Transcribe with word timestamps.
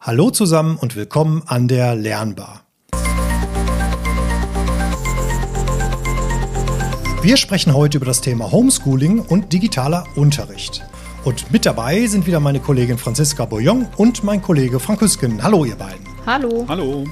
Hallo 0.00 0.30
zusammen 0.30 0.76
und 0.76 0.94
willkommen 0.94 1.42
an 1.46 1.66
der 1.66 1.96
Lernbar. 1.96 2.62
Wir 7.20 7.36
sprechen 7.36 7.74
heute 7.74 7.96
über 7.96 8.06
das 8.06 8.20
Thema 8.20 8.52
Homeschooling 8.52 9.18
und 9.18 9.52
digitaler 9.52 10.04
Unterricht. 10.14 10.84
Und 11.24 11.50
mit 11.50 11.66
dabei 11.66 12.06
sind 12.06 12.28
wieder 12.28 12.38
meine 12.38 12.60
Kollegin 12.60 12.96
Franziska 12.96 13.44
Boyon 13.44 13.88
und 13.96 14.22
mein 14.22 14.40
Kollege 14.40 14.78
Frank 14.78 15.00
Hüsken. 15.00 15.42
Hallo 15.42 15.64
ihr 15.64 15.74
beiden. 15.74 16.06
Hallo. 16.24 16.64
Hallo. 16.68 17.04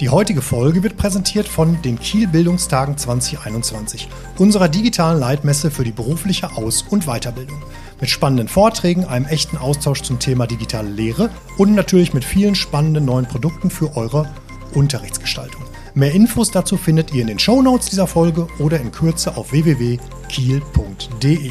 Die 0.00 0.08
heutige 0.08 0.42
Folge 0.42 0.82
wird 0.82 0.96
präsentiert 0.96 1.46
von 1.46 1.80
den 1.82 1.96
Kiel 2.00 2.26
Bildungstagen 2.26 2.98
2021, 2.98 4.08
unserer 4.38 4.68
digitalen 4.68 5.20
Leitmesse 5.20 5.70
für 5.70 5.84
die 5.84 5.92
berufliche 5.92 6.56
Aus- 6.56 6.82
und 6.90 7.06
Weiterbildung. 7.06 7.62
Mit 8.02 8.10
spannenden 8.10 8.48
Vorträgen, 8.48 9.04
einem 9.04 9.26
echten 9.26 9.56
Austausch 9.56 10.02
zum 10.02 10.18
Thema 10.18 10.48
digitale 10.48 10.90
Lehre 10.90 11.30
und 11.56 11.76
natürlich 11.76 12.12
mit 12.12 12.24
vielen 12.24 12.56
spannenden 12.56 13.04
neuen 13.04 13.26
Produkten 13.26 13.70
für 13.70 13.96
eure 13.96 14.28
Unterrichtsgestaltung. 14.74 15.62
Mehr 15.94 16.10
Infos 16.10 16.50
dazu 16.50 16.76
findet 16.76 17.14
ihr 17.14 17.20
in 17.20 17.28
den 17.28 17.38
Show 17.38 17.62
Notes 17.62 17.90
dieser 17.90 18.08
Folge 18.08 18.48
oder 18.58 18.80
in 18.80 18.90
Kürze 18.90 19.36
auf 19.36 19.52
www.kiel.de. 19.52 21.50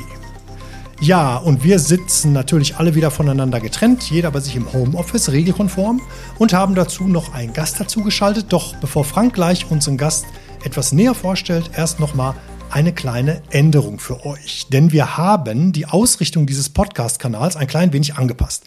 Ja, 1.00 1.38
und 1.38 1.64
wir 1.64 1.80
sitzen 1.80 2.34
natürlich 2.34 2.76
alle 2.76 2.96
wieder 2.96 3.12
voneinander 3.12 3.62
getrennt, 3.62 4.12
jeder 4.12 4.30
bei 4.32 4.42
sich 4.42 4.58
im 4.58 4.74
Homeoffice, 4.74 5.32
regelkonform, 5.32 6.02
und 6.38 6.52
haben 6.52 6.76
dazu 6.76 7.08
noch 7.08 7.34
einen 7.34 7.54
Gast 7.54 7.80
dazu 7.80 8.04
geschaltet. 8.04 8.48
Doch 8.50 8.76
bevor 8.76 9.06
Frank 9.06 9.36
gleich 9.36 9.72
unseren 9.72 9.96
Gast 9.96 10.26
etwas 10.66 10.92
näher 10.92 11.14
vorstellt, 11.14 11.72
erst 11.78 12.02
nochmal 12.02 12.36
eine 12.72 12.94
kleine 12.94 13.42
Änderung 13.52 14.00
für 14.00 14.26
euch. 14.26 14.68
Denn 14.72 14.92
wir 14.92 15.18
haben 15.18 15.72
die 15.72 15.86
Ausrichtung 15.86 16.46
dieses 16.48 16.70
Podcast-Kanals 16.70 17.56
ein 17.56 17.68
klein 17.68 17.94
wenig 17.94 18.16
angepasst. 18.16 18.66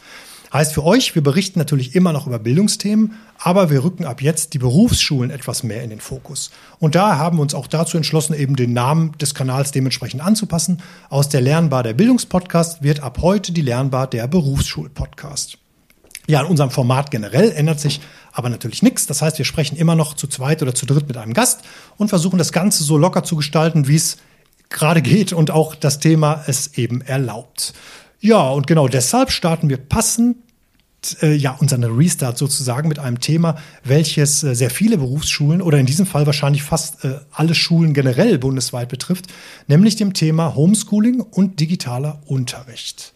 Heißt 0.52 0.72
für 0.72 0.84
euch, 0.84 1.16
wir 1.16 1.22
berichten 1.22 1.58
natürlich 1.58 1.96
immer 1.96 2.12
noch 2.12 2.28
über 2.28 2.38
Bildungsthemen, 2.38 3.14
aber 3.38 3.70
wir 3.70 3.82
rücken 3.82 4.04
ab 4.04 4.22
jetzt 4.22 4.54
die 4.54 4.58
Berufsschulen 4.58 5.32
etwas 5.32 5.64
mehr 5.64 5.82
in 5.82 5.90
den 5.90 6.00
Fokus. 6.00 6.52
Und 6.78 6.94
da 6.94 7.18
haben 7.18 7.38
wir 7.38 7.42
uns 7.42 7.54
auch 7.54 7.66
dazu 7.66 7.96
entschlossen, 7.96 8.34
eben 8.34 8.54
den 8.54 8.72
Namen 8.72 9.18
des 9.18 9.34
Kanals 9.34 9.72
dementsprechend 9.72 10.22
anzupassen. 10.22 10.80
Aus 11.08 11.28
der 11.28 11.40
Lernbar 11.40 11.82
der 11.82 11.94
Bildungspodcast 11.94 12.84
wird 12.84 13.00
ab 13.00 13.18
heute 13.20 13.50
die 13.50 13.62
Lernbar 13.62 14.06
der 14.06 14.28
Berufsschulpodcast. 14.28 15.58
Ja, 16.26 16.40
in 16.40 16.46
unserem 16.46 16.70
Format 16.70 17.10
generell 17.10 17.52
ändert 17.52 17.80
sich 17.80 18.00
aber 18.32 18.48
natürlich 18.48 18.82
nichts. 18.82 19.06
Das 19.06 19.20
heißt, 19.20 19.38
wir 19.38 19.44
sprechen 19.44 19.76
immer 19.76 19.94
noch 19.94 20.14
zu 20.14 20.26
zweit 20.26 20.62
oder 20.62 20.74
zu 20.74 20.86
dritt 20.86 21.06
mit 21.06 21.16
einem 21.16 21.34
Gast 21.34 21.60
und 21.96 22.08
versuchen 22.08 22.38
das 22.38 22.52
Ganze 22.52 22.82
so 22.82 22.96
locker 22.96 23.24
zu 23.24 23.36
gestalten, 23.36 23.88
wie 23.88 23.96
es 23.96 24.16
gerade 24.70 25.02
geht 25.02 25.32
und 25.32 25.50
auch 25.50 25.74
das 25.74 25.98
Thema 25.98 26.42
es 26.46 26.78
eben 26.78 27.02
erlaubt. 27.02 27.74
Ja, 28.20 28.48
und 28.50 28.66
genau 28.66 28.88
deshalb 28.88 29.30
starten 29.30 29.68
wir 29.68 29.76
passend 29.76 30.36
äh, 31.20 31.34
ja, 31.34 31.52
unseren 31.52 31.84
Restart 31.84 32.38
sozusagen 32.38 32.88
mit 32.88 32.98
einem 32.98 33.20
Thema, 33.20 33.56
welches 33.84 34.42
äh, 34.42 34.54
sehr 34.54 34.70
viele 34.70 34.96
Berufsschulen 34.96 35.60
oder 35.60 35.78
in 35.78 35.86
diesem 35.86 36.06
Fall 36.06 36.26
wahrscheinlich 36.26 36.62
fast 36.62 37.04
äh, 37.04 37.20
alle 37.32 37.54
Schulen 37.54 37.92
generell 37.92 38.38
bundesweit 38.38 38.88
betrifft, 38.88 39.26
nämlich 39.66 39.96
dem 39.96 40.14
Thema 40.14 40.54
Homeschooling 40.54 41.20
und 41.20 41.60
digitaler 41.60 42.22
Unterricht. 42.24 43.12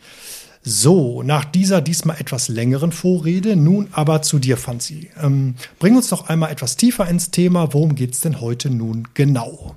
So, 0.63 1.23
nach 1.23 1.45
dieser 1.45 1.81
diesmal 1.81 2.21
etwas 2.21 2.49
längeren 2.49 2.93
Vorrede, 2.93 3.57
nun 3.57 3.89
aber 3.93 4.23
zu 4.23 4.39
dir, 4.39 4.57
Fanzi. 4.57 5.11
Ähm, 5.21 5.55
bring 5.79 5.97
uns 5.97 6.09
doch 6.09 6.29
einmal 6.29 6.51
etwas 6.51 6.77
tiefer 6.77 7.09
ins 7.09 7.31
Thema. 7.31 7.73
Worum 7.73 7.95
geht 7.95 8.15
es 8.15 8.21
denn 8.21 8.41
heute 8.41 8.71
nun 8.71 9.09
genau? 9.15 9.77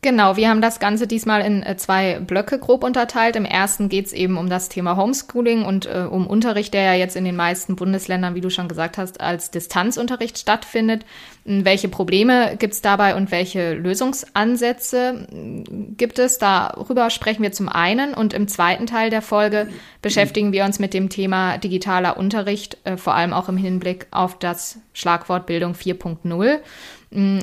Genau, 0.00 0.36
wir 0.36 0.48
haben 0.48 0.60
das 0.60 0.78
Ganze 0.78 1.08
diesmal 1.08 1.40
in 1.40 1.64
äh, 1.64 1.76
zwei 1.76 2.20
Blöcke 2.20 2.60
grob 2.60 2.84
unterteilt. 2.84 3.34
Im 3.34 3.44
ersten 3.44 3.88
geht 3.88 4.06
es 4.06 4.12
eben 4.12 4.38
um 4.38 4.48
das 4.48 4.68
Thema 4.68 4.96
Homeschooling 4.96 5.64
und 5.64 5.86
äh, 5.86 6.06
um 6.08 6.28
Unterricht, 6.28 6.72
der 6.72 6.82
ja 6.82 6.94
jetzt 6.94 7.16
in 7.16 7.24
den 7.24 7.34
meisten 7.34 7.74
Bundesländern, 7.74 8.36
wie 8.36 8.40
du 8.40 8.48
schon 8.48 8.68
gesagt 8.68 8.96
hast, 8.96 9.20
als 9.20 9.50
Distanzunterricht 9.50 10.38
stattfindet. 10.38 11.04
Hm, 11.46 11.64
welche 11.64 11.88
Probleme 11.88 12.54
gibt 12.60 12.74
es 12.74 12.80
dabei 12.80 13.16
und 13.16 13.32
welche 13.32 13.74
Lösungsansätze 13.74 15.26
hm, 15.32 15.96
gibt 15.96 16.20
es? 16.20 16.38
Darüber 16.38 17.10
sprechen 17.10 17.42
wir 17.42 17.50
zum 17.50 17.68
einen 17.68 18.14
und 18.14 18.34
im 18.34 18.46
zweiten 18.46 18.86
Teil 18.86 19.10
der 19.10 19.22
Folge 19.22 19.66
beschäftigen 20.00 20.52
wir 20.52 20.64
uns 20.64 20.78
mit 20.78 20.94
dem 20.94 21.08
Thema 21.08 21.58
digitaler 21.58 22.18
Unterricht, 22.18 22.78
äh, 22.84 22.96
vor 22.96 23.16
allem 23.16 23.32
auch 23.32 23.48
im 23.48 23.56
Hinblick 23.56 24.06
auf 24.12 24.38
das 24.38 24.78
Schlagwort 24.92 25.46
Bildung 25.46 25.72
4.0 25.72 26.60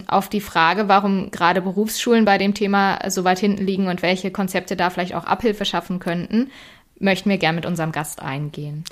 auf 0.07 0.29
die 0.29 0.41
Frage, 0.41 0.87
warum 0.87 1.31
gerade 1.31 1.61
Berufsschulen 1.61 2.23
bei 2.23 2.37
dem 2.37 2.53
Thema 2.53 2.99
so 3.09 3.23
weit 3.23 3.39
hinten 3.39 3.65
liegen 3.65 3.87
und 3.87 4.01
welche 4.03 4.29
Konzepte 4.29 4.75
da 4.75 4.89
vielleicht 4.89 5.15
auch 5.15 5.25
Abhilfe 5.25 5.65
schaffen 5.65 5.99
könnten, 5.99 6.51
möchten 6.99 7.29
wir 7.29 7.37
gern 7.37 7.55
mit 7.55 7.65
unserem 7.65 7.91
Gast 7.91 8.21
eingehen. 8.21 8.83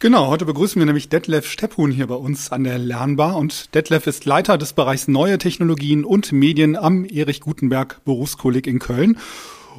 Genau, 0.00 0.26
heute 0.26 0.44
begrüßen 0.44 0.80
wir 0.80 0.86
nämlich 0.86 1.08
Detlef 1.08 1.46
Stepphuhn 1.46 1.90
hier 1.90 2.08
bei 2.08 2.16
uns 2.16 2.50
an 2.50 2.64
der 2.64 2.78
Lernbar 2.78 3.36
und 3.36 3.74
Detlef 3.74 4.06
ist 4.06 4.24
Leiter 4.24 4.58
des 4.58 4.72
Bereichs 4.72 5.08
Neue 5.08 5.38
Technologien 5.38 6.04
und 6.04 6.32
Medien 6.32 6.76
am 6.76 7.04
Erich 7.04 7.40
Gutenberg 7.40 8.04
Berufskolleg 8.04 8.66
in 8.66 8.80
Köln 8.80 9.16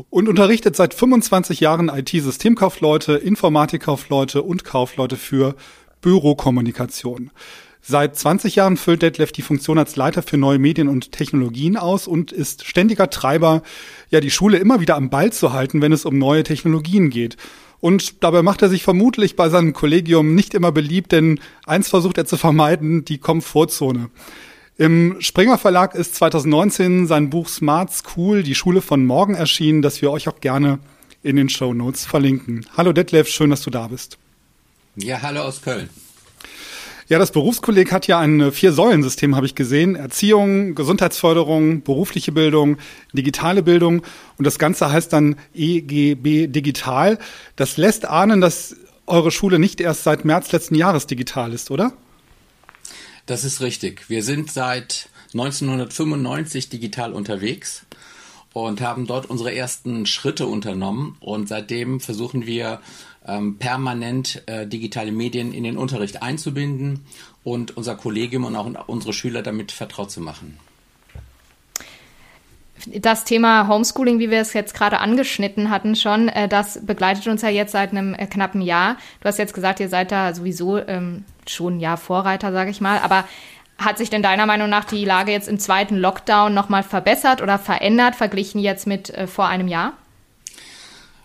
und 0.10 0.28
unterrichtet 0.30 0.76
seit 0.76 0.94
25 0.94 1.60
Jahren 1.60 1.90
IT-Systemkaufleute, 1.90 3.14
Informatikkaufleute 3.14 4.42
und 4.42 4.64
Kaufleute 4.64 5.18
für 5.18 5.56
Bürokommunikation. 6.02 7.32
Seit 7.88 8.18
20 8.18 8.56
Jahren 8.56 8.78
füllt 8.78 9.04
Detlef 9.04 9.32
die 9.32 9.44
Funktion 9.44 9.78
als 9.78 9.96
Leiter 9.96 10.24
für 10.24 10.38
neue 10.38 10.58
Medien 10.58 10.88
und 10.88 11.12
Technologien 11.12 11.78
aus 11.78 12.08
und 12.08 12.32
ist 12.32 12.66
ständiger 12.66 13.12
Treiber, 13.12 13.62
ja, 14.10 14.22
die 14.22 14.32
Schule 14.32 14.58
immer 14.58 14.80
wieder 14.80 14.96
am 14.96 15.12
Ball 15.12 15.32
zu 15.32 15.54
halten, 15.54 15.84
wenn 15.84 15.92
es 15.92 16.04
um 16.04 16.18
neue 16.18 16.42
Technologien 16.42 17.12
geht. 17.12 17.38
Und 17.82 18.24
dabei 18.24 18.42
macht 18.42 18.64
er 18.64 18.70
sich 18.70 18.82
vermutlich 18.82 19.36
bei 19.36 19.50
seinem 19.50 19.74
Kollegium 19.74 20.34
nicht 20.34 20.56
immer 20.56 20.72
beliebt, 20.72 21.12
denn 21.12 21.40
eins 21.68 21.88
versucht 21.88 22.18
er 22.18 22.26
zu 22.26 22.38
vermeiden, 22.38 23.06
die 23.06 23.20
Komfortzone. 23.20 24.10
Im 24.80 25.18
Springer 25.20 25.60
Verlag 25.60 25.94
ist 25.94 26.16
2019 26.16 27.06
sein 27.06 27.30
Buch 27.30 27.48
Smart 27.48 27.94
School, 27.94 28.42
die 28.42 28.56
Schule 28.56 28.82
von 28.82 29.06
morgen 29.06 29.36
erschienen, 29.36 29.84
das 29.84 30.02
wir 30.02 30.10
euch 30.10 30.28
auch 30.28 30.42
gerne 30.42 30.80
in 31.22 31.36
den 31.36 31.50
Show 31.50 31.76
Notes 31.76 32.04
verlinken. 32.04 32.66
Hallo 32.76 32.94
Detlef, 32.94 33.28
schön, 33.28 33.52
dass 33.52 33.62
du 33.62 33.70
da 33.70 33.90
bist. 33.90 34.18
Ja, 34.96 35.22
hallo 35.22 35.42
aus 35.42 35.62
Köln. 35.62 35.88
Ja, 37.08 37.20
das 37.20 37.32
Berufskolleg 37.32 37.92
hat 37.92 38.08
ja 38.08 38.20
ein 38.20 38.52
Vier-Säulen-System, 38.52 39.36
habe 39.36 39.46
ich 39.46 39.54
gesehen. 39.54 39.96
Erziehung, 39.96 40.74
Gesundheitsförderung, 40.74 41.84
berufliche 41.84 42.32
Bildung, 42.32 42.78
digitale 43.14 43.62
Bildung. 43.62 44.02
Und 44.38 44.48
das 44.48 44.58
Ganze 44.58 44.92
heißt 44.92 45.14
dann 45.14 45.36
EGB 45.54 46.48
Digital. 46.48 47.20
Das 47.58 47.78
lässt 47.78 48.08
ahnen, 48.08 48.42
dass 48.42 48.76
eure 49.06 49.30
Schule 49.30 49.60
nicht 49.60 49.82
erst 49.82 50.04
seit 50.04 50.26
März 50.26 50.52
letzten 50.52 50.74
Jahres 50.74 51.06
digital 51.06 51.54
ist, 51.54 51.70
oder? 51.70 51.94
Das 53.28 53.44
ist 53.44 53.62
richtig. 53.62 54.10
Wir 54.10 54.24
sind 54.24 54.52
seit 54.52 55.10
1995 55.34 56.70
digital 56.70 57.14
unterwegs 57.14 57.86
und 58.52 58.82
haben 58.82 59.06
dort 59.06 59.28
unsere 59.30 59.54
ersten 59.54 60.08
Schritte 60.08 60.48
unternommen. 60.48 61.18
Und 61.20 61.50
seitdem 61.50 62.00
versuchen 62.00 62.48
wir 62.48 62.80
ähm, 63.28 63.58
permanent 63.58 64.44
äh, 64.48 64.68
digitale 64.68 65.12
Medien 65.12 65.54
in 65.54 65.64
den 65.64 65.78
Unterricht 65.78 66.22
einzubinden 66.22 67.06
und 67.44 67.76
unser 67.78 67.96
Kollegium 67.96 68.46
und 68.46 68.56
auch 68.56 68.88
unsere 68.88 69.14
Schüler 69.14 69.42
damit 69.42 69.72
vertraut 69.72 70.12
zu 70.12 70.22
machen. 70.22 70.58
Das 72.88 73.24
Thema 73.24 73.68
Homeschooling, 73.68 74.20
wie 74.20 74.30
wir 74.30 74.42
es 74.42 74.54
jetzt 74.54 74.74
gerade 74.76 75.00
angeschnitten 75.00 75.70
hatten 75.70 75.96
schon, 75.96 76.28
äh, 76.28 76.48
das 76.48 76.86
begleitet 76.86 77.28
uns 77.28 77.42
ja 77.42 77.50
jetzt 77.50 77.72
seit 77.72 77.92
einem 77.92 78.14
äh, 78.14 78.28
knappen 78.28 78.62
Jahr. 78.62 78.98
Du 79.22 79.28
hast 79.28 79.40
jetzt 79.40 79.54
gesagt, 79.54 79.80
ihr 79.80 79.90
seid 79.90 80.12
da 80.12 80.34
sowieso 80.34 80.78
ähm, 80.78 81.24
schon 81.48 81.78
ein 81.78 81.80
Jahr 81.80 81.98
Vorreiter, 81.98 82.52
sage 82.52 82.70
ich 82.70 82.82
mal. 82.82 83.00
Aber 83.00 83.26
hat 83.78 83.98
sich 83.98 84.10
denn 84.10 84.22
deiner 84.22 84.46
Meinung 84.46 84.70
nach 84.70 84.86
die 84.86 85.04
Lage 85.04 85.32
jetzt 85.32 85.48
im 85.48 85.60
zweiten 85.60 85.96
Lockdown 85.96 86.54
nochmal 86.54 86.84
verbessert 86.84 87.42
oder 87.42 87.58
verändert, 87.58 88.16
verglichen 88.16 88.60
jetzt 88.60 88.88
mit 88.88 89.10
äh, 89.10 89.26
vor 89.26 89.48
einem 89.48 89.68
Jahr? 89.68 89.94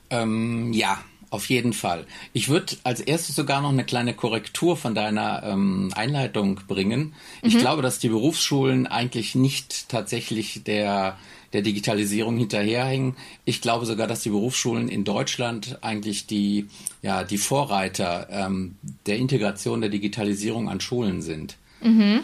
Ähm, 0.08 0.72
ja, 0.72 0.98
auf 1.30 1.48
jeden 1.48 1.72
Fall. 1.72 2.06
Ich 2.32 2.48
würde 2.48 2.76
als 2.82 3.00
erstes 3.00 3.36
sogar 3.36 3.62
noch 3.62 3.70
eine 3.70 3.84
kleine 3.84 4.14
Korrektur 4.14 4.76
von 4.76 4.94
deiner 4.94 5.42
ähm, 5.44 5.92
Einleitung 5.94 6.60
bringen. 6.66 7.14
Ich 7.42 7.54
mhm. 7.54 7.60
glaube, 7.60 7.82
dass 7.82 8.00
die 8.00 8.08
Berufsschulen 8.08 8.86
eigentlich 8.86 9.34
nicht 9.34 9.88
tatsächlich 9.88 10.64
der 10.64 11.16
der 11.52 11.62
Digitalisierung 11.62 12.36
hinterherhängen. 12.38 13.16
Ich 13.44 13.60
glaube 13.60 13.86
sogar, 13.86 14.06
dass 14.06 14.22
die 14.22 14.30
Berufsschulen 14.30 14.88
in 14.88 15.04
Deutschland 15.04 15.78
eigentlich 15.80 16.26
die, 16.26 16.68
ja, 17.02 17.24
die 17.24 17.38
Vorreiter 17.38 18.28
ähm, 18.30 18.76
der 19.06 19.16
Integration 19.18 19.80
der 19.80 19.90
Digitalisierung 19.90 20.68
an 20.68 20.80
Schulen 20.80 21.22
sind. 21.22 21.56
Mhm. 21.82 22.20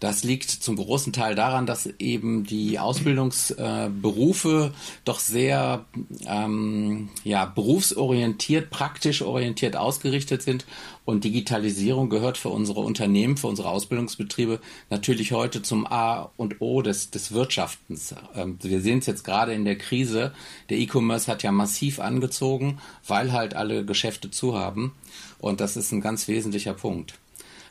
Das 0.00 0.22
liegt 0.22 0.48
zum 0.50 0.76
großen 0.76 1.12
Teil 1.12 1.34
daran, 1.34 1.66
dass 1.66 1.86
eben 1.98 2.44
die 2.44 2.78
Ausbildungsberufe 2.78 4.72
doch 5.04 5.18
sehr 5.18 5.84
ähm, 6.26 7.08
ja, 7.24 7.46
berufsorientiert, 7.46 8.70
praktisch 8.70 9.22
orientiert 9.22 9.76
ausgerichtet 9.76 10.42
sind. 10.42 10.66
Und 11.04 11.24
Digitalisierung 11.24 12.10
gehört 12.10 12.38
für 12.38 12.50
unsere 12.50 12.80
Unternehmen, 12.80 13.36
für 13.36 13.48
unsere 13.48 13.70
Ausbildungsbetriebe 13.70 14.60
natürlich 14.88 15.32
heute 15.32 15.62
zum 15.62 15.86
A 15.86 16.30
und 16.36 16.60
O 16.60 16.80
des, 16.82 17.10
des 17.10 17.32
Wirtschaftens. 17.32 18.14
Ähm, 18.36 18.58
wir 18.62 18.80
sehen 18.80 19.00
es 19.00 19.06
jetzt 19.06 19.24
gerade 19.24 19.52
in 19.52 19.64
der 19.64 19.78
Krise. 19.78 20.32
Der 20.70 20.78
E-Commerce 20.78 21.26
hat 21.26 21.42
ja 21.42 21.50
massiv 21.50 21.98
angezogen, 21.98 22.78
weil 23.04 23.32
halt 23.32 23.54
alle 23.54 23.84
Geschäfte 23.84 24.30
zu 24.30 24.56
haben. 24.56 24.94
Und 25.40 25.60
das 25.60 25.76
ist 25.76 25.90
ein 25.90 26.00
ganz 26.00 26.28
wesentlicher 26.28 26.74
Punkt. 26.74 27.14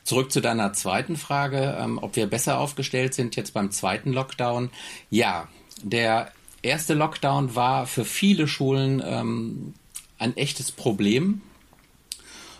Zurück 0.04 0.32
zu 0.32 0.40
deiner 0.40 0.72
zweiten 0.72 1.16
Frage, 1.16 1.76
ähm, 1.80 1.98
ob 2.00 2.16
wir 2.16 2.26
besser 2.26 2.58
aufgestellt 2.58 3.14
sind 3.14 3.36
jetzt 3.36 3.54
beim 3.54 3.70
zweiten 3.70 4.12
Lockdown. 4.12 4.70
Ja, 5.10 5.48
der 5.82 6.32
erste 6.62 6.94
Lockdown 6.94 7.54
war 7.54 7.86
für 7.86 8.04
viele 8.04 8.48
Schulen 8.48 9.02
ähm, 9.04 9.74
ein 10.18 10.36
echtes 10.36 10.72
Problem. 10.72 11.42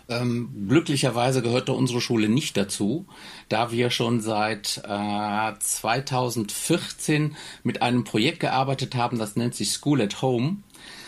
Ähm, 0.09 0.65
glücklicherweise 0.67 1.43
gehörte 1.43 1.73
unsere 1.73 2.01
Schule 2.01 2.29
nicht 2.29 2.57
dazu, 2.57 3.05
da 3.47 3.71
wir 3.71 3.91
schon 3.91 4.21
seit 4.21 4.81
äh, 4.83 5.53
2014 5.59 7.35
mit 7.63 7.83
einem 7.83 8.03
Projekt 8.03 8.39
gearbeitet 8.39 8.95
haben, 8.95 9.19
das 9.19 9.35
nennt 9.35 9.53
sich 9.53 9.71
School 9.71 10.01
at 10.01 10.23
Home. 10.23 10.57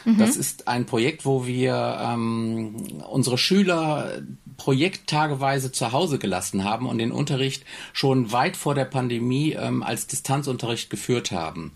Mhm. 0.05 0.17
Das 0.17 0.35
ist 0.35 0.67
ein 0.67 0.85
Projekt, 0.85 1.25
wo 1.25 1.47
wir 1.47 1.97
ähm, 1.99 3.01
unsere 3.09 3.39
Schüler 3.39 4.21
projekttageweise 4.61 5.71
zu 5.71 5.91
Hause 5.91 6.19
gelassen 6.19 6.63
haben 6.63 6.87
und 6.87 6.99
den 6.99 7.11
Unterricht 7.11 7.65
schon 7.93 8.31
weit 8.31 8.55
vor 8.55 8.75
der 8.75 8.85
Pandemie 8.85 9.53
ähm, 9.53 9.81
als 9.81 10.05
Distanzunterricht 10.05 10.91
geführt 10.91 11.31
haben. 11.31 11.71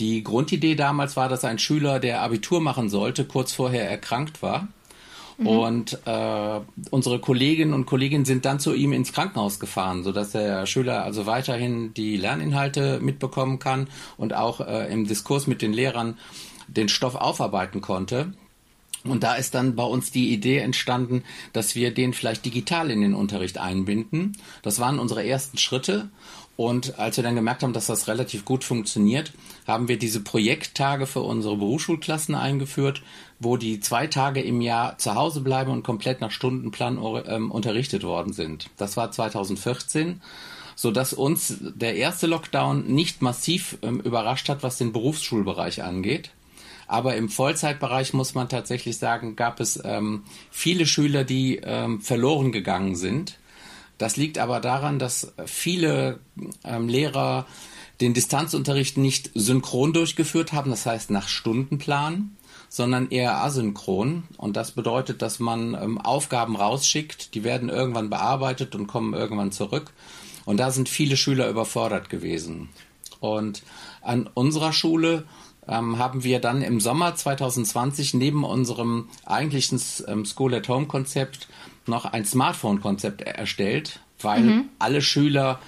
Die 0.00 0.24
Grundidee 0.24 0.74
damals 0.74 1.16
war, 1.16 1.28
dass 1.28 1.44
ein 1.44 1.60
Schüler, 1.60 2.00
der 2.00 2.22
Abitur 2.22 2.60
machen 2.60 2.88
sollte, 2.88 3.24
kurz 3.24 3.52
vorher 3.52 3.88
erkrankt 3.88 4.42
war. 4.42 4.66
Mhm. 5.38 5.46
Und 5.46 5.98
äh, 6.06 6.60
unsere 6.90 7.20
Kolleginnen 7.20 7.72
und 7.72 7.86
Kollegen 7.86 8.24
sind 8.24 8.44
dann 8.44 8.58
zu 8.58 8.74
ihm 8.74 8.92
ins 8.92 9.12
Krankenhaus 9.12 9.60
gefahren, 9.60 10.02
sodass 10.02 10.32
der 10.32 10.66
Schüler 10.66 11.04
also 11.04 11.26
weiterhin 11.26 11.94
die 11.94 12.16
Lerninhalte 12.16 12.98
mitbekommen 13.00 13.60
kann 13.60 13.86
und 14.16 14.34
auch 14.34 14.60
äh, 14.60 14.92
im 14.92 15.06
Diskurs 15.06 15.46
mit 15.46 15.62
den 15.62 15.72
Lehrern 15.72 16.18
den 16.66 16.88
Stoff 16.88 17.14
aufarbeiten 17.14 17.80
konnte. 17.80 18.32
Und 19.04 19.22
da 19.22 19.34
ist 19.34 19.54
dann 19.54 19.76
bei 19.76 19.84
uns 19.84 20.10
die 20.10 20.32
Idee 20.32 20.58
entstanden, 20.58 21.24
dass 21.52 21.74
wir 21.74 21.92
den 21.92 22.14
vielleicht 22.14 22.44
digital 22.44 22.90
in 22.90 23.02
den 23.02 23.14
Unterricht 23.14 23.58
einbinden. 23.58 24.36
Das 24.62 24.80
waren 24.80 24.98
unsere 24.98 25.24
ersten 25.26 25.58
Schritte. 25.58 26.08
Und 26.56 26.98
als 26.98 27.16
wir 27.16 27.24
dann 27.24 27.34
gemerkt 27.34 27.62
haben, 27.62 27.72
dass 27.72 27.86
das 27.86 28.08
relativ 28.08 28.44
gut 28.44 28.64
funktioniert, 28.64 29.32
haben 29.66 29.88
wir 29.88 29.98
diese 29.98 30.20
Projekttage 30.20 31.06
für 31.06 31.20
unsere 31.20 31.56
Berufsschulklassen 31.56 32.34
eingeführt, 32.34 33.02
wo 33.40 33.56
die 33.56 33.80
zwei 33.80 34.06
Tage 34.06 34.40
im 34.40 34.60
Jahr 34.60 34.96
zu 34.96 35.16
Hause 35.16 35.40
bleiben 35.40 35.72
und 35.72 35.82
komplett 35.82 36.20
nach 36.20 36.30
Stundenplan 36.30 36.98
ähm, 37.26 37.50
unterrichtet 37.50 38.04
worden 38.04 38.32
sind. 38.32 38.70
Das 38.76 38.96
war 38.96 39.10
2014 39.10 40.20
so 40.76 40.90
dass 40.90 41.12
uns 41.12 41.56
der 41.60 41.94
erste 41.94 42.26
Lockdown 42.26 42.86
nicht 42.86 43.22
massiv 43.22 43.78
ähm, 43.82 44.00
überrascht 44.00 44.48
hat, 44.48 44.62
was 44.62 44.76
den 44.76 44.92
Berufsschulbereich 44.92 45.82
angeht. 45.82 46.30
Aber 46.86 47.16
im 47.16 47.28
Vollzeitbereich 47.28 48.12
muss 48.12 48.34
man 48.34 48.48
tatsächlich 48.48 48.98
sagen, 48.98 49.36
gab 49.36 49.60
es 49.60 49.80
ähm, 49.84 50.24
viele 50.50 50.86
Schüler, 50.86 51.24
die 51.24 51.60
ähm, 51.62 52.00
verloren 52.00 52.52
gegangen 52.52 52.96
sind. 52.96 53.38
Das 53.98 54.16
liegt 54.16 54.38
aber 54.38 54.60
daran, 54.60 54.98
dass 54.98 55.32
viele 55.46 56.18
ähm, 56.64 56.88
Lehrer 56.88 57.46
den 58.00 58.12
Distanzunterricht 58.12 58.98
nicht 58.98 59.30
synchron 59.34 59.92
durchgeführt 59.92 60.52
haben, 60.52 60.70
das 60.70 60.84
heißt 60.84 61.10
nach 61.10 61.28
Stundenplan, 61.28 62.36
sondern 62.68 63.10
eher 63.10 63.36
asynchron. 63.36 64.24
Und 64.36 64.56
das 64.56 64.72
bedeutet, 64.72 65.22
dass 65.22 65.38
man 65.38 65.74
ähm, 65.74 66.00
Aufgaben 66.00 66.56
rausschickt, 66.56 67.34
die 67.34 67.44
werden 67.44 67.68
irgendwann 67.68 68.10
bearbeitet 68.10 68.74
und 68.74 68.88
kommen 68.88 69.14
irgendwann 69.14 69.52
zurück. 69.52 69.92
Und 70.44 70.58
da 70.58 70.70
sind 70.70 70.88
viele 70.88 71.16
Schüler 71.16 71.48
überfordert 71.48 72.10
gewesen. 72.10 72.68
Und 73.20 73.62
an 74.02 74.28
unserer 74.34 74.72
Schule 74.72 75.24
ähm, 75.68 75.98
haben 75.98 76.24
wir 76.24 76.40
dann 76.40 76.62
im 76.62 76.80
Sommer 76.80 77.14
2020 77.14 78.14
neben 78.14 78.44
unserem 78.44 79.08
eigentlichen 79.24 79.80
ähm, 80.06 80.24
School 80.24 80.54
at 80.54 80.68
Home 80.68 80.86
Konzept 80.86 81.48
noch 81.86 82.04
ein 82.04 82.24
Smartphone-Konzept 82.24 83.22
erstellt, 83.22 84.00
weil 84.20 84.42
mhm. 84.42 84.64
alle 84.78 85.02
Schüler 85.02 85.58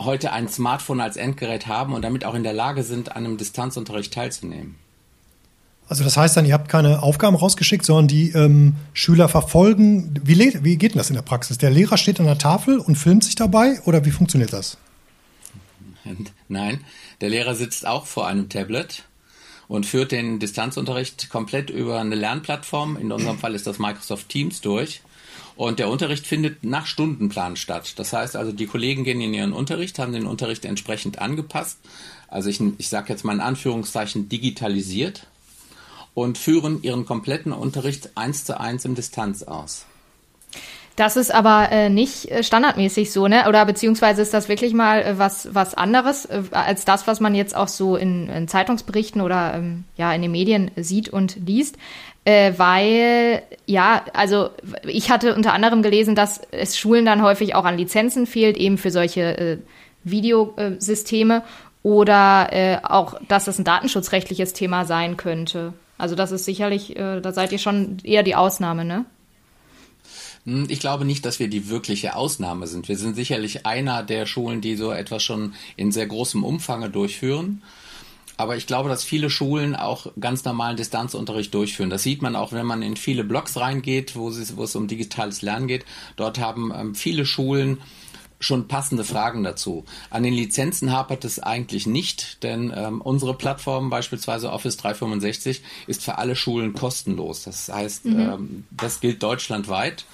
heute 0.00 0.32
ein 0.32 0.48
Smartphone 0.48 1.00
als 1.00 1.16
Endgerät 1.16 1.66
haben 1.66 1.94
und 1.94 2.02
damit 2.02 2.24
auch 2.24 2.34
in 2.34 2.42
der 2.42 2.52
Lage 2.52 2.82
sind, 2.82 3.10
an 3.12 3.24
einem 3.24 3.36
Distanzunterricht 3.36 4.12
teilzunehmen. 4.12 4.76
Also 5.88 6.04
das 6.04 6.16
heißt 6.16 6.36
dann, 6.36 6.46
ihr 6.46 6.54
habt 6.54 6.68
keine 6.68 7.02
Aufgaben 7.02 7.36
rausgeschickt, 7.36 7.84
sondern 7.84 8.08
die 8.08 8.30
ähm, 8.30 8.76
Schüler 8.94 9.28
verfolgen. 9.28 10.14
Wie, 10.22 10.38
wie 10.64 10.76
geht 10.76 10.92
denn 10.92 10.98
das 10.98 11.10
in 11.10 11.16
der 11.16 11.22
Praxis? 11.22 11.58
Der 11.58 11.70
Lehrer 11.70 11.98
steht 11.98 12.18
an 12.18 12.26
der 12.26 12.38
Tafel 12.38 12.78
und 12.78 12.96
filmt 12.96 13.24
sich 13.24 13.34
dabei 13.34 13.80
oder 13.84 14.04
wie 14.04 14.10
funktioniert 14.10 14.52
das? 14.52 14.78
Nein, 16.48 16.80
der 17.20 17.28
Lehrer 17.28 17.54
sitzt 17.54 17.86
auch 17.86 18.06
vor 18.06 18.26
einem 18.26 18.48
Tablet 18.48 19.04
und 19.72 19.86
führt 19.86 20.12
den 20.12 20.38
Distanzunterricht 20.38 21.30
komplett 21.30 21.70
über 21.70 21.98
eine 21.98 22.14
Lernplattform, 22.14 22.98
in 22.98 23.10
unserem 23.10 23.38
Fall 23.38 23.54
ist 23.54 23.66
das 23.66 23.78
Microsoft 23.78 24.28
Teams, 24.28 24.60
durch. 24.60 25.00
Und 25.56 25.78
der 25.78 25.88
Unterricht 25.88 26.26
findet 26.26 26.62
nach 26.62 26.84
Stundenplan 26.84 27.56
statt. 27.56 27.94
Das 27.96 28.12
heißt 28.12 28.36
also, 28.36 28.52
die 28.52 28.66
Kollegen 28.66 29.02
gehen 29.02 29.22
in 29.22 29.32
ihren 29.32 29.54
Unterricht, 29.54 29.98
haben 29.98 30.12
den 30.12 30.26
Unterricht 30.26 30.66
entsprechend 30.66 31.20
angepasst. 31.20 31.78
Also 32.28 32.50
ich, 32.50 32.60
ich 32.76 32.90
sage 32.90 33.14
jetzt 33.14 33.24
mal 33.24 33.32
in 33.32 33.40
Anführungszeichen 33.40 34.28
digitalisiert 34.28 35.26
und 36.12 36.36
führen 36.36 36.82
ihren 36.82 37.06
kompletten 37.06 37.52
Unterricht 37.52 38.10
eins 38.14 38.44
zu 38.44 38.60
eins 38.60 38.84
im 38.84 38.94
Distanz 38.94 39.42
aus. 39.42 39.86
Das 40.96 41.16
ist 41.16 41.32
aber 41.32 41.72
äh, 41.72 41.88
nicht 41.88 42.30
äh, 42.30 42.42
standardmäßig 42.42 43.12
so, 43.12 43.26
ne? 43.26 43.48
Oder 43.48 43.64
beziehungsweise 43.64 44.20
ist 44.20 44.34
das 44.34 44.48
wirklich 44.48 44.74
mal 44.74 45.02
äh, 45.02 45.18
was, 45.18 45.54
was 45.54 45.74
anderes 45.74 46.26
äh, 46.26 46.42
als 46.50 46.84
das, 46.84 47.06
was 47.06 47.20
man 47.20 47.34
jetzt 47.34 47.56
auch 47.56 47.68
so 47.68 47.96
in, 47.96 48.28
in 48.28 48.46
Zeitungsberichten 48.46 49.22
oder 49.22 49.54
ähm, 49.54 49.84
ja 49.96 50.12
in 50.12 50.20
den 50.20 50.32
Medien 50.32 50.70
sieht 50.76 51.08
und 51.08 51.36
liest. 51.46 51.76
Äh, 52.24 52.52
weil, 52.56 53.42
ja, 53.66 54.04
also 54.12 54.50
ich 54.84 55.10
hatte 55.10 55.34
unter 55.34 55.54
anderem 55.54 55.82
gelesen, 55.82 56.14
dass 56.14 56.40
es 56.52 56.78
Schulen 56.78 57.04
dann 57.04 57.22
häufig 57.22 57.54
auch 57.54 57.64
an 57.64 57.78
Lizenzen 57.78 58.26
fehlt, 58.26 58.56
eben 58.56 58.78
für 58.78 58.90
solche 58.90 59.38
äh, 59.38 59.58
Videosysteme 60.04 61.42
oder 61.82 62.48
äh, 62.52 62.78
auch, 62.82 63.14
dass 63.28 63.46
das 63.46 63.58
ein 63.58 63.64
datenschutzrechtliches 63.64 64.52
Thema 64.52 64.84
sein 64.84 65.16
könnte. 65.16 65.72
Also 65.98 66.14
das 66.14 66.32
ist 66.32 66.44
sicherlich, 66.44 66.96
äh, 66.96 67.20
da 67.20 67.32
seid 67.32 67.50
ihr 67.50 67.58
schon 67.58 67.98
eher 68.04 68.22
die 68.22 68.36
Ausnahme, 68.36 68.84
ne? 68.84 69.04
Hm, 70.44 70.66
ich 70.68 70.80
glaube 70.80 71.04
nicht, 71.04 71.24
dass 71.24 71.38
wir 71.38 71.48
die 71.48 71.68
wirkliche 71.68 72.16
Ausnahme 72.16 72.66
sind. 72.66 72.88
Wir 72.88 72.98
sind 72.98 73.14
sicherlich 73.14 73.66
einer 73.66 74.02
der 74.02 74.26
Schulen, 74.26 74.60
die 74.60 74.76
so 74.76 74.92
etwas 74.92 75.22
schon 75.22 75.54
in 75.76 75.92
sehr 75.92 76.06
großem 76.06 76.44
Umfange 76.44 76.90
durchführen. 76.90 77.62
Aber 78.36 78.56
ich 78.56 78.66
glaube, 78.66 78.88
dass 78.88 79.04
viele 79.04 79.30
Schulen 79.30 79.76
auch 79.76 80.06
ganz 80.18 80.44
normalen 80.44 80.76
Distanzunterricht 80.76 81.54
durchführen. 81.54 81.90
Das 81.90 82.02
sieht 82.02 82.22
man 82.22 82.34
auch, 82.34 82.52
wenn 82.52 82.66
man 82.66 82.82
in 82.82 82.96
viele 82.96 83.24
Blogs 83.24 83.56
reingeht, 83.56 84.16
wo 84.16 84.28
es, 84.30 84.56
wo 84.56 84.64
es 84.64 84.74
um 84.74 84.88
digitales 84.88 85.42
Lernen 85.42 85.68
geht. 85.68 85.84
Dort 86.16 86.40
haben 86.40 86.72
ähm, 86.74 86.94
viele 86.94 87.24
Schulen 87.24 87.78
schon 88.40 88.68
passende 88.68 89.04
Fragen 89.04 89.44
dazu. 89.44 89.84
An 90.10 90.24
den 90.24 90.34
Lizenzen 90.34 90.90
hapert 90.90 91.24
es 91.24 91.38
eigentlich 91.38 91.86
nicht, 91.86 92.42
denn 92.42 92.72
ähm, 92.74 93.00
unsere 93.00 93.34
Plattform, 93.34 93.90
beispielsweise 93.90 94.50
Office 94.50 94.76
365, 94.78 95.62
ist 95.86 96.02
für 96.02 96.18
alle 96.18 96.34
Schulen 96.34 96.72
kostenlos. 96.72 97.44
Das 97.44 97.68
heißt, 97.68 98.06
mhm. 98.06 98.20
ähm, 98.20 98.64
das 98.70 99.00
gilt 99.00 99.22
deutschlandweit. 99.22 100.04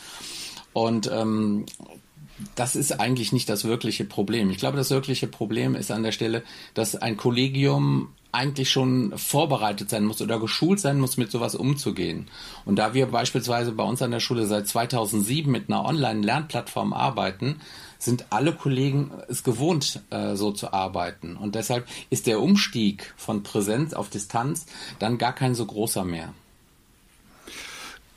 Und 0.78 1.10
ähm, 1.12 1.66
das 2.54 2.76
ist 2.76 3.00
eigentlich 3.00 3.32
nicht 3.32 3.48
das 3.48 3.64
wirkliche 3.64 4.04
Problem. 4.04 4.50
Ich 4.50 4.58
glaube, 4.58 4.76
das 4.76 4.90
wirkliche 4.90 5.26
Problem 5.26 5.74
ist 5.74 5.90
an 5.90 6.04
der 6.04 6.12
Stelle, 6.12 6.44
dass 6.74 6.94
ein 6.94 7.16
Kollegium 7.16 8.10
eigentlich 8.30 8.70
schon 8.70 9.18
vorbereitet 9.18 9.90
sein 9.90 10.04
muss 10.04 10.22
oder 10.22 10.38
geschult 10.38 10.78
sein 10.78 11.00
muss, 11.00 11.16
mit 11.16 11.32
sowas 11.32 11.56
umzugehen. 11.56 12.28
Und 12.64 12.76
da 12.76 12.94
wir 12.94 13.06
beispielsweise 13.06 13.72
bei 13.72 13.82
uns 13.82 14.02
an 14.02 14.12
der 14.12 14.20
Schule 14.20 14.46
seit 14.46 14.68
2007 14.68 15.50
mit 15.50 15.68
einer 15.68 15.84
Online-Lernplattform 15.84 16.92
arbeiten, 16.92 17.60
sind 17.98 18.26
alle 18.30 18.52
Kollegen 18.52 19.10
es 19.28 19.42
gewohnt, 19.42 20.02
äh, 20.10 20.36
so 20.36 20.52
zu 20.52 20.72
arbeiten. 20.72 21.36
Und 21.36 21.56
deshalb 21.56 21.88
ist 22.10 22.28
der 22.28 22.40
Umstieg 22.40 23.14
von 23.16 23.42
Präsenz 23.42 23.94
auf 23.94 24.10
Distanz 24.10 24.66
dann 25.00 25.18
gar 25.18 25.32
kein 25.32 25.56
so 25.56 25.66
großer 25.66 26.04
mehr. 26.04 26.34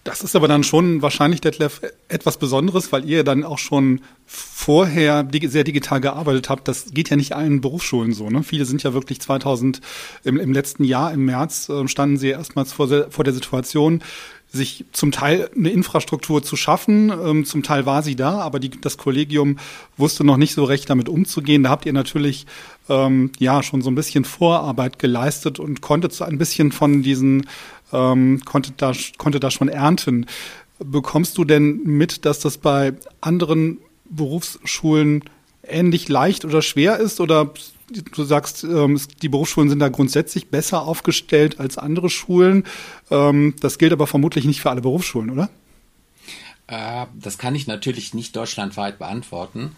Das 0.04 0.24
ist 0.24 0.36
aber 0.36 0.48
dann 0.48 0.64
schon 0.64 1.04
wahrscheinlich, 1.04 1.42
Detlef, 1.42 1.82
etwas 2.08 2.38
Besonderes, 2.38 2.92
weil 2.92 3.06
ihr 3.06 3.24
dann 3.24 3.44
auch 3.44 3.60
schon 3.60 4.02
vorher 4.26 5.28
sehr 5.46 5.64
digital 5.64 6.02
gearbeitet 6.02 6.50
habt. 6.50 6.68
Das 6.68 6.92
geht 6.92 7.10
ja 7.12 7.18
nicht 7.18 7.34
allen 7.34 7.62
Berufsschulen 7.62 8.14
so. 8.14 8.30
Ne? 8.30 8.42
Viele 8.42 8.66
sind 8.66 8.82
ja 8.82 8.94
wirklich 8.94 9.22
2000, 9.22 9.80
im, 10.24 10.38
im 10.38 10.54
letzten 10.54 10.84
Jahr, 10.86 11.14
im 11.14 11.26
März, 11.26 11.70
äh, 11.70 11.88
standen 11.88 12.18
sie 12.18 12.30
erstmals 12.30 12.74
vor, 12.74 12.88
vor 13.12 13.24
der 13.24 13.34
Situation, 13.34 14.02
sich 14.54 14.86
zum 14.92 15.12
Teil 15.12 15.50
eine 15.56 15.70
Infrastruktur 15.70 16.44
zu 16.44 16.58
schaffen. 16.58 17.10
Ähm, 17.10 17.46
zum 17.46 17.64
Teil 17.64 17.86
war 17.86 18.04
sie 18.04 18.16
da, 18.16 18.40
aber 18.40 18.60
die, 18.60 18.70
das 18.70 18.98
Kollegium 18.98 19.58
wusste 19.98 20.24
noch 20.24 20.38
nicht 20.38 20.54
so 20.54 20.66
recht 20.66 20.90
damit 20.90 21.08
umzugehen. 21.08 21.64
Da 21.64 21.70
habt 21.70 21.86
ihr 21.86 21.94
natürlich 21.94 22.48
ähm, 22.90 23.32
ja 23.40 23.64
schon 23.64 23.82
so 23.82 23.90
ein 23.90 23.96
bisschen 23.96 24.26
Vorarbeit 24.26 25.00
geleistet 25.00 25.60
und 25.60 25.82
konntet 25.82 26.12
so 26.14 26.26
ein 26.26 26.38
bisschen 26.38 26.72
von 26.72 27.02
diesen 27.02 27.48
ähm, 27.92 28.42
konnte 28.46 28.74
da 28.76 28.94
konnte 29.18 29.40
da 29.40 29.52
schon 29.52 29.70
ernten. 29.70 30.26
Bekommst 30.80 31.38
du 31.38 31.46
denn 31.46 31.84
mit, 31.84 32.26
dass 32.26 32.40
das 32.40 32.58
bei 32.58 32.94
anderen 33.22 33.78
Berufsschulen 34.06 35.24
ähnlich 35.64 36.10
leicht 36.10 36.44
oder 36.46 36.62
schwer 36.62 36.98
ist 36.98 37.20
oder 37.20 37.54
du 37.92 38.24
sagst, 38.24 38.64
ähm, 38.64 39.00
die 39.22 39.30
Berufsschulen 39.30 39.70
sind 39.70 39.80
da 39.80 39.90
grundsätzlich 39.90 40.48
besser 40.48 40.84
aufgestellt 40.84 41.60
als 41.60 41.78
andere 41.78 42.10
Schulen. 42.10 42.64
Ähm, 43.10 43.56
das 43.60 43.78
gilt 43.78 43.94
aber 43.94 44.08
vermutlich 44.08 44.46
nicht 44.46 44.62
für 44.62 44.70
alle 44.70 44.82
Berufsschulen, 44.82 45.30
oder? 45.30 45.50
Äh, 46.68 47.06
das 47.14 47.38
kann 47.38 47.56
ich 47.56 47.68
natürlich 47.68 48.14
nicht 48.14 48.36
deutschlandweit 48.36 48.98
beantworten. 48.98 49.76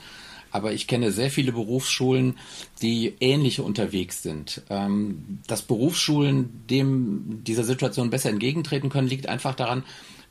Aber 0.54 0.72
ich 0.72 0.88
kenne 0.88 1.12
sehr 1.12 1.30
viele 1.30 1.52
Berufsschulen, 1.52 2.38
die 2.82 3.16
ähnlich 3.20 3.60
unterwegs 3.60 4.24
sind. 4.24 4.62
Ähm, 4.70 5.40
dass 5.48 5.64
Berufsschulen 5.64 6.64
dem 6.70 7.44
dieser 7.44 7.66
Situation 7.66 8.10
besser 8.10 8.30
entgegentreten 8.30 8.90
können, 8.90 9.10
liegt 9.10 9.28
einfach 9.28 9.56
daran, 9.56 9.84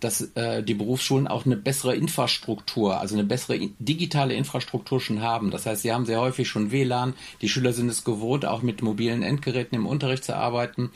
dass 0.02 0.20
äh, 0.34 0.62
die 0.62 0.74
Berufsschulen 0.74 1.28
auch 1.28 1.46
eine 1.46 1.56
bessere 1.56 1.94
Infrastruktur, 1.94 3.00
also 3.00 3.14
eine 3.14 3.24
bessere 3.24 3.58
digitale 3.78 4.34
Infrastruktur 4.34 5.00
schon 5.00 5.22
haben. 5.22 5.50
Das 5.50 5.66
heißt, 5.66 5.82
sie 5.82 5.92
haben 5.92 6.06
sehr 6.06 6.20
häufig 6.20 6.48
schon 6.48 6.72
WLAN. 6.72 7.14
Die 7.40 7.48
Schüler 7.48 7.72
sind 7.72 7.88
es 7.88 8.04
gewohnt, 8.04 8.44
auch 8.44 8.62
mit 8.62 8.82
mobilen 8.82 9.22
Endgeräten 9.22 9.76
im 9.76 9.86
Unterricht 9.86 10.24
zu 10.24 10.36
arbeiten. 10.36 10.90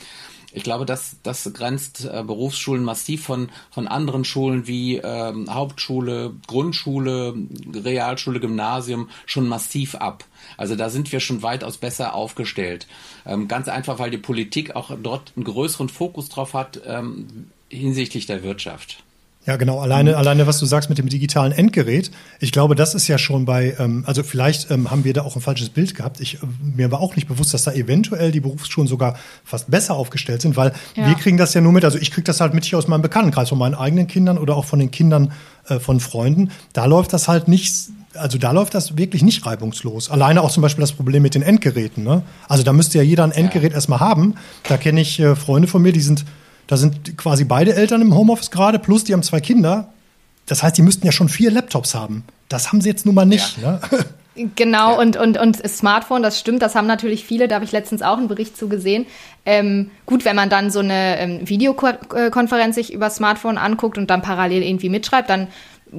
Ich 0.56 0.62
glaube, 0.62 0.86
das, 0.86 1.16
das 1.22 1.52
grenzt 1.52 2.06
äh, 2.06 2.22
Berufsschulen 2.26 2.82
massiv 2.82 3.22
von, 3.26 3.50
von 3.70 3.86
anderen 3.86 4.24
Schulen 4.24 4.66
wie 4.66 4.96
ähm, 4.96 5.52
Hauptschule, 5.52 6.32
Grundschule, 6.46 7.34
Realschule, 7.74 8.40
Gymnasium 8.40 9.10
schon 9.26 9.48
massiv 9.48 9.96
ab. 9.96 10.24
Also 10.56 10.74
da 10.74 10.88
sind 10.88 11.12
wir 11.12 11.20
schon 11.20 11.42
weitaus 11.42 11.76
besser 11.76 12.14
aufgestellt. 12.14 12.86
Ähm, 13.26 13.48
ganz 13.48 13.68
einfach, 13.68 13.98
weil 13.98 14.10
die 14.10 14.16
Politik 14.16 14.74
auch 14.74 14.92
dort 15.02 15.34
einen 15.36 15.44
größeren 15.44 15.90
Fokus 15.90 16.30
drauf 16.30 16.54
hat, 16.54 16.80
ähm, 16.86 17.50
hinsichtlich 17.68 18.24
der 18.24 18.42
Wirtschaft. 18.42 19.02
Ja, 19.46 19.56
genau. 19.56 19.78
Alleine, 19.78 20.10
mhm. 20.10 20.16
alleine, 20.16 20.46
was 20.48 20.58
du 20.58 20.66
sagst 20.66 20.88
mit 20.88 20.98
dem 20.98 21.08
digitalen 21.08 21.52
Endgerät. 21.52 22.10
Ich 22.40 22.50
glaube, 22.50 22.74
das 22.74 22.94
ist 22.94 23.06
ja 23.06 23.16
schon 23.16 23.44
bei, 23.44 23.76
ähm, 23.78 24.02
also 24.06 24.24
vielleicht 24.24 24.72
ähm, 24.72 24.90
haben 24.90 25.04
wir 25.04 25.12
da 25.12 25.22
auch 25.22 25.36
ein 25.36 25.40
falsches 25.40 25.70
Bild 25.70 25.94
gehabt. 25.94 26.20
Ich, 26.20 26.42
äh, 26.42 26.46
mir 26.60 26.90
war 26.90 27.00
auch 27.00 27.14
nicht 27.14 27.28
bewusst, 27.28 27.54
dass 27.54 27.62
da 27.62 27.72
eventuell 27.72 28.32
die 28.32 28.40
Berufsschulen 28.40 28.88
sogar 28.88 29.16
fast 29.44 29.70
besser 29.70 29.94
aufgestellt 29.94 30.42
sind, 30.42 30.56
weil 30.56 30.72
ja. 30.96 31.06
wir 31.06 31.14
kriegen 31.14 31.36
das 31.36 31.54
ja 31.54 31.60
nur 31.60 31.72
mit, 31.72 31.84
also 31.84 31.96
ich 31.96 32.10
kriege 32.10 32.24
das 32.24 32.40
halt 32.40 32.54
mit 32.54 32.64
hier 32.64 32.76
aus 32.76 32.88
meinem 32.88 33.02
Bekanntenkreis, 33.02 33.48
von 33.48 33.58
meinen 33.58 33.76
eigenen 33.76 34.08
Kindern 34.08 34.36
oder 34.36 34.56
auch 34.56 34.64
von 34.64 34.80
den 34.80 34.90
Kindern 34.90 35.32
äh, 35.68 35.78
von 35.78 36.00
Freunden. 36.00 36.50
Da 36.72 36.86
läuft 36.86 37.12
das 37.12 37.28
halt 37.28 37.46
nicht 37.48 37.72
also 38.14 38.38
da 38.38 38.50
läuft 38.50 38.74
das 38.74 38.96
wirklich 38.96 39.22
nicht 39.22 39.44
reibungslos. 39.44 40.10
Alleine 40.10 40.40
auch 40.40 40.50
zum 40.50 40.62
Beispiel 40.62 40.80
das 40.80 40.92
Problem 40.92 41.22
mit 41.22 41.34
den 41.34 41.42
Endgeräten. 41.42 42.02
Ne? 42.02 42.22
Also 42.48 42.62
da 42.62 42.72
müsste 42.72 42.96
ja 42.96 43.04
jeder 43.04 43.24
ein 43.24 43.30
Endgerät 43.30 43.72
ja. 43.72 43.76
erstmal 43.76 44.00
haben. 44.00 44.36
Da 44.66 44.78
kenne 44.78 45.02
ich 45.02 45.20
äh, 45.20 45.36
Freunde 45.36 45.68
von 45.68 45.82
mir, 45.82 45.92
die 45.92 46.00
sind 46.00 46.24
da 46.66 46.76
sind 46.76 47.16
quasi 47.16 47.44
beide 47.44 47.74
Eltern 47.74 48.02
im 48.02 48.14
Homeoffice 48.14 48.50
gerade, 48.50 48.78
plus 48.78 49.04
die 49.04 49.12
haben 49.12 49.22
zwei 49.22 49.40
Kinder. 49.40 49.88
Das 50.46 50.62
heißt, 50.62 50.76
die 50.76 50.82
müssten 50.82 51.06
ja 51.06 51.12
schon 51.12 51.28
vier 51.28 51.50
Laptops 51.50 51.94
haben. 51.94 52.24
Das 52.48 52.70
haben 52.70 52.80
sie 52.80 52.88
jetzt 52.88 53.06
nun 53.06 53.14
mal 53.14 53.24
nicht. 53.24 53.58
Ja. 53.62 53.72
Ne? 53.72 53.80
Genau, 54.54 54.92
ja. 54.92 54.98
und, 54.98 55.16
und, 55.16 55.38
und 55.38 55.66
Smartphone, 55.66 56.22
das 56.22 56.38
stimmt, 56.38 56.60
das 56.60 56.74
haben 56.74 56.86
natürlich 56.86 57.24
viele, 57.24 57.48
da 57.48 57.54
habe 57.54 57.64
ich 57.64 57.72
letztens 57.72 58.02
auch 58.02 58.18
einen 58.18 58.28
Bericht 58.28 58.56
zu 58.56 58.68
gesehen. 58.68 59.06
Ähm, 59.46 59.90
gut, 60.04 60.26
wenn 60.26 60.36
man 60.36 60.50
dann 60.50 60.70
so 60.70 60.80
eine 60.80 61.18
ähm, 61.18 61.48
Videokonferenz 61.48 62.74
sich 62.74 62.92
über 62.92 63.08
Smartphone 63.08 63.56
anguckt 63.56 63.96
und 63.96 64.10
dann 64.10 64.20
parallel 64.20 64.62
irgendwie 64.62 64.90
mitschreibt, 64.90 65.30
dann 65.30 65.48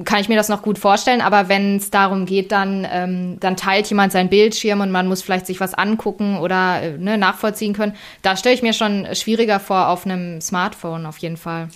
kann 0.04 0.20
ich 0.20 0.28
mir 0.28 0.36
das 0.36 0.48
noch 0.48 0.62
gut 0.62 0.78
vorstellen, 0.78 1.20
aber 1.20 1.48
wenn 1.48 1.76
es 1.76 1.90
darum 1.90 2.26
geht, 2.26 2.52
dann, 2.52 2.86
ähm, 2.90 3.40
dann 3.40 3.56
teilt 3.56 3.88
jemand 3.88 4.12
seinen 4.12 4.28
Bildschirm 4.28 4.80
und 4.80 4.90
man 4.90 5.08
muss 5.08 5.22
vielleicht 5.22 5.46
sich 5.46 5.60
was 5.60 5.74
angucken 5.74 6.38
oder 6.38 6.82
äh, 6.82 6.98
ne, 6.98 7.16
nachvollziehen 7.16 7.72
können, 7.72 7.94
da 8.22 8.36
stelle 8.36 8.54
ich 8.54 8.62
mir 8.62 8.74
schon 8.74 9.06
schwieriger 9.14 9.60
vor 9.60 9.88
auf 9.88 10.04
einem 10.04 10.40
Smartphone 10.40 11.06
auf 11.06 11.18
jeden 11.18 11.38
Fall. 11.38 11.68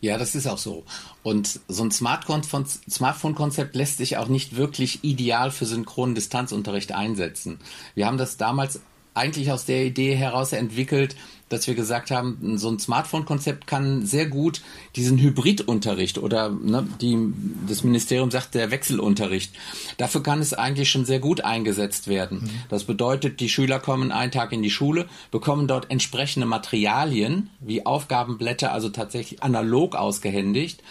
Ja, 0.00 0.18
das 0.18 0.34
ist 0.34 0.48
auch 0.48 0.58
so. 0.58 0.84
Und 1.22 1.60
so 1.68 1.84
ein 1.84 1.92
Smartphone-Konzept 1.92 3.76
lässt 3.76 3.98
sich 3.98 4.16
auch 4.16 4.26
nicht 4.26 4.56
wirklich 4.56 5.04
ideal 5.04 5.52
für 5.52 5.64
synchronen 5.64 6.16
Distanzunterricht 6.16 6.92
einsetzen. 6.92 7.60
Wir 7.94 8.06
haben 8.06 8.18
das 8.18 8.36
damals 8.36 8.80
eigentlich 9.14 9.52
aus 9.52 9.64
der 9.64 9.84
Idee 9.84 10.14
heraus 10.16 10.52
entwickelt, 10.52 11.14
dass 11.52 11.66
wir 11.66 11.74
gesagt 11.74 12.10
haben, 12.10 12.58
so 12.58 12.70
ein 12.70 12.78
Smartphone-Konzept 12.78 13.66
kann 13.66 14.04
sehr 14.06 14.26
gut 14.26 14.62
diesen 14.96 15.18
Hybridunterricht 15.18 16.18
oder 16.18 16.50
ne, 16.50 16.86
die, 17.00 17.18
das 17.68 17.84
Ministerium 17.84 18.30
sagt 18.30 18.54
der 18.54 18.70
Wechselunterricht. 18.70 19.52
Dafür 19.98 20.22
kann 20.22 20.40
es 20.40 20.54
eigentlich 20.54 20.90
schon 20.90 21.04
sehr 21.04 21.20
gut 21.20 21.42
eingesetzt 21.42 22.08
werden. 22.08 22.42
Mhm. 22.44 22.50
Das 22.68 22.84
bedeutet, 22.84 23.40
die 23.40 23.48
Schüler 23.48 23.78
kommen 23.78 24.12
einen 24.12 24.32
Tag 24.32 24.52
in 24.52 24.62
die 24.62 24.70
Schule, 24.70 25.06
bekommen 25.30 25.68
dort 25.68 25.90
entsprechende 25.90 26.46
Materialien 26.46 27.50
wie 27.60 27.84
Aufgabenblätter, 27.84 28.72
also 28.72 28.88
tatsächlich 28.88 29.42
analog 29.42 29.94
ausgehändigt 29.94 30.82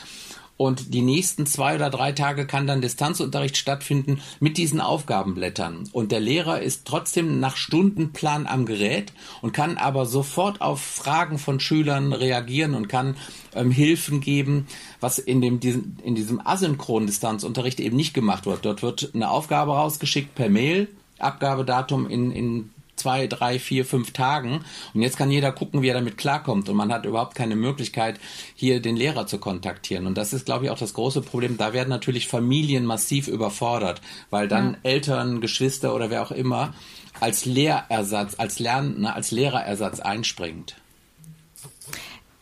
und 0.61 0.93
die 0.93 1.01
nächsten 1.01 1.47
zwei 1.47 1.73
oder 1.73 1.89
drei 1.89 2.11
Tage 2.11 2.45
kann 2.45 2.67
dann 2.67 2.81
Distanzunterricht 2.81 3.57
stattfinden 3.57 4.21
mit 4.39 4.59
diesen 4.59 4.79
Aufgabenblättern. 4.79 5.89
Und 5.91 6.11
der 6.11 6.19
Lehrer 6.19 6.61
ist 6.61 6.85
trotzdem 6.85 7.39
nach 7.39 7.55
Stundenplan 7.55 8.45
am 8.45 8.67
Gerät 8.67 9.11
und 9.41 9.53
kann 9.53 9.77
aber 9.77 10.05
sofort 10.05 10.61
auf 10.61 10.79
Fragen 10.79 11.39
von 11.39 11.59
Schülern 11.59 12.13
reagieren 12.13 12.75
und 12.75 12.89
kann 12.89 13.17
ähm, 13.55 13.71
Hilfen 13.71 14.21
geben, 14.21 14.67
was 14.99 15.17
in 15.17 15.41
dem 15.41 15.59
diesen, 15.59 15.97
in 16.03 16.13
diesem 16.13 16.39
asynchronen 16.45 17.07
Distanzunterricht 17.07 17.79
eben 17.79 17.95
nicht 17.95 18.13
gemacht 18.13 18.45
wird. 18.45 18.63
Dort 18.63 18.83
wird 18.83 19.09
eine 19.15 19.31
Aufgabe 19.31 19.71
rausgeschickt 19.71 20.35
per 20.35 20.49
Mail, 20.49 20.89
Abgabedatum 21.17 22.07
in, 22.07 22.31
in 22.31 22.69
zwei, 23.01 23.27
drei, 23.27 23.59
vier, 23.59 23.85
fünf 23.85 24.11
Tagen. 24.11 24.63
Und 24.93 25.01
jetzt 25.01 25.17
kann 25.17 25.31
jeder 25.31 25.51
gucken, 25.51 25.81
wie 25.81 25.89
er 25.89 25.95
damit 25.95 26.17
klarkommt. 26.17 26.69
Und 26.69 26.75
man 26.75 26.93
hat 26.93 27.05
überhaupt 27.05 27.35
keine 27.35 27.55
Möglichkeit, 27.55 28.19
hier 28.55 28.81
den 28.81 28.95
Lehrer 28.95 29.27
zu 29.27 29.37
kontaktieren. 29.37 30.07
Und 30.07 30.17
das 30.17 30.33
ist, 30.33 30.45
glaube 30.45 30.65
ich, 30.65 30.71
auch 30.71 30.77
das 30.77 30.93
große 30.93 31.21
Problem. 31.21 31.57
Da 31.57 31.73
werden 31.73 31.89
natürlich 31.89 32.27
Familien 32.27 32.85
massiv 32.85 33.27
überfordert, 33.27 34.01
weil 34.29 34.47
dann 34.47 34.73
ja. 34.73 34.77
Eltern, 34.83 35.41
Geschwister 35.41 35.93
oder 35.95 36.09
wer 36.09 36.21
auch 36.21 36.31
immer 36.31 36.73
als 37.19 37.45
Lehrersatz, 37.45 38.35
als 38.37 38.59
Lern, 38.59 39.01
ne, 39.01 39.13
als 39.13 39.31
Lehrerersatz 39.31 39.99
einspringt. 39.99 40.75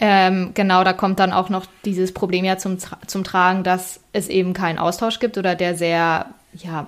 Ähm, 0.01 0.51
genau, 0.53 0.85
da 0.85 0.93
kommt 0.93 1.19
dann 1.19 1.33
auch 1.33 1.49
noch 1.49 1.65
dieses 1.83 2.13
Problem 2.13 2.45
ja 2.45 2.57
zum, 2.57 2.77
zum 3.05 3.23
Tragen, 3.25 3.65
dass 3.65 3.99
es 4.13 4.29
eben 4.29 4.53
keinen 4.53 4.79
Austausch 4.79 5.19
gibt 5.19 5.37
oder 5.37 5.55
der 5.55 5.75
sehr, 5.75 6.27
ja, 6.53 6.87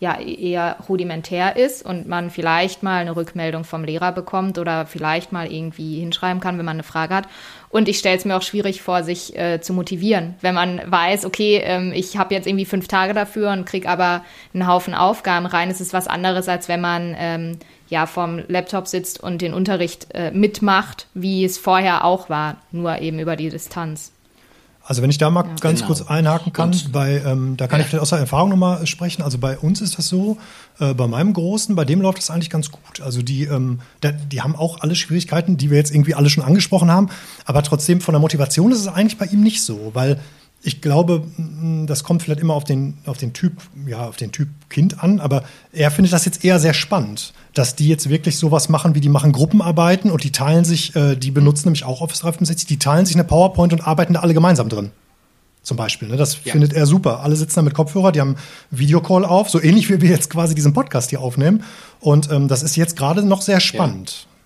ja 0.00 0.18
eher 0.20 0.76
rudimentär 0.88 1.56
ist 1.56 1.84
und 1.84 2.06
man 2.06 2.30
vielleicht 2.30 2.82
mal 2.82 3.00
eine 3.00 3.16
Rückmeldung 3.16 3.64
vom 3.64 3.82
Lehrer 3.82 4.12
bekommt 4.12 4.58
oder 4.58 4.86
vielleicht 4.86 5.32
mal 5.32 5.50
irgendwie 5.50 5.98
hinschreiben 5.98 6.40
kann, 6.40 6.56
wenn 6.56 6.64
man 6.64 6.76
eine 6.76 6.84
Frage 6.84 7.14
hat. 7.14 7.28
Und 7.70 7.88
ich 7.88 7.98
stelle 7.98 8.16
es 8.16 8.24
mir 8.24 8.36
auch 8.36 8.42
schwierig 8.42 8.80
vor, 8.80 9.02
sich 9.02 9.36
äh, 9.36 9.60
zu 9.60 9.72
motivieren, 9.72 10.34
wenn 10.40 10.54
man 10.54 10.80
weiß, 10.86 11.24
okay, 11.24 11.60
ähm, 11.64 11.92
ich 11.94 12.16
habe 12.16 12.34
jetzt 12.34 12.46
irgendwie 12.46 12.64
fünf 12.64 12.86
Tage 12.86 13.12
dafür 13.12 13.50
und 13.50 13.66
kriege 13.66 13.88
aber 13.88 14.24
einen 14.54 14.68
Haufen 14.68 14.94
Aufgaben 14.94 15.46
rein. 15.46 15.70
Es 15.70 15.80
ist 15.80 15.92
was 15.92 16.06
anderes, 16.06 16.48
als 16.48 16.68
wenn 16.68 16.80
man 16.80 17.16
ähm, 17.18 17.58
ja 17.88 18.06
vorm 18.06 18.42
Laptop 18.48 18.86
sitzt 18.86 19.20
und 19.20 19.42
den 19.42 19.52
Unterricht 19.52 20.06
äh, 20.14 20.30
mitmacht, 20.30 21.08
wie 21.14 21.44
es 21.44 21.58
vorher 21.58 22.04
auch 22.04 22.30
war, 22.30 22.58
nur 22.70 23.00
eben 23.00 23.18
über 23.18 23.36
die 23.36 23.50
Distanz. 23.50 24.12
Also 24.88 25.02
wenn 25.02 25.10
ich 25.10 25.18
da 25.18 25.28
mal 25.28 25.44
ja, 25.44 25.54
ganz 25.60 25.80
genau. 25.80 25.88
kurz 25.88 26.00
einhaken 26.00 26.54
kann, 26.54 26.70
und, 26.70 26.92
bei, 26.92 27.20
ähm, 27.22 27.58
da 27.58 27.66
kann 27.66 27.78
ja. 27.78 27.84
ich 27.84 27.90
vielleicht 27.90 28.00
aus 28.00 28.08
der 28.08 28.20
Erfahrung 28.20 28.48
nochmal 28.48 28.86
sprechen. 28.86 29.20
Also 29.20 29.36
bei 29.36 29.58
uns 29.58 29.82
ist 29.82 29.98
das 29.98 30.08
so, 30.08 30.38
äh, 30.80 30.94
bei 30.94 31.06
meinem 31.06 31.34
Großen, 31.34 31.76
bei 31.76 31.84
dem 31.84 32.00
läuft 32.00 32.16
das 32.16 32.30
eigentlich 32.30 32.48
ganz 32.48 32.70
gut. 32.70 33.02
Also 33.02 33.20
die, 33.20 33.44
ähm, 33.44 33.80
da, 34.00 34.12
die 34.12 34.40
haben 34.40 34.56
auch 34.56 34.80
alle 34.80 34.94
Schwierigkeiten, 34.94 35.58
die 35.58 35.68
wir 35.68 35.76
jetzt 35.76 35.94
irgendwie 35.94 36.14
alle 36.14 36.30
schon 36.30 36.42
angesprochen 36.42 36.90
haben. 36.90 37.10
Aber 37.44 37.62
trotzdem 37.62 38.00
von 38.00 38.14
der 38.14 38.20
Motivation 38.20 38.72
ist 38.72 38.80
es 38.80 38.88
eigentlich 38.88 39.18
bei 39.18 39.26
ihm 39.26 39.42
nicht 39.42 39.62
so, 39.62 39.90
weil 39.92 40.20
ich 40.62 40.80
glaube, 40.80 41.22
das 41.86 42.02
kommt 42.02 42.22
vielleicht 42.22 42.40
immer 42.40 42.54
auf 42.54 42.64
den, 42.64 42.98
auf 43.06 43.16
den 43.16 43.32
Typ, 43.32 43.52
ja, 43.86 44.08
auf 44.08 44.16
den 44.16 44.32
Typ 44.32 44.48
Kind 44.68 45.02
an, 45.02 45.20
aber 45.20 45.44
er 45.72 45.90
findet 45.90 46.12
das 46.12 46.24
jetzt 46.24 46.44
eher 46.44 46.58
sehr 46.58 46.74
spannend, 46.74 47.32
dass 47.54 47.76
die 47.76 47.88
jetzt 47.88 48.10
wirklich 48.10 48.38
sowas 48.38 48.68
machen, 48.68 48.94
wie 48.94 49.00
die 49.00 49.08
machen 49.08 49.32
Gruppenarbeiten 49.32 50.10
und 50.10 50.24
die 50.24 50.32
teilen 50.32 50.64
sich, 50.64 50.96
äh, 50.96 51.14
die 51.14 51.30
benutzen 51.30 51.68
nämlich 51.68 51.84
auch 51.84 52.00
Office 52.00 52.20
365, 52.20 52.66
die 52.66 52.78
teilen 52.78 53.06
sich 53.06 53.14
eine 53.14 53.24
PowerPoint 53.24 53.72
und 53.72 53.86
arbeiten 53.86 54.14
da 54.14 54.20
alle 54.20 54.34
gemeinsam 54.34 54.68
drin. 54.68 54.90
Zum 55.62 55.76
Beispiel. 55.76 56.08
Ne? 56.08 56.16
Das 56.16 56.38
ja. 56.44 56.52
findet 56.52 56.72
er 56.72 56.86
super. 56.86 57.20
Alle 57.20 57.36
sitzen 57.36 57.56
da 57.56 57.62
mit 57.62 57.74
Kopfhörer, 57.74 58.10
die 58.10 58.20
haben 58.20 58.36
Videocall 58.70 59.24
auf, 59.24 59.50
so 59.50 59.60
ähnlich 59.60 59.90
wie 59.90 60.00
wir 60.00 60.08
jetzt 60.08 60.30
quasi 60.30 60.54
diesen 60.54 60.72
Podcast 60.72 61.10
hier 61.10 61.20
aufnehmen. 61.20 61.62
Und 62.00 62.30
ähm, 62.32 62.48
das 62.48 62.62
ist 62.62 62.76
jetzt 62.76 62.96
gerade 62.96 63.22
noch 63.22 63.42
sehr 63.42 63.60
spannend. 63.60 64.22
Ja. 64.22 64.37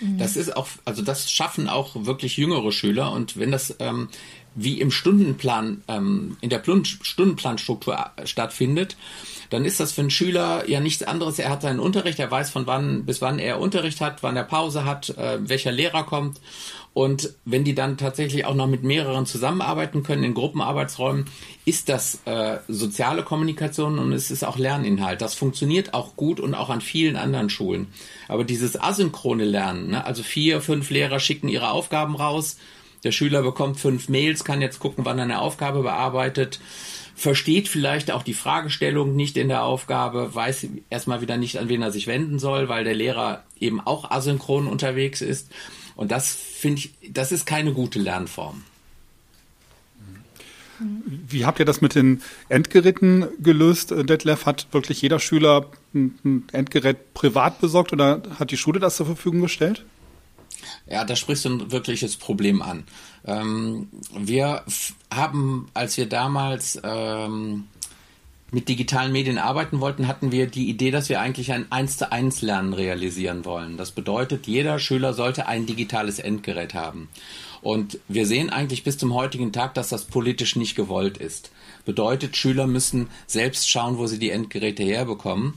Mhm. 0.00 0.18
Das 0.18 0.36
ist 0.36 0.56
auch, 0.56 0.68
also 0.84 1.02
das 1.02 1.30
schaffen 1.30 1.68
auch 1.68 2.06
wirklich 2.06 2.36
jüngere 2.36 2.72
Schüler 2.72 3.12
und 3.12 3.38
wenn 3.38 3.50
das 3.50 3.76
ähm, 3.78 4.08
wie 4.54 4.80
im 4.80 4.90
Stundenplan, 4.90 5.82
ähm, 5.88 6.36
in 6.40 6.50
der 6.50 6.62
Stundenplanstruktur 6.84 8.10
stattfindet, 8.24 8.96
dann 9.50 9.64
ist 9.64 9.80
das 9.80 9.92
für 9.92 10.02
einen 10.02 10.10
Schüler 10.10 10.68
ja 10.68 10.80
nichts 10.80 11.02
anderes. 11.02 11.38
Er 11.38 11.50
hat 11.50 11.62
seinen 11.62 11.80
Unterricht, 11.80 12.18
er 12.18 12.30
weiß 12.30 12.50
von 12.50 12.66
wann 12.66 13.04
bis 13.04 13.22
wann 13.22 13.38
er 13.38 13.60
Unterricht 13.60 14.00
hat, 14.00 14.22
wann 14.22 14.36
er 14.36 14.44
Pause 14.44 14.84
hat, 14.84 15.10
äh, 15.10 15.38
welcher 15.48 15.72
Lehrer 15.72 16.04
kommt. 16.04 16.40
Und 16.94 17.34
wenn 17.44 17.64
die 17.64 17.74
dann 17.74 17.96
tatsächlich 17.96 18.44
auch 18.44 18.54
noch 18.54 18.66
mit 18.66 18.82
mehreren 18.82 19.24
zusammenarbeiten 19.24 20.02
können 20.02 20.24
in 20.24 20.34
Gruppenarbeitsräumen, 20.34 21.26
ist 21.64 21.88
das 21.88 22.20
äh, 22.24 22.58
soziale 22.66 23.22
Kommunikation 23.22 23.98
und 23.98 24.12
es 24.12 24.30
ist 24.30 24.44
auch 24.44 24.58
Lerninhalt. 24.58 25.20
Das 25.20 25.34
funktioniert 25.34 25.94
auch 25.94 26.16
gut 26.16 26.40
und 26.40 26.54
auch 26.54 26.70
an 26.70 26.80
vielen 26.80 27.16
anderen 27.16 27.50
Schulen. 27.50 27.88
Aber 28.26 28.44
dieses 28.44 28.80
asynchrone 28.80 29.44
Lernen, 29.44 29.90
ne, 29.90 30.04
also 30.04 30.22
vier, 30.22 30.60
fünf 30.60 30.90
Lehrer 30.90 31.20
schicken 31.20 31.48
ihre 31.48 31.70
Aufgaben 31.70 32.16
raus, 32.16 32.56
der 33.04 33.12
Schüler 33.12 33.42
bekommt 33.42 33.78
fünf 33.78 34.08
Mails, 34.08 34.42
kann 34.42 34.60
jetzt 34.60 34.80
gucken, 34.80 35.04
wann 35.04 35.18
er 35.18 35.24
eine 35.24 35.40
Aufgabe 35.40 35.82
bearbeitet 35.82 36.58
versteht 37.18 37.66
vielleicht 37.66 38.12
auch 38.12 38.22
die 38.22 38.32
Fragestellung 38.32 39.16
nicht 39.16 39.36
in 39.36 39.48
der 39.48 39.64
Aufgabe, 39.64 40.32
weiß 40.32 40.68
erstmal 40.88 41.20
wieder 41.20 41.36
nicht, 41.36 41.58
an 41.58 41.68
wen 41.68 41.82
er 41.82 41.90
sich 41.90 42.06
wenden 42.06 42.38
soll, 42.38 42.68
weil 42.68 42.84
der 42.84 42.94
Lehrer 42.94 43.42
eben 43.58 43.80
auch 43.80 44.12
asynchron 44.12 44.68
unterwegs 44.68 45.20
ist. 45.20 45.50
Und 45.98 46.12
das 46.12 46.32
finde 46.32 46.78
ich, 46.78 47.12
das 47.12 47.32
ist 47.32 47.44
keine 47.44 47.72
gute 47.72 47.98
Lernform. 47.98 48.62
Wie 50.78 51.44
habt 51.44 51.58
ihr 51.58 51.64
das 51.64 51.80
mit 51.80 51.96
den 51.96 52.22
Endgeräten 52.48 53.26
gelöst? 53.40 53.90
Detlef, 53.90 54.46
hat 54.46 54.68
wirklich 54.70 55.02
jeder 55.02 55.18
Schüler 55.18 55.66
ein 55.92 56.44
Endgerät 56.52 57.14
privat 57.14 57.60
besorgt 57.60 57.92
oder 57.92 58.22
hat 58.38 58.52
die 58.52 58.56
Schule 58.56 58.78
das 58.78 58.94
zur 58.94 59.06
Verfügung 59.06 59.40
gestellt? 59.40 59.84
Ja, 60.86 61.04
da 61.04 61.16
sprichst 61.16 61.46
du 61.46 61.48
ein 61.48 61.72
wirkliches 61.72 62.16
Problem 62.16 62.62
an. 62.62 62.84
Ähm, 63.24 63.88
wir 64.16 64.62
haben, 65.12 65.68
als 65.74 65.96
wir 65.96 66.06
damals 66.06 66.80
ähm, 66.84 67.64
mit 68.50 68.68
digitalen 68.68 69.12
Medien 69.12 69.38
arbeiten 69.38 69.80
wollten, 69.80 70.08
hatten 70.08 70.32
wir 70.32 70.46
die 70.46 70.70
Idee, 70.70 70.90
dass 70.90 71.08
wir 71.08 71.20
eigentlich 71.20 71.52
ein 71.52 71.70
1 71.70 71.98
zu 71.98 72.10
1 72.10 72.40
Lernen 72.42 72.72
realisieren 72.72 73.44
wollen. 73.44 73.76
Das 73.76 73.90
bedeutet, 73.90 74.46
jeder 74.46 74.78
Schüler 74.78 75.12
sollte 75.12 75.46
ein 75.46 75.66
digitales 75.66 76.18
Endgerät 76.18 76.72
haben. 76.72 77.08
Und 77.60 77.98
wir 78.08 78.26
sehen 78.26 78.50
eigentlich 78.50 78.84
bis 78.84 78.96
zum 78.96 79.14
heutigen 79.14 79.52
Tag, 79.52 79.74
dass 79.74 79.88
das 79.90 80.04
politisch 80.04 80.56
nicht 80.56 80.76
gewollt 80.76 81.18
ist. 81.18 81.50
Bedeutet, 81.84 82.36
Schüler 82.36 82.66
müssen 82.66 83.08
selbst 83.26 83.68
schauen, 83.68 83.98
wo 83.98 84.06
sie 84.06 84.18
die 84.18 84.30
Endgeräte 84.30 84.82
herbekommen. 84.82 85.54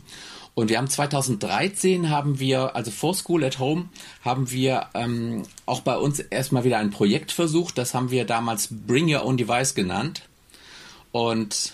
Und 0.54 0.70
wir 0.70 0.78
haben 0.78 0.90
2013 0.90 2.10
haben 2.10 2.40
wir, 2.40 2.76
also 2.76 2.92
vor 2.92 3.14
School 3.14 3.44
at 3.46 3.60
Home, 3.60 3.88
haben 4.24 4.52
wir 4.52 4.88
ähm, 4.94 5.44
auch 5.66 5.82
bei 5.82 5.96
uns 5.96 6.20
erstmal 6.20 6.66
wieder 6.66 6.78
ein 6.78 6.92
Projekt 6.92 7.32
versucht. 7.32 7.78
Das 7.78 7.94
haben 7.94 8.12
wir 8.12 8.26
damals 8.26 8.68
Bring 8.70 9.14
Your 9.14 9.24
Own 9.24 9.38
Device 9.38 9.76
genannt. 9.76 10.24
Und 11.14 11.74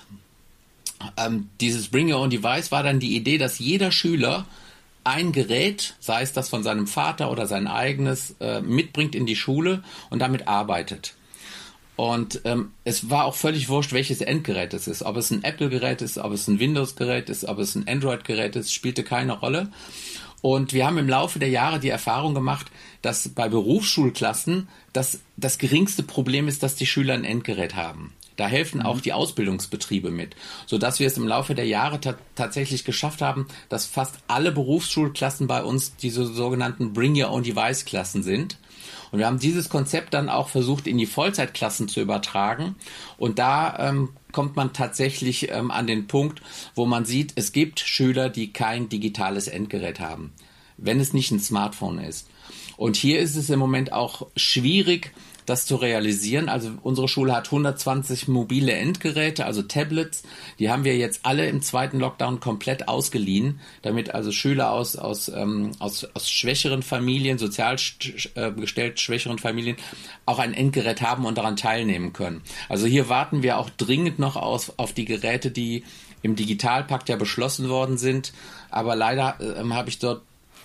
ähm, 1.17 1.49
dieses 1.61 1.89
Bring 1.89 2.11
Your 2.11 2.19
Own 2.19 2.29
Device 2.29 2.71
war 2.71 2.83
dann 2.83 2.99
die 2.99 3.15
Idee, 3.15 3.37
dass 3.37 3.59
jeder 3.59 3.91
Schüler 3.91 4.45
ein 5.03 5.31
Gerät, 5.31 5.95
sei 5.99 6.21
es 6.21 6.33
das 6.33 6.49
von 6.49 6.63
seinem 6.63 6.87
Vater 6.87 7.31
oder 7.31 7.47
sein 7.47 7.67
eigenes, 7.67 8.35
äh, 8.39 8.61
mitbringt 8.61 9.15
in 9.15 9.25
die 9.25 9.35
Schule 9.35 9.83
und 10.09 10.19
damit 10.19 10.47
arbeitet. 10.47 11.13
Und 11.95 12.41
ähm, 12.45 12.73
es 12.83 13.09
war 13.09 13.25
auch 13.25 13.33
völlig 13.33 13.69
wurscht, 13.69 13.91
welches 13.91 14.21
Endgerät 14.21 14.73
es 14.73 14.87
ist. 14.87 15.01
Ob 15.03 15.17
es 15.17 15.31
ein 15.31 15.43
Apple-Gerät 15.43 16.01
ist, 16.01 16.17
ob 16.19 16.31
es 16.31 16.47
ein 16.47 16.59
Windows-Gerät 16.59 17.29
ist, 17.29 17.45
ob 17.45 17.57
es 17.57 17.73
ein 17.73 17.87
Android-Gerät 17.87 18.55
ist, 18.55 18.71
spielte 18.71 19.03
keine 19.03 19.39
Rolle. 19.39 19.71
Und 20.41 20.73
wir 20.73 20.85
haben 20.85 20.99
im 20.99 21.09
Laufe 21.09 21.39
der 21.39 21.49
Jahre 21.49 21.79
die 21.79 21.89
Erfahrung 21.89 22.35
gemacht, 22.35 22.67
dass 23.01 23.29
bei 23.29 23.49
Berufsschulklassen 23.49 24.67
das, 24.93 25.19
das 25.37 25.57
geringste 25.57 26.03
Problem 26.03 26.47
ist, 26.47 26.61
dass 26.61 26.75
die 26.75 26.85
Schüler 26.85 27.15
ein 27.15 27.23
Endgerät 27.23 27.75
haben. 27.75 28.13
Da 28.37 28.47
helfen 28.47 28.81
auch 28.81 28.97
mhm. 28.97 29.01
die 29.01 29.13
Ausbildungsbetriebe 29.13 30.09
mit, 30.09 30.35
so 30.65 30.77
dass 30.77 30.99
wir 30.99 31.07
es 31.07 31.17
im 31.17 31.27
Laufe 31.27 31.55
der 31.55 31.65
Jahre 31.65 31.99
ta 31.99 32.15
tatsächlich 32.35 32.85
geschafft 32.85 33.21
haben, 33.21 33.47
dass 33.67 33.85
fast 33.85 34.19
alle 34.27 34.51
Berufsschulklassen 34.51 35.47
bei 35.47 35.63
uns 35.63 35.95
diese 35.97 36.25
sogenannten 36.25 36.93
Bring 36.93 37.21
Your 37.21 37.31
Own 37.31 37.43
Device 37.43 37.83
Klassen 37.83 38.23
sind. 38.23 38.57
Und 39.11 39.19
wir 39.19 39.25
haben 39.25 39.39
dieses 39.39 39.69
Konzept 39.69 40.13
dann 40.13 40.29
auch 40.29 40.49
versucht, 40.49 40.85
in 40.85 40.97
die 40.97 41.05
Vollzeitklassen 41.05 41.87
zu 41.87 42.01
übertragen. 42.01 42.75
Und 43.17 43.39
da 43.39 43.89
ähm, 43.89 44.09
kommt 44.31 44.55
man 44.55 44.73
tatsächlich 44.73 45.49
ähm, 45.49 45.71
an 45.71 45.87
den 45.87 46.07
Punkt, 46.07 46.41
wo 46.75 46.85
man 46.85 47.05
sieht, 47.05 47.33
es 47.35 47.51
gibt 47.51 47.79
Schüler, 47.79 48.29
die 48.29 48.53
kein 48.53 48.89
digitales 48.89 49.47
Endgerät 49.47 49.99
haben, 49.99 50.33
wenn 50.77 50.99
es 50.99 51.13
nicht 51.13 51.31
ein 51.31 51.39
Smartphone 51.39 51.99
ist. 51.99 52.27
Und 52.75 52.95
hier 52.95 53.19
ist 53.19 53.35
es 53.35 53.49
im 53.49 53.59
Moment 53.59 53.91
auch 53.91 54.27
schwierig, 54.35 55.13
das 55.47 55.65
zu 55.65 55.77
realisieren. 55.77 56.49
Also 56.49 56.71
unsere 56.83 57.07
Schule 57.07 57.33
hat 57.33 57.47
120 57.47 58.27
mobile 58.27 58.73
Endgeräte, 58.73 59.45
also 59.45 59.63
Tablets. 59.63 60.23
Die 60.59 60.69
haben 60.69 60.83
wir 60.83 60.97
jetzt 60.97 61.21
alle 61.23 61.47
im 61.47 61.61
zweiten 61.61 61.99
Lockdown 61.99 62.41
komplett 62.41 62.89
ausgeliehen, 62.89 63.61
damit 63.81 64.13
also 64.13 64.31
Schüler 64.31 64.71
aus, 64.71 64.97
aus, 64.97 65.29
ähm, 65.29 65.71
aus, 65.79 66.05
aus 66.13 66.29
schwächeren 66.29 66.83
Familien, 66.83 67.37
sozial 67.37 67.77
äh, 68.35 68.51
gestellt 68.51 68.99
schwächeren 68.99 69.39
Familien 69.39 69.77
auch 70.25 70.39
ein 70.39 70.53
Endgerät 70.53 71.01
haben 71.01 71.25
und 71.25 71.37
daran 71.37 71.55
teilnehmen 71.55 72.11
können. 72.11 72.41
Also 72.67 72.85
hier 72.85 73.07
warten 73.07 73.41
wir 73.41 73.57
auch 73.57 73.69
dringend 73.69 74.19
noch 74.19 74.35
aus, 74.35 74.73
auf 74.77 74.91
die 74.91 75.05
Geräte, 75.05 75.49
die 75.49 75.85
im 76.23 76.35
Digitalpakt 76.35 77.07
ja 77.07 77.15
beschlossen 77.15 77.69
worden 77.69 77.97
sind. 77.97 78.33
Aber 78.69 78.97
leider 78.97 79.37
äh, 79.39 79.63
habe 79.69 79.87
ich 79.87 79.99
dort 79.99 80.23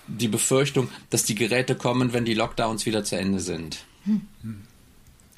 die 0.09 0.27
Befürchtung, 0.27 0.89
dass 1.11 1.23
die 1.23 1.37
Geräte 1.37 1.77
kommen, 1.77 2.13
wenn 2.13 2.25
die 2.25 2.35
Lockdowns 2.35 2.85
wieder 2.85 3.05
zu 3.05 3.17
Ende 3.17 3.39
sind. 3.39 3.85
Hm. 4.05 4.27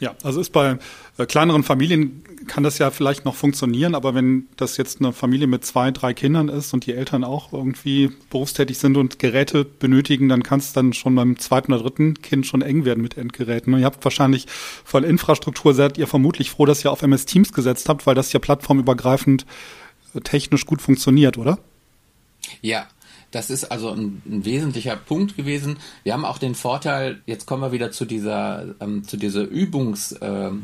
Ja, 0.05 0.15
also 0.23 0.39
ist 0.39 0.53
bei 0.53 0.77
äh, 1.17 1.25
kleineren 1.25 1.63
Familien 1.63 2.23
kann 2.47 2.63
das 2.63 2.77
ja 2.77 2.91
vielleicht 2.91 3.25
noch 3.25 3.35
funktionieren, 3.35 3.95
aber 3.95 4.15
wenn 4.15 4.49
das 4.59 4.77
jetzt 4.77 5.01
eine 5.01 5.15
Familie 5.15 5.47
mit 5.47 5.65
zwei, 5.65 5.93
drei 5.93 6.13
Kindern 6.13 6.51
ist 6.51 6.75
und 6.75 6.85
die 6.85 6.93
Eltern 6.93 7.25
auch 7.25 7.55
irgendwie 7.55 8.13
berufstätig 8.29 8.77
sind 8.77 8.99
und 8.99 9.19
Geräte 9.19 9.65
benötigen, 9.65 10.29
dann 10.29 10.43
kann 10.43 10.59
es 10.59 10.75
dann 10.75 10.93
schon 10.93 11.15
beim 11.15 11.39
zweiten 11.39 11.73
oder 11.73 11.85
dritten 11.85 12.21
Kind 12.21 12.47
schon 12.47 12.61
eng 12.61 12.85
werden 12.85 13.03
mit 13.03 13.17
Endgeräten. 13.17 13.73
Und 13.73 13.81
ihr 13.81 13.87
habt 13.87 14.05
wahrscheinlich 14.05 14.47
von 14.85 15.05
Infrastruktur 15.05 15.73
seid 15.73 15.97
ihr 15.97 16.07
vermutlich 16.07 16.51
froh, 16.51 16.67
dass 16.67 16.85
ihr 16.85 16.93
auf 16.93 17.01
MS 17.01 17.25
Teams 17.25 17.55
gesetzt 17.55 17.89
habt, 17.89 18.07
weil 18.07 18.15
das 18.15 18.31
ja 18.35 18.41
plattformübergreifend 18.41 19.47
äh, 20.15 20.21
technisch 20.21 20.67
gut 20.67 20.83
funktioniert, 20.83 21.39
oder? 21.39 21.61
Ja, 22.61 22.89
das 23.35 23.51
ist 23.51 23.65
also 23.65 23.91
ein, 23.91 24.23
ein, 24.27 24.45
wesentlicher 24.45 24.97
Punkt 24.97 25.37
gewesen. 25.37 25.79
Wir 26.05 26.13
haben 26.13 26.25
auch 26.25 26.39
den 26.39 26.55
Vorteil, 26.55 27.21
jetzt 27.27 27.47
kommen 27.47 27.63
wir 27.63 27.73
wieder 27.73 27.91
zu 27.91 28.05
dieser, 28.05 28.75
ähm, 28.81 29.05
zu 29.05 29.17
dieser 29.17 29.43
Übungsstruktur. 29.43 30.63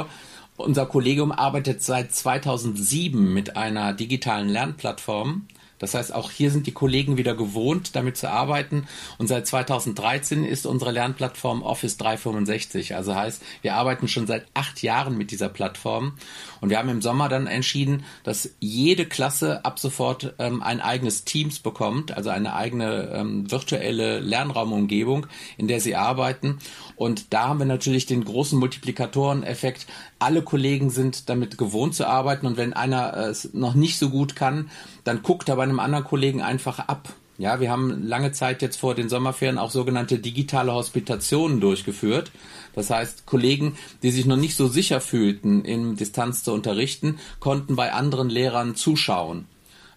Äh, 0.00 0.04
äh, 0.04 0.08
Unser 0.56 0.86
Kollegium 0.86 1.32
arbeitet 1.32 1.82
seit 1.82 2.14
2007 2.14 3.34
mit 3.34 3.56
einer 3.56 3.92
digitalen 3.92 4.48
Lernplattform 4.48 5.48
das 5.84 5.92
heißt, 5.92 6.14
auch 6.14 6.30
hier 6.30 6.50
sind 6.50 6.66
die 6.66 6.72
Kollegen 6.72 7.18
wieder 7.18 7.34
gewohnt, 7.34 7.94
damit 7.94 8.16
zu 8.16 8.30
arbeiten. 8.30 8.86
Und 9.18 9.26
seit 9.26 9.46
2013 9.46 10.42
ist 10.42 10.64
unsere 10.64 10.92
Lernplattform 10.92 11.62
Office 11.62 11.98
365. 11.98 12.94
Also 12.94 13.14
heißt, 13.14 13.42
wir 13.60 13.74
arbeiten 13.74 14.08
schon 14.08 14.26
seit 14.26 14.46
acht 14.54 14.82
Jahren 14.82 15.18
mit 15.18 15.30
dieser 15.30 15.50
Plattform. 15.50 16.14
Und 16.62 16.70
wir 16.70 16.78
haben 16.78 16.88
im 16.88 17.02
Sommer 17.02 17.28
dann 17.28 17.46
entschieden, 17.46 18.04
dass 18.22 18.48
jede 18.60 19.04
Klasse 19.04 19.62
ab 19.66 19.78
sofort 19.78 20.32
ähm, 20.38 20.62
ein 20.62 20.80
eigenes 20.80 21.24
Teams 21.24 21.58
bekommt, 21.58 22.16
also 22.16 22.30
eine 22.30 22.54
eigene 22.54 23.10
ähm, 23.12 23.50
virtuelle 23.50 24.20
Lernraumumgebung, 24.20 25.26
in 25.58 25.68
der 25.68 25.80
sie 25.82 25.96
arbeiten. 25.96 26.60
Und 26.96 27.34
da 27.34 27.48
haben 27.48 27.58
wir 27.58 27.66
natürlich 27.66 28.06
den 28.06 28.24
großen 28.24 28.58
Multiplikatoreneffekt. 28.58 29.86
Alle 30.18 30.40
Kollegen 30.40 30.88
sind 30.88 31.28
damit 31.28 31.58
gewohnt 31.58 31.94
zu 31.94 32.06
arbeiten 32.06 32.46
und 32.46 32.56
wenn 32.56 32.72
einer 32.72 33.14
es 33.14 33.52
noch 33.52 33.74
nicht 33.74 33.98
so 33.98 34.08
gut 34.08 34.34
kann, 34.34 34.70
dann 35.04 35.22
guckt 35.22 35.48
er 35.48 35.56
bei 35.56 35.62
einem 35.62 35.80
anderen 35.80 36.04
Kollegen 36.04 36.42
einfach 36.42 36.78
ab. 36.80 37.08
Ja, 37.36 37.58
wir 37.58 37.70
haben 37.70 38.06
lange 38.06 38.30
Zeit 38.30 38.62
jetzt 38.62 38.76
vor 38.76 38.94
den 38.94 39.08
Sommerferien 39.08 39.58
auch 39.58 39.70
sogenannte 39.70 40.18
digitale 40.18 40.72
Hospitationen 40.72 41.60
durchgeführt. 41.60 42.30
Das 42.74 42.90
heißt, 42.90 43.26
Kollegen, 43.26 43.76
die 44.02 44.10
sich 44.10 44.24
noch 44.24 44.36
nicht 44.36 44.56
so 44.56 44.68
sicher 44.68 45.00
fühlten, 45.00 45.64
in 45.64 45.96
Distanz 45.96 46.44
zu 46.44 46.52
unterrichten, 46.52 47.18
konnten 47.40 47.74
bei 47.74 47.92
anderen 47.92 48.30
Lehrern 48.30 48.76
zuschauen. 48.76 49.46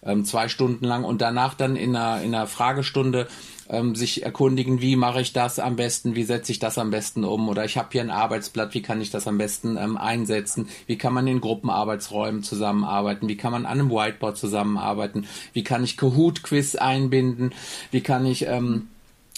Ähm, 0.02 0.24
zwei 0.24 0.48
Stunden 0.48 0.84
lang 0.84 1.04
und 1.04 1.20
danach 1.20 1.54
dann 1.54 1.76
in 1.76 1.94
einer, 1.94 2.22
in 2.22 2.34
einer 2.34 2.46
Fragestunde 2.46 3.28
ähm, 3.68 3.94
sich 3.94 4.22
erkundigen, 4.22 4.80
wie 4.80 4.96
mache 4.96 5.20
ich 5.20 5.32
das 5.32 5.58
am 5.58 5.76
besten, 5.76 6.14
wie 6.14 6.24
setze 6.24 6.52
ich 6.52 6.58
das 6.58 6.78
am 6.78 6.90
besten 6.90 7.24
um? 7.24 7.48
Oder 7.48 7.64
ich 7.64 7.76
habe 7.76 7.88
hier 7.92 8.00
ein 8.00 8.10
Arbeitsblatt, 8.10 8.74
wie 8.74 8.82
kann 8.82 9.00
ich 9.00 9.10
das 9.10 9.26
am 9.26 9.38
besten 9.38 9.76
ähm, 9.76 9.96
einsetzen, 9.96 10.68
wie 10.86 10.96
kann 10.96 11.14
man 11.14 11.26
in 11.26 11.40
Gruppenarbeitsräumen 11.40 12.42
zusammenarbeiten, 12.42 13.28
wie 13.28 13.36
kann 13.36 13.52
man 13.52 13.66
an 13.66 13.80
einem 13.80 13.90
Whiteboard 13.90 14.36
zusammenarbeiten, 14.36 15.26
wie 15.52 15.64
kann 15.64 15.84
ich 15.84 15.96
Kahoot-Quiz 15.96 16.76
einbinden, 16.76 17.52
wie 17.90 18.00
kann 18.00 18.26
ich 18.26 18.46
ähm, 18.46 18.88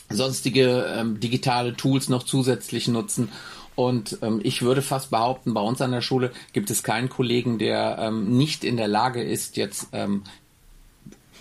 sonstige 0.08 0.86
ähm, 0.96 1.20
digitale 1.20 1.74
Tools 1.76 2.08
noch 2.08 2.24
zusätzlich 2.24 2.88
nutzen. 2.88 3.30
Und 3.76 4.18
ähm, 4.20 4.40
ich 4.42 4.62
würde 4.62 4.82
fast 4.82 5.10
behaupten, 5.10 5.54
bei 5.54 5.60
uns 5.60 5.80
an 5.80 5.92
der 5.92 6.02
Schule 6.02 6.32
gibt 6.52 6.70
es 6.70 6.82
keinen 6.82 7.08
Kollegen, 7.08 7.58
der 7.58 7.98
ähm, 7.98 8.36
nicht 8.36 8.64
in 8.64 8.76
der 8.76 8.88
Lage 8.88 9.22
ist, 9.22 9.56
jetzt 9.56 9.88
ähm, 9.92 10.24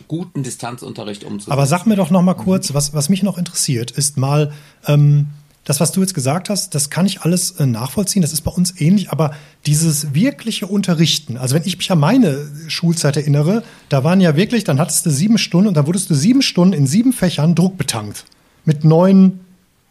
guten 0.08 0.44
Distanzunterricht 0.44 1.24
umzusetzen. 1.24 1.52
Aber 1.52 1.66
sag 1.66 1.86
mir 1.86 1.96
doch 1.96 2.10
noch 2.10 2.22
mal 2.22 2.34
kurz, 2.34 2.74
was, 2.74 2.94
was 2.94 3.10
mich 3.10 3.24
noch 3.24 3.38
interessiert, 3.38 3.92
ist 3.92 4.18
mal 4.18 4.52
ähm, 4.88 5.28
das, 5.64 5.80
was 5.80 5.92
du 5.92 6.02
jetzt 6.02 6.14
gesagt 6.14 6.50
hast, 6.50 6.74
das 6.74 6.90
kann 6.90 7.06
ich 7.06 7.22
alles 7.22 7.52
äh, 7.52 7.66
nachvollziehen, 7.66 8.22
das 8.22 8.34
ist 8.34 8.42
bei 8.42 8.52
uns 8.52 8.80
ähnlich, 8.82 9.12
aber 9.12 9.36
dieses 9.66 10.14
wirkliche 10.16 10.66
Unterrichten, 10.66 11.38
also 11.38 11.54
wenn 11.54 11.64
ich 11.64 11.78
mich 11.78 11.92
an 11.92 12.00
meine 12.00 12.50
Schulzeit 12.68 13.18
erinnere, 13.18 13.64
da 13.90 14.04
waren 14.04 14.20
ja 14.22 14.36
wirklich, 14.36 14.64
dann 14.64 14.80
hattest 14.80 15.06
du 15.06 15.12
sieben 15.12 15.38
Stunden 15.38 15.68
und 15.68 15.76
dann 15.76 15.86
wurdest 15.86 16.10
du 16.10 16.16
sieben 16.16 16.42
Stunden 16.42 16.74
in 16.74 16.88
sieben 16.88 17.14
Fächern 17.14 17.54
druckbetankt 17.54 18.26
mit 18.66 18.84
neuen 18.84 19.42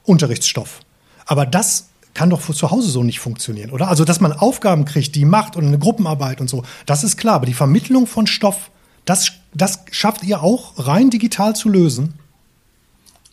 Unterrichtsstoff. 0.04 0.80
Aber 1.26 1.46
das 1.46 1.90
kann 2.14 2.30
doch 2.30 2.40
zu 2.40 2.70
Hause 2.72 2.90
so 2.90 3.04
nicht 3.04 3.20
funktionieren, 3.20 3.70
oder? 3.70 3.88
Also, 3.88 4.04
dass 4.04 4.20
man 4.20 4.32
Aufgaben 4.32 4.84
kriegt, 4.84 5.14
die 5.14 5.24
macht 5.24 5.54
und 5.54 5.66
eine 5.66 5.78
Gruppenarbeit 5.78 6.40
und 6.40 6.50
so, 6.50 6.64
das 6.86 7.04
ist 7.04 7.16
klar. 7.16 7.36
Aber 7.36 7.46
die 7.46 7.54
Vermittlung 7.54 8.08
von 8.08 8.26
Stoff, 8.26 8.72
das, 9.08 9.32
das 9.54 9.84
schafft 9.90 10.22
ihr 10.24 10.42
auch 10.42 10.74
rein 10.76 11.10
digital 11.10 11.56
zu 11.56 11.68
lösen? 11.68 12.14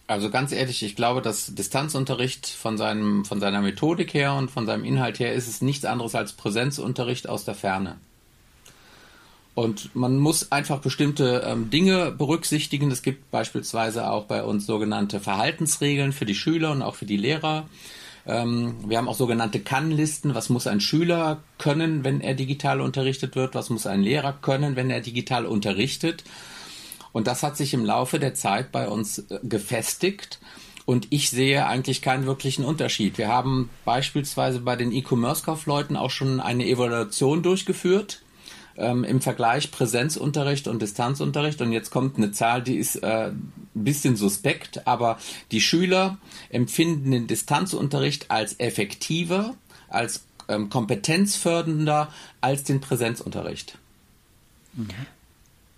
Also 0.07 0.29
ganz 0.29 0.51
ehrlich, 0.51 0.83
ich 0.83 0.95
glaube, 0.95 1.21
dass 1.21 1.55
Distanzunterricht 1.55 2.47
von 2.47 2.77
seinem, 2.77 3.25
von 3.25 3.39
seiner 3.39 3.61
Methodik 3.61 4.13
her 4.13 4.35
und 4.35 4.51
von 4.51 4.65
seinem 4.65 4.85
Inhalt 4.85 5.19
her 5.19 5.33
ist 5.33 5.47
es 5.47 5.61
nichts 5.61 5.83
anderes 5.83 6.13
als 6.15 6.33
Präsenzunterricht 6.33 7.27
aus 7.27 7.43
der 7.43 7.55
Ferne. 7.55 7.97
Und 9.55 9.95
man 9.95 10.17
muss 10.17 10.51
einfach 10.51 10.79
bestimmte 10.79 11.43
ähm, 11.45 11.69
Dinge 11.69 12.11
berücksichtigen. 12.11 12.91
Es 12.91 13.01
gibt 13.01 13.31
beispielsweise 13.31 14.09
auch 14.09 14.25
bei 14.25 14.43
uns 14.43 14.65
sogenannte 14.65 15.19
Verhaltensregeln 15.19 16.11
für 16.11 16.25
die 16.25 16.35
Schüler 16.35 16.71
und 16.71 16.81
auch 16.81 16.95
für 16.95 17.05
die 17.05 17.17
Lehrer. 17.17 17.67
Ähm, 18.27 18.75
wir 18.87 18.97
haben 18.97 19.07
auch 19.07 19.15
sogenannte 19.15 19.59
Kann-Listen. 19.59 20.35
Was 20.35 20.49
muss 20.49 20.67
ein 20.67 20.81
Schüler 20.81 21.43
können, 21.57 22.03
wenn 22.03 22.21
er 22.21 22.33
digital 22.33 22.81
unterrichtet 22.81 23.35
wird? 23.35 23.55
Was 23.55 23.69
muss 23.69 23.85
ein 23.85 24.01
Lehrer 24.01 24.33
können, 24.33 24.75
wenn 24.75 24.89
er 24.89 25.01
digital 25.01 25.45
unterrichtet? 25.45 26.23
Und 27.11 27.27
das 27.27 27.43
hat 27.43 27.55
sich 27.55 27.73
im 27.73 27.85
Laufe 27.85 28.19
der 28.19 28.33
Zeit 28.33 28.71
bei 28.71 28.87
uns 28.89 29.19
äh, 29.19 29.39
gefestigt. 29.43 30.39
Und 30.85 31.07
ich 31.09 31.29
sehe 31.29 31.65
eigentlich 31.65 32.01
keinen 32.01 32.25
wirklichen 32.25 32.63
Unterschied. 32.63 33.17
Wir 33.17 33.27
haben 33.27 33.69
beispielsweise 33.85 34.59
bei 34.59 34.75
den 34.75 34.91
E-Commerce-Kaufleuten 34.91 35.97
auch 35.97 36.11
schon 36.11 36.39
eine 36.39 36.67
Evaluation 36.67 37.41
durchgeführt 37.41 38.21
ähm, 38.77 39.03
im 39.03 39.21
Vergleich 39.21 39.71
Präsenzunterricht 39.71 40.67
und 40.67 40.81
Distanzunterricht. 40.81 41.61
Und 41.61 41.71
jetzt 41.71 41.91
kommt 41.91 42.17
eine 42.17 42.31
Zahl, 42.31 42.61
die 42.61 42.77
ist 42.77 42.97
äh, 42.97 43.27
ein 43.29 43.53
bisschen 43.73 44.15
suspekt, 44.15 44.87
aber 44.87 45.17
die 45.51 45.61
Schüler 45.61 46.17
empfinden 46.49 47.11
den 47.11 47.27
Distanzunterricht 47.27 48.31
als 48.31 48.59
effektiver, 48.59 49.55
als 49.89 50.25
ähm, 50.47 50.69
kompetenzfördernder 50.69 52.11
als 52.41 52.63
den 52.63 52.81
Präsenzunterricht. 52.81 53.77
Mhm. 54.73 54.89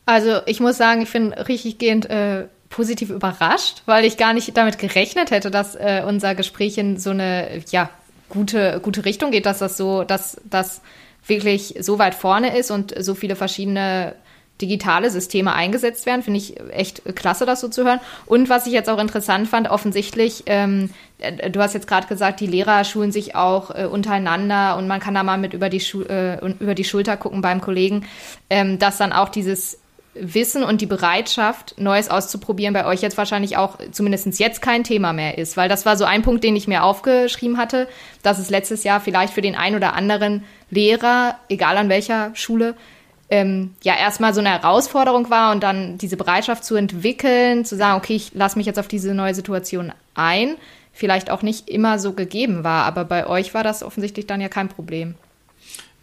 Also 0.05 0.39
ich 0.45 0.60
muss 0.60 0.77
sagen, 0.77 1.01
ich 1.01 1.12
bin 1.12 1.33
richtig 1.33 1.77
gehend 1.77 2.10
äh, 2.10 2.47
positiv 2.69 3.10
überrascht, 3.10 3.83
weil 3.86 4.05
ich 4.05 4.17
gar 4.17 4.33
nicht 4.33 4.55
damit 4.55 4.79
gerechnet 4.79 5.31
hätte, 5.31 5.51
dass 5.51 5.75
äh, 5.75 6.03
unser 6.05 6.36
Gespräch 6.36 6.77
in 6.77 6.97
so 6.97 7.10
eine 7.12 7.62
ja 7.71 7.89
gute 8.29 8.79
gute 8.81 9.05
Richtung 9.05 9.31
geht, 9.31 9.45
dass 9.45 9.60
das 9.60 9.77
so, 9.77 10.03
dass 10.03 10.39
das 10.49 10.81
wirklich 11.27 11.75
so 11.79 11.99
weit 11.99 12.15
vorne 12.15 12.57
ist 12.57 12.71
und 12.71 12.93
so 13.03 13.15
viele 13.15 13.35
verschiedene 13.35 14.15
digitale 14.61 15.09
Systeme 15.09 15.53
eingesetzt 15.53 16.05
werden. 16.05 16.23
Finde 16.23 16.39
ich 16.39 16.55
echt 16.71 17.03
klasse, 17.15 17.45
das 17.45 17.61
so 17.61 17.67
zu 17.67 17.83
hören. 17.83 17.99
Und 18.25 18.49
was 18.49 18.65
ich 18.65 18.73
jetzt 18.73 18.89
auch 18.89 18.99
interessant 18.99 19.47
fand, 19.47 19.69
offensichtlich, 19.69 20.43
ähm, 20.47 20.89
äh, 21.19 21.49
du 21.49 21.61
hast 21.61 21.73
jetzt 21.73 21.87
gerade 21.87 22.07
gesagt, 22.07 22.39
die 22.39 22.47
Lehrer 22.47 22.83
schulen 22.83 23.11
sich 23.11 23.35
auch 23.35 23.71
äh, 23.71 23.85
untereinander 23.85 24.77
und 24.77 24.87
man 24.87 24.99
kann 24.99 25.13
da 25.13 25.23
mal 25.23 25.37
mit 25.37 25.53
über 25.53 25.69
die, 25.69 25.79
Schu 25.79 26.01
äh, 26.03 26.39
über 26.59 26.75
die 26.75 26.83
Schulter 26.83 27.17
gucken 27.17 27.41
beim 27.41 27.61
Kollegen, 27.61 28.05
ähm, 28.49 28.79
dass 28.79 28.97
dann 28.97 29.13
auch 29.13 29.29
dieses 29.29 29.79
Wissen 30.19 30.63
und 30.63 30.81
die 30.81 30.87
Bereitschaft, 30.87 31.75
Neues 31.77 32.09
auszuprobieren, 32.09 32.73
bei 32.73 32.85
euch 32.85 33.01
jetzt 33.01 33.17
wahrscheinlich 33.17 33.57
auch 33.57 33.77
zumindest 33.91 34.39
jetzt 34.39 34.63
kein 34.63 34.83
Thema 34.83 35.13
mehr 35.13 35.37
ist. 35.37 35.57
Weil 35.57 35.69
das 35.69 35.85
war 35.85 35.95
so 35.95 36.05
ein 36.05 36.23
Punkt, 36.23 36.43
den 36.43 36.55
ich 36.55 36.67
mir 36.67 36.83
aufgeschrieben 36.83 37.57
hatte, 37.57 37.87
dass 38.23 38.39
es 38.39 38.49
letztes 38.49 38.83
Jahr 38.83 38.99
vielleicht 38.99 39.33
für 39.33 39.41
den 39.41 39.55
einen 39.55 39.75
oder 39.75 39.93
anderen 39.93 40.43
Lehrer, 40.69 41.39
egal 41.49 41.77
an 41.77 41.89
welcher 41.89 42.32
Schule, 42.36 42.75
ähm, 43.30 43.73
ja 43.84 43.95
erstmal 43.95 44.34
so 44.34 44.39
eine 44.39 44.49
Herausforderung 44.49 45.30
war 45.30 45.51
und 45.51 45.62
dann 45.62 45.97
diese 45.97 46.17
Bereitschaft 46.17 46.63
zu 46.63 46.75
entwickeln, 46.75 47.65
zu 47.65 47.75
sagen, 47.75 47.97
okay, 47.97 48.15
ich 48.15 48.34
lasse 48.34 48.58
mich 48.58 48.65
jetzt 48.65 48.80
auf 48.80 48.88
diese 48.88 49.13
neue 49.13 49.36
Situation 49.36 49.91
ein, 50.13 50.56
vielleicht 50.93 51.30
auch 51.30 51.41
nicht 51.41 51.69
immer 51.69 51.99
so 51.99 52.13
gegeben 52.13 52.63
war. 52.63 52.86
Aber 52.86 53.06
bei 53.06 53.27
euch 53.27 53.53
war 53.53 53.63
das 53.63 53.84
offensichtlich 53.84 54.27
dann 54.27 54.41
ja 54.41 54.49
kein 54.49 54.69
Problem. 54.69 55.15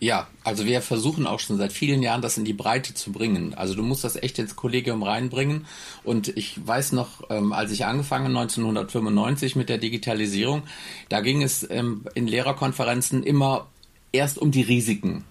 Ja, 0.01 0.27
also 0.43 0.67
wir 0.67 0.83
versuchen 0.83 1.27
auch 1.27 1.41
schon 1.41 1.57
seit 1.57 1.73
vielen 1.73 2.03
Jahren, 2.03 2.21
das 2.21 2.37
in 2.37 2.45
die 2.45 2.53
Breite 2.53 2.93
zu 2.93 3.11
bringen. 3.11 3.55
Also 3.55 3.75
du 3.75 3.83
musst 3.83 4.05
das 4.05 4.17
echt 4.17 4.39
ins 4.39 4.55
Kollegium 4.55 5.03
reinbringen. 5.03 5.67
Und 6.03 6.29
ich 6.37 6.55
weiß 6.67 6.93
noch, 6.93 7.31
ähm, 7.31 7.55
als 7.55 7.71
ich 7.71 7.87
angefangen 7.87 8.37
1995 8.37 9.57
mit 9.57 9.71
der 9.71 9.79
Digitalisierung, 9.79 10.65
da 11.09 11.23
ging 11.23 11.43
es 11.43 11.67
ähm, 11.71 12.05
in 12.15 12.27
Lehrerkonferenzen 12.27 13.23
immer 13.23 13.69
erst 14.15 14.39
um 14.39 14.51
die 14.51 14.63
Risiken. 14.63 15.25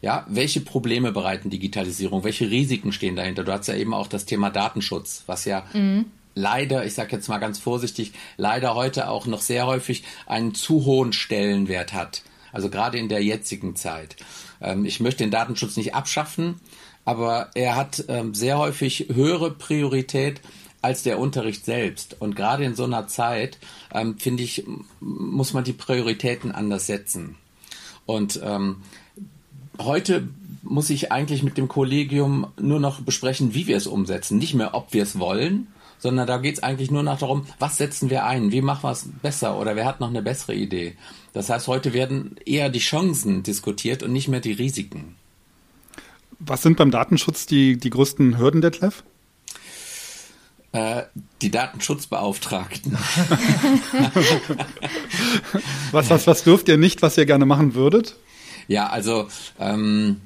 Ja, 0.00 0.24
welche 0.28 0.60
Probleme 0.60 1.10
bereiten 1.10 1.50
Digitalisierung? 1.50 2.22
Welche 2.22 2.48
Risiken 2.48 2.92
stehen 2.92 3.16
dahinter? 3.16 3.42
Du 3.42 3.52
hast 3.52 3.66
ja 3.66 3.74
eben 3.74 3.94
auch 3.94 4.06
das 4.06 4.26
Thema 4.26 4.50
Datenschutz, 4.50 5.24
was 5.26 5.44
ja 5.44 5.64
mhm. 5.72 6.04
leider, 6.36 6.86
ich 6.86 6.94
sage 6.94 7.16
jetzt 7.16 7.28
mal 7.28 7.38
ganz 7.38 7.58
vorsichtig, 7.58 8.12
leider 8.36 8.76
heute 8.76 9.08
auch 9.08 9.26
noch 9.26 9.40
sehr 9.40 9.66
häufig 9.66 10.04
einen 10.26 10.54
zu 10.54 10.84
hohen 10.84 11.12
Stellenwert 11.12 11.92
hat. 11.92 12.22
Also 12.52 12.70
gerade 12.70 12.96
in 12.98 13.08
der 13.08 13.24
jetzigen 13.24 13.74
Zeit. 13.74 14.16
Ähm, 14.60 14.84
ich 14.84 15.00
möchte 15.00 15.24
den 15.24 15.32
Datenschutz 15.32 15.76
nicht 15.76 15.94
abschaffen, 15.94 16.60
aber 17.04 17.50
er 17.54 17.74
hat 17.74 18.04
ähm, 18.08 18.34
sehr 18.34 18.58
häufig 18.58 19.08
höhere 19.12 19.50
Priorität 19.50 20.40
als 20.80 21.02
der 21.02 21.18
Unterricht 21.18 21.64
selbst. 21.64 22.16
Und 22.20 22.36
gerade 22.36 22.64
in 22.64 22.76
so 22.76 22.84
einer 22.84 23.08
Zeit, 23.08 23.58
ähm, 23.92 24.16
finde 24.18 24.44
ich, 24.44 24.64
muss 25.00 25.54
man 25.54 25.64
die 25.64 25.72
Prioritäten 25.72 26.52
anders 26.52 26.86
setzen. 26.86 27.34
Und 28.08 28.40
ähm, 28.42 28.76
heute 29.78 30.26
muss 30.62 30.88
ich 30.88 31.12
eigentlich 31.12 31.42
mit 31.42 31.58
dem 31.58 31.68
Kollegium 31.68 32.46
nur 32.58 32.80
noch 32.80 33.02
besprechen, 33.02 33.52
wie 33.52 33.66
wir 33.66 33.76
es 33.76 33.86
umsetzen. 33.86 34.38
Nicht 34.38 34.54
mehr, 34.54 34.72
ob 34.72 34.94
wir 34.94 35.02
es 35.02 35.18
wollen, 35.18 35.66
sondern 35.98 36.26
da 36.26 36.38
geht 36.38 36.54
es 36.54 36.62
eigentlich 36.62 36.90
nur 36.90 37.02
noch 37.02 37.18
darum, 37.18 37.44
was 37.58 37.76
setzen 37.76 38.08
wir 38.08 38.24
ein, 38.24 38.50
wie 38.50 38.62
machen 38.62 38.84
wir 38.84 38.92
es 38.92 39.06
besser 39.20 39.60
oder 39.60 39.76
wer 39.76 39.84
hat 39.84 40.00
noch 40.00 40.08
eine 40.08 40.22
bessere 40.22 40.54
Idee. 40.54 40.96
Das 41.34 41.50
heißt, 41.50 41.68
heute 41.68 41.92
werden 41.92 42.36
eher 42.46 42.70
die 42.70 42.78
Chancen 42.78 43.42
diskutiert 43.42 44.02
und 44.02 44.14
nicht 44.14 44.28
mehr 44.28 44.40
die 44.40 44.52
Risiken. 44.52 45.16
Was 46.38 46.62
sind 46.62 46.78
beim 46.78 46.90
Datenschutz 46.90 47.44
die, 47.44 47.76
die 47.76 47.90
größten 47.90 48.38
Hürden, 48.38 48.62
Detlef? 48.62 49.04
Äh, 50.72 51.04
die 51.40 51.50
Datenschutzbeauftragten. 51.50 52.92
was, 55.92 56.10
was, 56.10 56.26
was 56.26 56.44
dürft 56.44 56.68
ihr 56.68 56.76
nicht, 56.76 57.00
was 57.00 57.16
ihr 57.16 57.24
gerne 57.24 57.46
machen 57.46 57.74
würdet? 57.74 58.16
Ja, 58.66 58.90
also 58.90 59.28
ähm, 59.58 60.20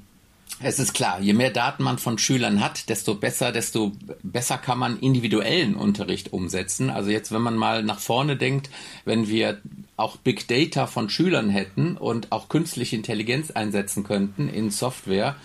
es 0.64 0.78
ist 0.78 0.94
klar, 0.94 1.20
je 1.20 1.32
mehr 1.32 1.50
Daten 1.50 1.82
man 1.82 1.98
von 1.98 2.18
Schülern 2.18 2.60
hat, 2.60 2.88
desto 2.88 3.14
besser, 3.14 3.52
desto 3.52 3.92
besser 4.22 4.58
kann 4.58 4.78
man 4.78 4.98
individuellen 4.98 5.74
Unterricht 5.74 6.32
umsetzen. 6.32 6.90
Also 6.90 7.10
jetzt, 7.10 7.32
wenn 7.32 7.42
man 7.42 7.56
mal 7.56 7.82
nach 7.82 7.98
vorne 7.98 8.36
denkt, 8.36 8.70
wenn 9.04 9.28
wir 9.28 9.60
auch 9.96 10.16
Big 10.16 10.48
Data 10.48 10.86
von 10.86 11.08
Schülern 11.08 11.50
hätten 11.50 11.96
und 11.96 12.32
auch 12.32 12.48
künstliche 12.48 12.96
Intelligenz 12.96 13.50
einsetzen 13.50 14.04
könnten 14.04 14.48
in 14.48 14.70
Software, 14.70 15.36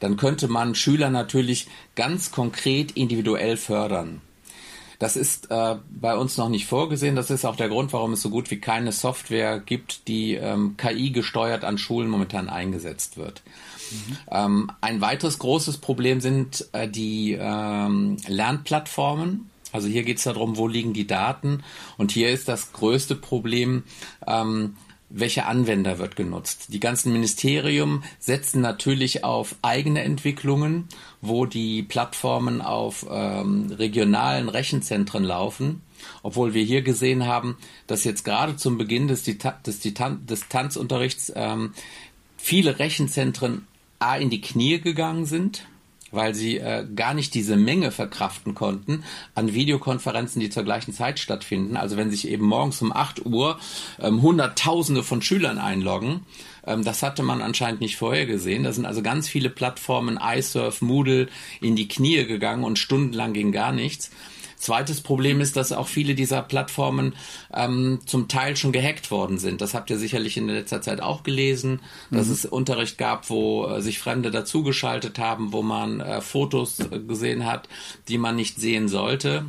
dann 0.00 0.16
könnte 0.16 0.48
man 0.48 0.74
Schüler 0.74 1.10
natürlich 1.10 1.68
ganz 1.94 2.30
konkret 2.30 2.92
individuell 2.92 3.56
fördern. 3.56 4.20
Das 4.98 5.16
ist 5.16 5.50
äh, 5.50 5.76
bei 5.90 6.16
uns 6.16 6.36
noch 6.36 6.48
nicht 6.48 6.66
vorgesehen. 6.66 7.16
Das 7.16 7.30
ist 7.30 7.44
auch 7.44 7.56
der 7.56 7.68
Grund, 7.68 7.92
warum 7.92 8.12
es 8.12 8.22
so 8.22 8.30
gut 8.30 8.50
wie 8.50 8.58
keine 8.58 8.92
Software 8.92 9.60
gibt, 9.60 10.08
die 10.08 10.34
ähm, 10.34 10.76
KI 10.76 11.10
gesteuert 11.10 11.64
an 11.64 11.78
Schulen 11.78 12.08
momentan 12.08 12.48
eingesetzt 12.48 13.16
wird. 13.16 13.42
Mhm. 13.90 14.16
Ähm, 14.30 14.72
ein 14.80 15.00
weiteres 15.00 15.38
großes 15.38 15.78
Problem 15.78 16.20
sind 16.20 16.66
äh, 16.72 16.88
die 16.88 17.36
ähm, 17.38 18.16
Lernplattformen. 18.26 19.50
Also 19.72 19.88
hier 19.88 20.04
geht 20.04 20.18
es 20.18 20.24
darum, 20.24 20.56
wo 20.56 20.68
liegen 20.68 20.94
die 20.94 21.06
Daten. 21.06 21.62
Und 21.98 22.12
hier 22.12 22.30
ist 22.30 22.48
das 22.48 22.72
größte 22.72 23.14
Problem, 23.14 23.82
ähm, 24.26 24.76
welcher 25.08 25.46
Anwender 25.46 25.98
wird 25.98 26.16
genutzt. 26.16 26.66
Die 26.72 26.80
ganzen 26.80 27.12
Ministerien 27.12 28.02
setzen 28.18 28.60
natürlich 28.60 29.24
auf 29.24 29.56
eigene 29.62 30.02
Entwicklungen, 30.02 30.88
wo 31.20 31.46
die 31.46 31.82
Plattformen 31.82 32.60
auf 32.60 33.06
ähm, 33.08 33.70
regionalen 33.70 34.48
Rechenzentren 34.48 35.24
laufen. 35.24 35.82
Obwohl 36.22 36.54
wir 36.54 36.62
hier 36.62 36.82
gesehen 36.82 37.26
haben, 37.26 37.56
dass 37.86 38.04
jetzt 38.04 38.24
gerade 38.24 38.56
zum 38.56 38.78
Beginn 38.78 39.08
des, 39.08 39.24
des 39.24 39.80
Distanzunterrichts 39.80 41.32
ähm, 41.34 41.72
viele 42.36 42.78
Rechenzentren 42.78 43.66
A 43.98 44.16
in 44.16 44.28
die 44.28 44.40
Knie 44.40 44.80
gegangen 44.80 45.24
sind, 45.24 45.66
weil 46.16 46.34
sie 46.34 46.58
äh, 46.58 46.84
gar 46.96 47.14
nicht 47.14 47.34
diese 47.34 47.56
Menge 47.56 47.92
verkraften 47.92 48.54
konnten 48.54 49.04
an 49.34 49.54
Videokonferenzen, 49.54 50.40
die 50.40 50.50
zur 50.50 50.64
gleichen 50.64 50.92
Zeit 50.92 51.18
stattfinden. 51.18 51.76
Also 51.76 51.96
wenn 51.96 52.10
sich 52.10 52.26
eben 52.28 52.44
morgens 52.46 52.82
um 52.82 52.92
8 52.92 53.24
Uhr 53.24 53.58
ähm, 54.00 54.22
Hunderttausende 54.22 55.04
von 55.04 55.22
Schülern 55.22 55.58
einloggen, 55.58 56.20
ähm, 56.66 56.84
das 56.84 57.02
hatte 57.02 57.22
man 57.22 57.40
anscheinend 57.40 57.80
nicht 57.80 57.96
vorhergesehen. 57.96 58.64
Da 58.64 58.72
sind 58.72 58.86
also 58.86 59.02
ganz 59.02 59.28
viele 59.28 59.50
Plattformen, 59.50 60.18
iSurf, 60.20 60.82
Moodle, 60.82 61.28
in 61.60 61.76
die 61.76 61.88
Knie 61.88 62.24
gegangen 62.24 62.64
und 62.64 62.78
stundenlang 62.78 63.32
ging 63.32 63.52
gar 63.52 63.72
nichts. 63.72 64.10
Zweites 64.56 65.00
Problem 65.00 65.40
ist, 65.40 65.56
dass 65.56 65.72
auch 65.72 65.86
viele 65.86 66.14
dieser 66.14 66.42
Plattformen 66.42 67.14
ähm, 67.52 68.00
zum 68.06 68.28
Teil 68.28 68.56
schon 68.56 68.72
gehackt 68.72 69.10
worden 69.10 69.38
sind. 69.38 69.60
Das 69.60 69.74
habt 69.74 69.90
ihr 69.90 69.98
sicherlich 69.98 70.36
in 70.36 70.48
letzter 70.48 70.82
Zeit 70.82 71.00
auch 71.00 71.22
gelesen, 71.22 71.80
dass 72.10 72.26
mhm. 72.26 72.32
es 72.32 72.46
Unterricht 72.46 72.98
gab, 72.98 73.28
wo 73.30 73.66
äh, 73.66 73.82
sich 73.82 73.98
Fremde 73.98 74.30
dazugeschaltet 74.30 75.18
haben, 75.18 75.52
wo 75.52 75.62
man 75.62 76.00
äh, 76.00 76.20
Fotos 76.20 76.80
äh, 76.80 76.98
gesehen 76.98 77.44
hat, 77.44 77.68
die 78.08 78.18
man 78.18 78.36
nicht 78.36 78.58
sehen 78.58 78.88
sollte. 78.88 79.46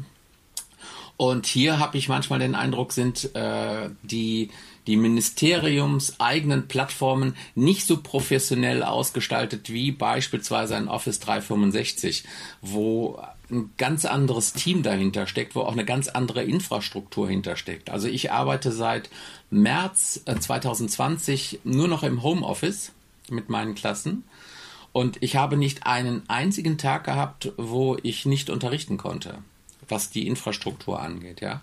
Und 1.15 1.48
hier 1.48 1.80
habe 1.80 1.98
ich 1.98 2.10
manchmal 2.10 2.39
den 2.39 2.54
Eindruck, 2.54 2.93
sind 2.93 3.34
äh, 3.36 3.89
die 4.04 4.50
die 4.88 4.96
ministeriumseigenen 4.96 6.67
Plattformen 6.70 7.36
nicht 7.56 7.86
so 7.86 7.98
professionell 7.98 8.84
ausgestaltet 8.84 9.70
wie 9.70 9.91
beispielsweise 9.91 10.78
ein 10.78 10.88
Office 10.88 11.20
365, 11.20 12.24
wo 12.62 13.22
ein 13.50 13.72
ganz 13.78 14.06
anderes 14.06 14.54
Team 14.54 14.84
dahinter 14.84 15.28
steckt, 15.28 15.56
wo 15.56 15.62
auch 15.62 15.72
eine 15.72 15.86
ganz 15.86 16.08
andere 16.08 16.44
Infrastruktur 16.44 17.30
hintersteckt. 17.30 17.90
Also 17.90 18.08
ich 18.08 18.32
arbeite 18.32 18.72
seit 18.72 19.10
März 19.50 20.22
2020 20.26 21.54
äh, 21.54 21.58
nur 21.64 21.88
noch 21.88 22.04
im 22.04 22.24
Homeoffice 22.24 22.92
mit 23.30 23.50
meinen 23.50 23.76
Klassen 23.76 24.24
und 24.92 25.18
ich 25.22 25.36
habe 25.36 25.58
nicht 25.58 25.86
einen 25.86 26.28
einzigen 26.28 26.78
Tag 26.78 27.04
gehabt, 27.04 27.54
wo 27.58 27.98
ich 28.02 28.26
nicht 28.26 28.50
unterrichten 28.50 28.98
konnte, 28.98 29.40
was 29.88 30.10
die 30.10 30.28
Infrastruktur 30.28 31.00
angeht, 31.00 31.42
ja. 31.42 31.62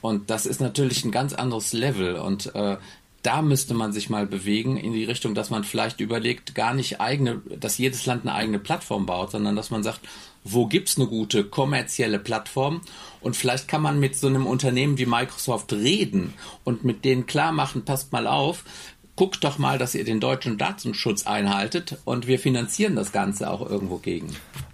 Und 0.00 0.30
das 0.30 0.46
ist 0.46 0.60
natürlich 0.60 1.04
ein 1.04 1.12
ganz 1.12 1.32
anderes 1.32 1.72
Level 1.72 2.16
und 2.16 2.54
äh, 2.54 2.76
da 3.22 3.40
müsste 3.40 3.74
man 3.74 3.92
sich 3.92 4.10
mal 4.10 4.26
bewegen 4.26 4.76
in 4.76 4.92
die 4.92 5.04
Richtung, 5.04 5.34
dass 5.34 5.50
man 5.50 5.62
vielleicht 5.64 6.00
überlegt, 6.00 6.54
gar 6.54 6.74
nicht 6.74 7.00
eigene, 7.00 7.40
dass 7.58 7.78
jedes 7.78 8.04
Land 8.04 8.22
eine 8.22 8.34
eigene 8.34 8.58
Plattform 8.58 9.06
baut, 9.06 9.30
sondern 9.30 9.54
dass 9.54 9.70
man 9.70 9.82
sagt, 9.82 10.00
wo 10.44 10.66
gibt's 10.66 10.96
eine 10.96 11.06
gute 11.06 11.44
kommerzielle 11.44 12.18
Plattform? 12.18 12.80
Und 13.20 13.36
vielleicht 13.36 13.68
kann 13.68 13.82
man 13.82 14.00
mit 14.00 14.16
so 14.16 14.26
einem 14.26 14.46
Unternehmen 14.46 14.98
wie 14.98 15.06
Microsoft 15.06 15.72
reden 15.72 16.34
und 16.64 16.84
mit 16.84 17.04
denen 17.04 17.26
klar 17.26 17.52
machen, 17.52 17.84
passt 17.84 18.10
mal 18.10 18.26
auf, 18.26 18.64
guckt 19.14 19.44
doch 19.44 19.58
mal, 19.58 19.78
dass 19.78 19.94
ihr 19.94 20.04
den 20.04 20.20
deutschen 20.20 20.56
Datenschutz 20.56 21.26
einhaltet 21.26 21.98
und 22.04 22.26
wir 22.26 22.38
finanzieren 22.38 22.96
das 22.96 23.12
Ganze 23.12 23.50
auch 23.50 23.68
irgendwo 23.68 23.98
gegen. 23.98 24.28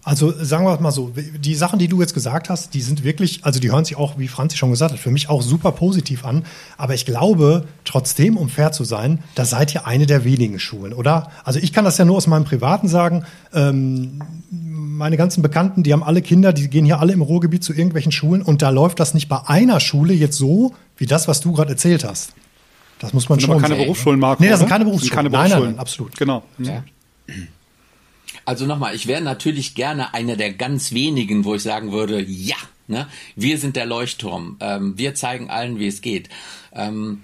Also 0.05 0.33
sagen 0.33 0.65
wir 0.65 0.81
mal 0.81 0.93
so, 0.93 1.13
die 1.15 1.55
Sachen, 1.55 1.79
die 1.79 1.89
du 1.89 2.01
jetzt 2.01 2.15
gesagt 2.15 2.49
hast, 2.49 2.73
die 2.73 2.81
sind 2.81 3.03
wirklich, 3.03 3.45
also 3.45 3.59
die 3.59 3.71
hören 3.71 3.85
sich 3.85 3.97
auch, 3.97 4.17
wie 4.17 4.29
Franzi 4.29 4.57
schon 4.57 4.71
gesagt 4.71 4.93
hat, 4.93 4.99
für 4.99 5.11
mich 5.11 5.29
auch 5.29 5.43
super 5.43 5.73
positiv 5.73 6.25
an. 6.25 6.45
Aber 6.77 6.95
ich 6.95 7.05
glaube 7.05 7.67
trotzdem, 7.85 8.37
um 8.37 8.49
fair 8.49 8.71
zu 8.73 8.85
sein, 8.85 9.23
da 9.35 9.45
seid 9.45 9.75
ihr 9.75 9.87
eine 9.87 10.07
der 10.07 10.25
wenigen 10.25 10.61
Schulen, 10.61 10.93
oder? 10.93 11.31
Also 11.45 11.59
ich 11.59 11.73
kann 11.73 11.85
das 11.85 11.99
ja 11.99 12.05
nur 12.05 12.17
aus 12.17 12.29
meinem 12.29 12.45
Privaten 12.45 12.89
sagen. 12.89 13.25
Ähm, 13.53 14.23
meine 14.51 15.17
ganzen 15.17 15.43
Bekannten, 15.43 15.83
die 15.83 15.93
haben 15.93 16.03
alle 16.03 16.23
Kinder, 16.23 16.53
die 16.53 16.69
gehen 16.71 16.85
hier 16.85 17.01
alle 17.01 17.13
im 17.13 17.23
Ruhrgebiet 17.23 17.65
zu 17.65 17.73
irgendwelchen 17.73 18.13
Schulen 18.13 18.43
und 18.43 18.63
da 18.63 18.71
läuft 18.71 19.01
das 19.01 19.15
nicht 19.15 19.29
bei 19.29 19.41
einer 19.47 19.81
Schule 19.81 20.15
jetzt 20.15 20.39
so, 20.39 20.75
wie 20.97 21.07
das, 21.07 21.29
was 21.29 21.41
du 21.41 21.53
gerade 21.53 21.71
erzählt 21.71 22.05
hast. 22.05 22.33
Das 22.99 23.13
muss 23.13 23.29
man 23.29 23.39
das 23.39 23.47
schon 23.47 23.55
sind 23.55 23.63
keine 23.63 23.75
sehen. 23.75 23.85
Berufsschulen, 23.85 24.21
Marco. 24.21 24.43
Nee, 24.43 24.49
das 24.49 24.61
sind 24.61 24.69
keine 24.69 24.85
Berufsschulen. 24.85 25.11
Sind 25.11 25.17
keine 25.17 25.31
Berufsschulen. 25.31 25.63
Nein, 25.65 25.73
nein, 25.73 25.81
absolut. 25.81 26.17
Genau. 26.17 26.43
Ja. 26.59 26.85
Also 28.45 28.67
nochmal, 28.67 28.95
ich 28.95 29.07
wäre 29.07 29.21
natürlich 29.21 29.75
gerne 29.75 30.15
einer 30.15 30.37
der 30.37 30.53
ganz 30.53 30.93
wenigen, 30.93 31.45
wo 31.45 31.55
ich 31.55 31.63
sagen 31.63 31.93
würde, 31.93 32.23
ja, 32.23 32.57
ne, 32.87 33.07
wir 33.37 33.59
sind 33.59 33.77
der 33.77 33.87
Leuchtturm. 33.87 34.57
Ähm, 34.61 34.97
wir 34.97 35.15
zeigen 35.15 35.51
allen, 35.51 35.79
wie 35.79 35.87
es 35.87 36.01
geht. 36.01 36.31
Ähm, 36.73 37.23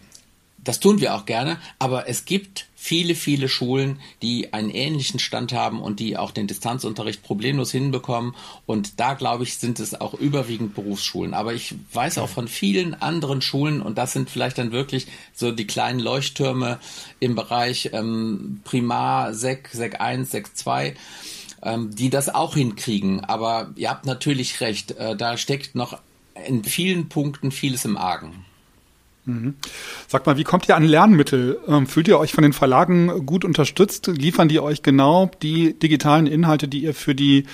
das 0.59 0.81
tun 0.81 1.01
wir 1.01 1.15
auch 1.15 1.25
gerne, 1.27 1.59
aber 1.79 2.09
es 2.09 2.25
gibt 2.25 2.67
viele, 2.85 3.15
viele 3.15 3.49
Schulen, 3.49 3.99
die 4.21 4.53
einen 4.53 4.69
ähnlichen 4.69 5.19
Stand 5.19 5.55
haben 5.55 5.81
und 5.81 6.01
die 6.01 6.19
auch 6.19 6.33
den 6.33 6.47
Distanzunterricht 6.47 7.23
problemlos 7.23 7.73
hinbekommen. 7.73 8.35
Und 8.67 9.01
da, 9.01 9.15
glaube 9.15 9.45
ich, 9.45 9.57
sind 9.57 9.81
es 9.81 9.99
auch 9.99 10.13
überwiegend 10.13 10.75
Berufsschulen. 10.75 11.33
Aber 11.33 11.55
ich 11.55 11.75
weiß 11.95 12.19
auch 12.19 12.29
von 12.29 12.47
vielen 12.47 12.93
anderen 12.93 13.41
Schulen, 13.41 13.81
und 13.81 13.97
das 13.97 14.13
sind 14.13 14.29
vielleicht 14.29 14.59
dann 14.59 14.71
wirklich 14.71 15.07
so 15.33 15.51
die 15.51 15.67
kleinen 15.67 15.99
Leuchttürme 15.99 16.79
im 17.21 17.35
Bereich 17.35 17.89
ähm, 17.95 18.61
Primar, 18.65 19.33
Sek, 19.33 19.71
Sek 19.73 20.03
1, 20.03 20.31
Sek 20.31 20.55
2, 20.55 20.95
ähm, 21.63 21.97
die 21.97 22.11
das 22.11 22.35
auch 22.35 22.53
hinkriegen. 22.53 23.25
Aber 23.25 23.73
ihr 23.77 23.89
habt 23.89 24.05
natürlich 24.05 24.61
recht, 24.61 24.91
äh, 24.91 25.17
da 25.17 25.39
steckt 25.39 25.75
noch 25.75 25.99
in 26.47 26.63
vielen 26.65 27.09
Punkten 27.09 27.51
vieles 27.51 27.87
im 27.87 27.97
Argen. 27.97 28.45
Mhm. 29.27 29.55
Sag 30.07 30.27
mal, 30.27 30.37
wie 30.37 30.45
kommt 30.45 30.69
ihr 30.69 30.77
an 30.77 30.85
Lernmittel? 30.85 31.59
Ähm, 31.67 31.87
fühlt 31.87 32.09
ihr 32.09 32.19
euch 32.19 32.33
von 32.33 32.43
den 32.43 32.53
Verlagen 32.53 33.25
gut 33.25 33.45
unterstützt? 33.45 34.07
Liefern 34.07 34.49
die 34.49 34.61
euch 34.61 34.83
genau 34.83 35.31
die 35.43 35.79
digitalen 35.79 36.27
Inhalte, 36.27 36.69
die 36.69 36.83
ihr 36.83 36.95
für 36.95 37.15
die 37.15 37.45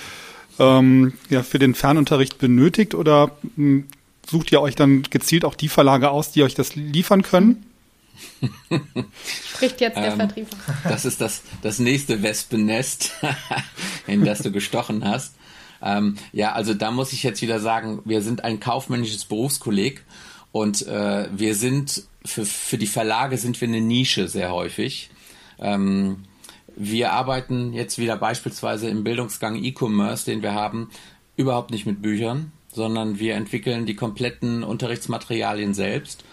ähm, 0.59 1.13
ja, 1.29 1.43
für 1.43 1.59
den 1.59 1.75
Fernunterricht 1.75 2.37
benötigt? 2.37 2.93
Oder 2.93 3.31
mh, 3.41 3.55
hm, 3.55 3.83
sucht 4.29 4.51
ihr 4.51 4.61
euch 4.61 4.75
dann 4.75 5.03
gezielt 5.03 5.45
auch 5.45 5.55
die 5.55 5.69
Verlage 5.69 6.11
aus, 6.11 6.31
die 6.31 6.43
euch 6.43 6.55
das 6.55 6.75
liefern 6.75 7.21
können? 7.21 7.65
Spricht 9.55 9.81
jetzt 9.81 9.97
der 9.97 10.11
ähm, 10.11 10.17
Vertrieb. 10.17 10.47
Das 10.83 11.05
ist 11.05 11.21
das, 11.21 11.41
das 11.61 11.79
nächste 11.79 12.21
Wespennest, 12.21 13.13
in 14.07 14.25
das 14.25 14.39
du 14.39 14.51
gestochen 14.51 15.05
hast. 15.05 15.35
Ähm, 15.81 16.17
ja, 16.31 16.51
also 16.51 16.73
da 16.73 16.91
muss 16.91 17.13
ich 17.13 17.23
jetzt 17.23 17.41
wieder 17.41 17.59
sagen, 17.59 18.01
wir 18.05 18.21
sind 18.21 18.43
ein 18.43 18.59
kaufmännisches 18.59 19.25
Berufskolleg 19.25 20.03
und 20.51 20.85
äh, 20.87 21.27
wir 21.31 21.55
sind, 21.55 22.03
für, 22.25 22.45
für 22.45 22.77
die 22.77 22.87
Verlage 22.87 23.37
sind 23.37 23.59
wir 23.61 23.67
eine 23.67 23.81
Nische 23.81 24.27
sehr 24.27 24.51
häufig. 24.51 25.09
Ähm, 25.59 26.23
wir 26.75 27.13
arbeiten 27.13 27.73
jetzt 27.73 27.97
wieder 27.97 28.17
beispielsweise 28.17 28.89
im 28.89 29.03
Bildungsgang 29.03 29.61
E-Commerce, 29.61 30.25
den 30.25 30.41
wir 30.41 30.53
haben, 30.53 30.89
überhaupt 31.35 31.71
nicht 31.71 31.85
mit 31.85 32.01
Büchern, 32.01 32.51
sondern 32.73 33.19
wir 33.19 33.35
entwickeln 33.35 33.85
die 33.85 33.95
kompletten 33.95 34.63
Unterrichtsmaterialien 34.63 35.73
selbst 35.73 36.23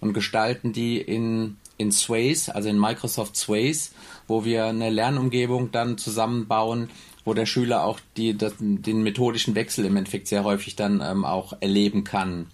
und 0.00 0.12
gestalten 0.12 0.72
die 0.72 0.98
in, 0.98 1.56
in 1.78 1.92
Sways, 1.92 2.48
also 2.48 2.68
in 2.68 2.78
Microsoft 2.78 3.36
Sways, 3.36 3.92
wo 4.26 4.44
wir 4.44 4.66
eine 4.66 4.90
Lernumgebung 4.90 5.70
dann 5.72 5.98
zusammenbauen, 5.98 6.90
wo 7.24 7.34
der 7.34 7.46
Schüler 7.46 7.84
auch 7.84 8.00
die, 8.16 8.36
das, 8.36 8.54
den 8.58 9.02
methodischen 9.02 9.54
Wechsel 9.54 9.84
im 9.84 9.96
Endeffekt 9.96 10.28
sehr 10.28 10.44
häufig 10.44 10.76
dann 10.76 11.00
ähm, 11.02 11.24
auch 11.24 11.54
erleben 11.60 12.04
kann. 12.04 12.46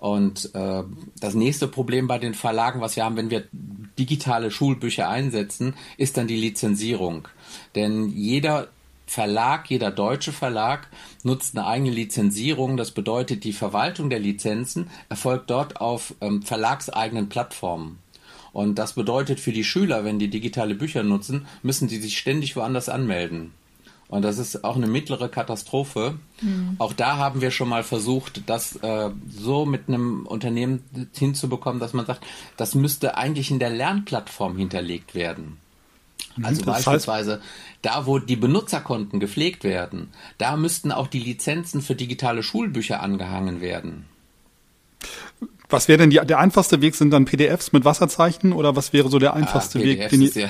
Und 0.00 0.54
äh, 0.54 0.82
das 1.20 1.34
nächste 1.34 1.68
Problem 1.68 2.08
bei 2.08 2.18
den 2.18 2.32
Verlagen, 2.32 2.80
was 2.80 2.96
wir 2.96 3.04
haben, 3.04 3.16
wenn 3.16 3.30
wir 3.30 3.44
digitale 3.98 4.50
Schulbücher 4.50 5.10
einsetzen, 5.10 5.74
ist 5.98 6.16
dann 6.16 6.26
die 6.26 6.40
Lizenzierung. 6.40 7.28
Denn 7.74 8.08
jeder 8.08 8.68
Verlag, 9.06 9.68
jeder 9.68 9.90
deutsche 9.90 10.32
Verlag 10.32 10.88
nutzt 11.22 11.54
eine 11.54 11.66
eigene 11.66 11.90
Lizenzierung. 11.90 12.78
Das 12.78 12.92
bedeutet, 12.92 13.44
die 13.44 13.52
Verwaltung 13.52 14.08
der 14.08 14.20
Lizenzen 14.20 14.88
erfolgt 15.10 15.50
dort 15.50 15.82
auf 15.82 16.14
ähm, 16.22 16.42
verlagseigenen 16.42 17.28
Plattformen. 17.28 17.98
Und 18.52 18.78
das 18.78 18.94
bedeutet 18.94 19.38
für 19.38 19.52
die 19.52 19.64
Schüler, 19.64 20.04
wenn 20.04 20.18
die 20.18 20.30
digitale 20.30 20.74
Bücher 20.74 21.02
nutzen, 21.02 21.46
müssen 21.62 21.90
sie 21.90 21.98
sich 21.98 22.18
ständig 22.18 22.56
woanders 22.56 22.88
anmelden. 22.88 23.52
Und 24.10 24.22
das 24.22 24.38
ist 24.38 24.64
auch 24.64 24.74
eine 24.74 24.88
mittlere 24.88 25.28
Katastrophe. 25.28 26.16
Mhm. 26.40 26.74
Auch 26.78 26.92
da 26.92 27.16
haben 27.16 27.40
wir 27.40 27.52
schon 27.52 27.68
mal 27.68 27.84
versucht, 27.84 28.42
das 28.46 28.74
äh, 28.82 29.10
so 29.30 29.64
mit 29.64 29.86
einem 29.86 30.26
Unternehmen 30.26 30.82
hinzubekommen, 31.16 31.78
dass 31.78 31.92
man 31.92 32.06
sagt, 32.06 32.26
das 32.56 32.74
müsste 32.74 33.16
eigentlich 33.16 33.52
in 33.52 33.60
der 33.60 33.70
Lernplattform 33.70 34.56
hinterlegt 34.56 35.14
werden. 35.14 35.58
Mhm, 36.34 36.44
also 36.44 36.62
das 36.64 36.74
beispielsweise 36.74 37.34
heißt, 37.34 37.42
da, 37.82 38.06
wo 38.06 38.18
die 38.18 38.34
Benutzerkonten 38.34 39.20
gepflegt 39.20 39.62
werden, 39.62 40.08
da 40.38 40.56
müssten 40.56 40.90
auch 40.90 41.06
die 41.06 41.20
Lizenzen 41.20 41.80
für 41.80 41.94
digitale 41.94 42.42
Schulbücher 42.42 43.00
angehangen 43.04 43.60
werden. 43.60 44.06
Was 45.68 45.86
wäre 45.86 45.98
denn 45.98 46.10
die, 46.10 46.20
der 46.20 46.40
einfachste 46.40 46.80
Weg? 46.80 46.96
Sind 46.96 47.10
dann 47.10 47.26
PDFs 47.26 47.70
mit 47.70 47.84
Wasserzeichen 47.84 48.52
oder 48.52 48.74
was 48.74 48.92
wäre 48.92 49.08
so 49.08 49.20
der 49.20 49.34
einfachste 49.34 49.78
ah, 49.78 49.82
Weg? 49.82 50.08
Den 50.08 50.22
ist 50.22 50.34
ja, 50.34 50.48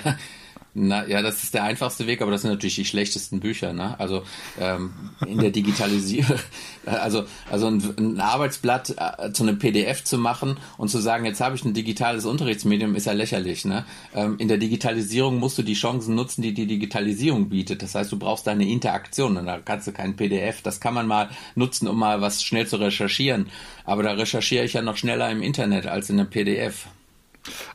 na 0.73 1.07
ja, 1.07 1.21
das 1.21 1.43
ist 1.43 1.55
der 1.55 1.65
einfachste 1.65 2.07
Weg, 2.07 2.23
aber 2.23 2.31
das 2.31 2.43
sind 2.43 2.51
natürlich 2.51 2.77
die 2.77 2.85
schlechtesten 2.85 3.41
Bücher. 3.41 3.73
Ne? 3.73 3.99
Also 3.99 4.23
ähm, 4.59 4.93
in 5.27 5.39
der 5.39 5.51
Digitalisierung, 5.51 6.39
also 6.87 7.25
also 7.51 7.67
ein, 7.67 7.83
ein 7.99 8.21
Arbeitsblatt 8.21 8.95
äh, 8.97 9.33
zu 9.33 9.43
einem 9.43 9.59
PDF 9.59 10.05
zu 10.05 10.17
machen 10.17 10.59
und 10.79 10.89
zu 10.89 10.99
sagen, 10.99 11.25
jetzt 11.25 11.41
habe 11.41 11.57
ich 11.57 11.65
ein 11.65 11.75
digitales 11.75 12.25
Unterrichtsmedium, 12.25 12.95
ist 12.95 13.07
ja 13.07 13.13
lächerlich. 13.13 13.65
Ne? 13.65 13.85
Ähm, 14.15 14.37
in 14.39 14.47
der 14.47 14.59
Digitalisierung 14.59 15.39
musst 15.39 15.59
du 15.59 15.63
die 15.63 15.75
Chancen 15.75 16.15
nutzen, 16.15 16.43
die 16.43 16.55
die 16.55 16.67
Digitalisierung 16.67 17.49
bietet. 17.49 17.83
Das 17.83 17.97
heißt, 17.97 18.13
du 18.13 18.19
brauchst 18.19 18.47
deine 18.47 18.69
Interaktion 18.69 19.37
und 19.37 19.47
da 19.47 19.59
kannst 19.59 19.89
du 19.89 19.93
kein 19.93 20.15
PDF. 20.15 20.63
Das 20.63 20.81
kann 20.81 20.95
man 20.95 21.09
mal 21.09 21.31
nutzen, 21.57 21.89
um 21.89 21.99
mal 21.99 22.21
was 22.21 22.45
schnell 22.45 22.69
zu 22.69 22.77
recherchieren. 22.77 23.51
Aber 23.85 24.05
da 24.05 24.13
recherchiere 24.13 24.65
ich 24.65 24.75
ja 24.75 24.83
noch 24.83 24.97
schneller 24.97 25.31
im 25.31 25.43
Internet 25.43 25.87
als 25.87 26.11
in 26.11 26.21
einem 26.21 26.31
PDF. 26.31 26.87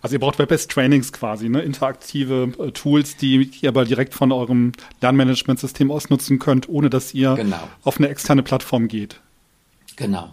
Also 0.01 0.15
ihr 0.15 0.19
braucht 0.19 0.39
Web-based 0.39 0.69
Trainings 0.69 1.12
quasi, 1.12 1.49
ne? 1.49 1.62
interaktive 1.62 2.54
äh, 2.60 2.71
Tools, 2.71 3.17
die 3.17 3.49
ihr 3.62 3.69
aber 3.69 3.86
direkt 3.86 4.13
von 4.13 4.32
eurem 4.32 4.71
Lernmanagementsystem 5.01 5.91
aus 5.91 6.10
nutzen 6.10 6.39
könnt, 6.39 6.69
ohne 6.69 6.89
dass 6.89 7.13
ihr 7.13 7.36
genau. 7.36 7.67
auf 7.84 7.97
eine 7.97 8.10
externe 8.10 8.43
Plattform 8.43 8.88
geht. 8.88 9.19
Genau. 9.95 10.30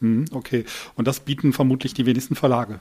Hm, 0.00 0.26
okay. 0.32 0.64
Und 0.94 1.08
das 1.08 1.20
bieten 1.20 1.52
vermutlich 1.52 1.94
die 1.94 2.06
wenigsten 2.06 2.34
Verlage. 2.34 2.80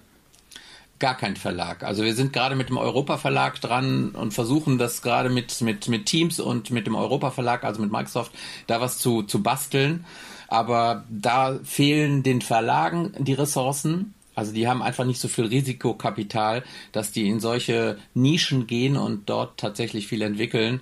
Gar 0.98 1.16
kein 1.16 1.36
Verlag. 1.36 1.84
Also 1.84 2.04
wir 2.04 2.14
sind 2.14 2.32
gerade 2.32 2.56
mit 2.56 2.70
dem 2.70 2.78
Europa 2.78 3.18
Verlag 3.18 3.60
dran 3.60 4.12
und 4.12 4.34
versuchen 4.34 4.78
das 4.78 5.02
gerade 5.02 5.30
mit, 5.30 5.60
mit, 5.62 5.90
mit 5.90 6.06
Teams 6.06 6.40
und 6.40 6.72
mit 6.72 6.88
dem 6.88 6.96
Europa 6.96 7.32
Verlag, 7.32 7.66
also 7.66 7.82
mit 7.82 7.92
Microsoft, 7.92 8.32
da 8.68 8.80
was 8.80 8.98
zu, 8.98 9.24
zu 9.24 9.44
basteln. 9.44 10.06
Aber 10.48 11.04
da 11.10 11.60
fehlen 11.64 12.24
den 12.24 12.42
Verlagen 12.42 13.14
die 13.20 13.34
Ressourcen. 13.34 14.15
Also 14.36 14.52
die 14.52 14.68
haben 14.68 14.82
einfach 14.82 15.06
nicht 15.06 15.20
so 15.20 15.28
viel 15.28 15.46
Risikokapital, 15.46 16.64
dass 16.92 17.12
die 17.12 17.28
in 17.28 17.40
solche 17.40 17.98
Nischen 18.14 18.68
gehen 18.68 18.98
und 18.98 19.30
dort 19.30 19.58
tatsächlich 19.58 20.08
viel 20.08 20.22
entwickeln. 20.22 20.82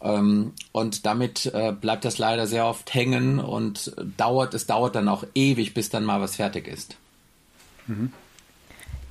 Ähm, 0.00 0.52
und 0.72 1.04
damit 1.06 1.46
äh, 1.52 1.72
bleibt 1.72 2.04
das 2.04 2.18
leider 2.18 2.46
sehr 2.46 2.66
oft 2.66 2.94
hängen 2.94 3.40
und 3.40 3.92
dauert, 4.16 4.54
es 4.54 4.66
dauert 4.66 4.94
dann 4.94 5.08
auch 5.08 5.24
ewig, 5.34 5.74
bis 5.74 5.90
dann 5.90 6.04
mal 6.04 6.20
was 6.20 6.36
fertig 6.36 6.68
ist. 6.68 6.96
Mhm. 7.86 8.12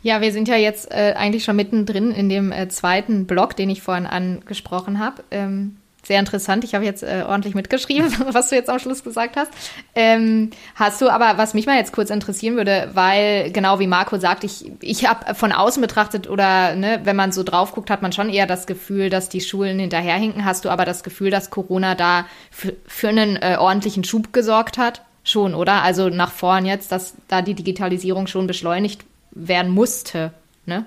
Ja, 0.04 0.22
wir 0.22 0.32
sind 0.32 0.48
ja 0.48 0.56
jetzt 0.56 0.92
äh, 0.92 1.16
eigentlich 1.18 1.44
schon 1.44 1.56
mittendrin 1.56 2.12
in 2.12 2.30
dem 2.30 2.52
äh, 2.52 2.70
zweiten 2.70 3.26
Blog, 3.26 3.56
den 3.56 3.72
ich 3.72 3.82
vorhin 3.82 4.06
angesprochen 4.06 5.00
habe. 5.00 5.24
Ähm, 5.32 5.78
sehr 6.06 6.20
interessant. 6.20 6.64
Ich 6.64 6.76
habe 6.76 6.86
jetzt 6.86 7.04
äh, 7.04 7.24
ordentlich 7.28 7.56
mitgeschrieben, 7.56 8.14
was 8.32 8.50
du 8.50 8.56
jetzt 8.56 8.70
am 8.70 8.80
Schluss 8.80 9.04
gesagt 9.04 9.36
hast. 9.36 9.52
Ähm, 9.96 10.52
hast 10.76 11.02
du 11.02 11.10
aber, 11.10 11.38
was 11.38 11.54
mich 11.54 11.66
mal 11.66 11.78
jetzt 11.78 11.94
kurz 11.94 12.10
interessieren 12.10 12.56
würde, 12.56 12.90
weil 12.94 13.52
genau 13.52 13.80
wie 13.80 13.88
Marco 13.88 14.18
sagt, 14.18 14.44
ich, 14.44 14.72
ich 14.82 15.08
habe 15.08 15.36
von 15.36 15.52
außen 15.52 15.82
betrachtet 15.82 16.30
oder 16.30 16.76
ne, 16.76 17.02
wenn 17.04 17.16
man 17.16 17.32
so 17.32 17.44
drauf 17.44 17.74
guckt, 17.74 17.90
hat 17.90 18.02
man 18.02 18.12
schon 18.12 18.30
eher 18.30 18.46
das 18.46 18.68
Gefühl, 18.68 19.10
dass 19.10 19.30
die 19.30 19.42
Schulen 19.42 19.80
hinterherhinken. 19.80 20.46
Hast 20.46 20.66
du 20.66 20.70
aber 20.70 20.86
das 20.86 21.04
Gefühl, 21.04 21.32
dass 21.32 21.50
Corona 21.50 21.96
da 21.96 22.26
für 22.52 23.10
einen 23.10 23.38
äh, 23.38 23.58
ordentlichen 23.60 24.04
Schub 24.04 24.34
gesorgt 24.34 24.78
hat? 24.78 25.02
Schon, 25.24 25.56
oder? 25.56 25.82
Also 25.82 26.10
nach 26.10 26.32
vorn 26.32 26.66
jetzt, 26.66 26.92
dass 26.92 27.16
da 27.28 27.42
die 27.42 27.56
Digitalisierung 27.56 28.28
schon 28.28 28.46
beschleunigt 28.46 29.06
werden 29.32 29.72
musste, 29.72 30.32
ne? 30.68 30.86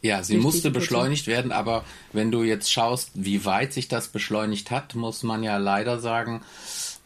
Ja, 0.00 0.22
sie 0.22 0.36
musste 0.36 0.70
beschleunigt 0.70 1.26
werden, 1.26 1.50
aber 1.50 1.84
wenn 2.12 2.30
du 2.30 2.44
jetzt 2.44 2.70
schaust, 2.70 3.10
wie 3.14 3.44
weit 3.44 3.72
sich 3.72 3.88
das 3.88 4.08
beschleunigt 4.08 4.70
hat, 4.70 4.94
muss 4.94 5.24
man 5.24 5.42
ja 5.42 5.56
leider 5.56 5.98
sagen, 5.98 6.42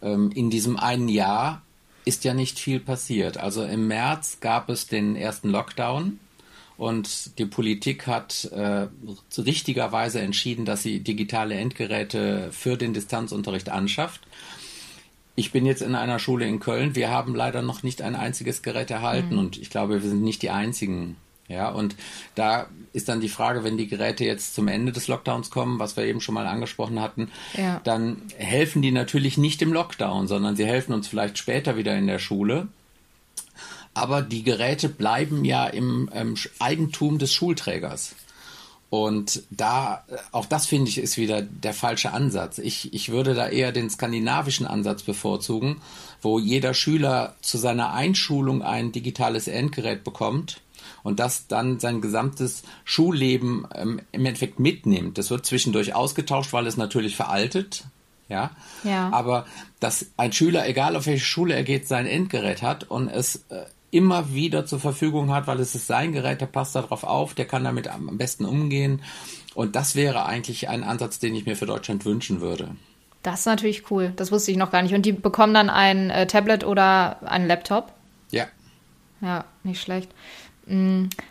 ähm, 0.03 0.31
in 0.33 0.51
diesem 0.51 0.77
einen 0.77 1.09
Jahr 1.09 1.63
ist 2.05 2.25
ja 2.25 2.35
nicht 2.35 2.59
viel 2.59 2.81
passiert. 2.81 3.39
Also 3.39 3.65
im 3.65 3.87
März 3.89 4.39
gab 4.41 4.69
es 4.69 4.89
den 4.89 5.17
ersten 5.17 5.49
Lockdown 5.49 6.19
und 6.77 7.39
die 7.39 7.47
Politik 7.47 8.07
hat 8.07 8.45
äh, 8.47 8.89
richtigerweise 9.39 10.21
entschieden, 10.21 10.65
dass 10.65 10.83
sie 10.83 11.01
digitale 11.01 11.55
Endgeräte 11.55 12.49
für 12.53 12.77
den 12.77 12.93
Distanzunterricht 12.93 13.69
anschafft. 13.69 14.21
Ich 15.35 15.51
bin 15.51 15.65
jetzt 15.65 15.81
in 15.81 15.95
einer 15.95 16.19
Schule 16.19 16.47
in 16.47 16.61
Köln. 16.61 16.95
Wir 16.95 17.11
haben 17.11 17.35
leider 17.35 17.63
noch 17.63 17.83
nicht 17.83 18.03
ein 18.03 18.15
einziges 18.15 18.63
Gerät 18.63 18.91
erhalten 18.91 19.35
mhm. 19.35 19.39
und 19.39 19.59
ich 19.59 19.71
glaube, 19.71 20.03
wir 20.03 20.09
sind 20.11 20.23
nicht 20.23 20.43
die 20.43 20.51
einzigen. 20.51 21.17
Ja, 21.49 21.69
und 21.71 21.97
da 22.35 22.67
ist 22.93 23.09
dann 23.09 23.21
die 23.21 23.29
Frage, 23.29 23.65
wenn 23.65 23.77
die 23.77 23.89
Geräte 23.89 24.25
jetzt 24.25 24.55
zum 24.55 24.69
Ende 24.69 24.93
des 24.93 25.09
Lockdowns 25.09 25.51
kommen, 25.51 25.79
was 25.79 25.97
wir 25.97 26.05
eben 26.05 26.21
schon 26.21 26.35
mal 26.35 26.47
angesprochen 26.47 27.01
hatten, 27.01 27.31
ja. 27.57 27.81
dann 27.85 28.23
helfen 28.37 28.83
die 28.83 28.93
natürlich 28.93 29.39
nicht 29.39 29.63
im 29.63 29.73
Lockdown, 29.73 30.29
sondern 30.29 30.57
sie 30.57 30.67
helfen 30.67 30.93
uns 30.93 31.09
vielleicht 31.09 31.39
später 31.39 31.77
wieder 31.77 31.97
in 31.97 32.07
der 32.07 32.19
Schule. 32.19 32.69
Aber 33.95 34.23
die 34.23 34.43
Geräte 34.43 34.89
bleiben 34.89 35.45
ja 35.45 35.67
im 35.67 36.09
ähm, 36.15 36.35
Eigentum 36.59 37.19
des 37.19 37.33
Schulträgers. 37.33 38.15
Und 38.89 39.43
da, 39.49 40.05
auch 40.33 40.45
das 40.45 40.67
finde 40.67 40.91
ich, 40.91 40.99
ist 40.99 41.17
wieder 41.17 41.41
der 41.41 41.73
falsche 41.73 42.13
Ansatz. 42.13 42.59
Ich, 42.59 42.93
ich 42.93 43.09
würde 43.09 43.33
da 43.33 43.49
eher 43.49 43.73
den 43.73 43.89
skandinavischen 43.89 44.67
Ansatz 44.67 45.03
bevorzugen, 45.03 45.81
wo 46.21 46.39
jeder 46.39 46.75
Schüler 46.75 47.35
zu 47.41 47.57
seiner 47.57 47.95
Einschulung 47.95 48.63
ein 48.63 48.93
digitales 48.93 49.49
Endgerät 49.49 50.05
bekommt 50.05 50.61
und 51.03 51.21
das 51.21 51.47
dann 51.47 51.81
sein 51.81 52.01
gesamtes 52.01 52.63
Schulleben 52.85 53.67
ähm, 53.75 54.01
im 54.13 54.27
Endeffekt 54.27 54.61
mitnimmt. 54.61 55.19
Das 55.19 55.31
wird 55.31 55.47
zwischendurch 55.47 55.95
ausgetauscht, 55.95 56.53
weil 56.53 56.67
es 56.67 56.77
natürlich 56.77 57.17
veraltet. 57.17 57.85
Ja? 58.29 58.53
ja. 58.85 59.11
Aber 59.13 59.47
dass 59.81 60.07
ein 60.17 60.33
Schüler, 60.33 60.67
egal 60.67 60.97
auf 60.97 61.07
welche 61.07 61.25
Schule 61.25 61.55
er 61.55 61.65
geht, 61.65 61.87
sein 61.87 62.07
Endgerät 62.07 62.63
hat 62.63 62.85
und 62.85 63.09
es 63.09 63.45
äh, 63.51 63.65
immer 63.91 64.33
wieder 64.33 64.65
zur 64.65 64.81
Verfügung 64.81 65.33
hat, 65.33 65.47
weil 65.47 65.61
es 65.61 65.75
ist 65.75 65.87
sein 65.87 66.13
Gerät, 66.13 66.41
der 66.41 66.47
passt 66.47 66.75
darauf 66.75 67.05
auf, 67.05 67.35
der 67.35 67.45
kann 67.45 67.63
damit 67.63 67.89
am 67.89 68.17
besten 68.17 68.47
umgehen. 68.47 69.03
Und 69.55 69.77
das 69.77 69.95
wäre 69.95 70.25
eigentlich 70.25 70.71
ein 70.71 70.83
Ansatz, 70.83 71.19
den 71.19 71.35
ich 71.35 71.45
mir 71.45 71.57
für 71.57 71.67
Deutschland 71.67 72.07
wünschen 72.07 72.41
würde. 72.41 72.75
Das 73.23 73.41
ist 73.41 73.47
natürlich 73.47 73.91
cool. 73.91 74.13
Das 74.17 74.33
wusste 74.33 74.51
ich 74.51 74.57
noch 74.57 74.71
gar 74.71 74.83
nicht. 74.83 74.95
Und 74.95 75.07
die 75.07 75.13
bekommen 75.13 75.55
dann 75.55 75.71
ein 75.71 76.11
äh, 76.11 76.27
Tablet 76.27 76.65
oder 76.65 77.23
einen 77.23 77.47
Laptop? 77.47 77.93
Ja. 78.31 78.47
Ja, 79.21 79.45
nicht 79.63 79.81
schlecht. 79.81 80.11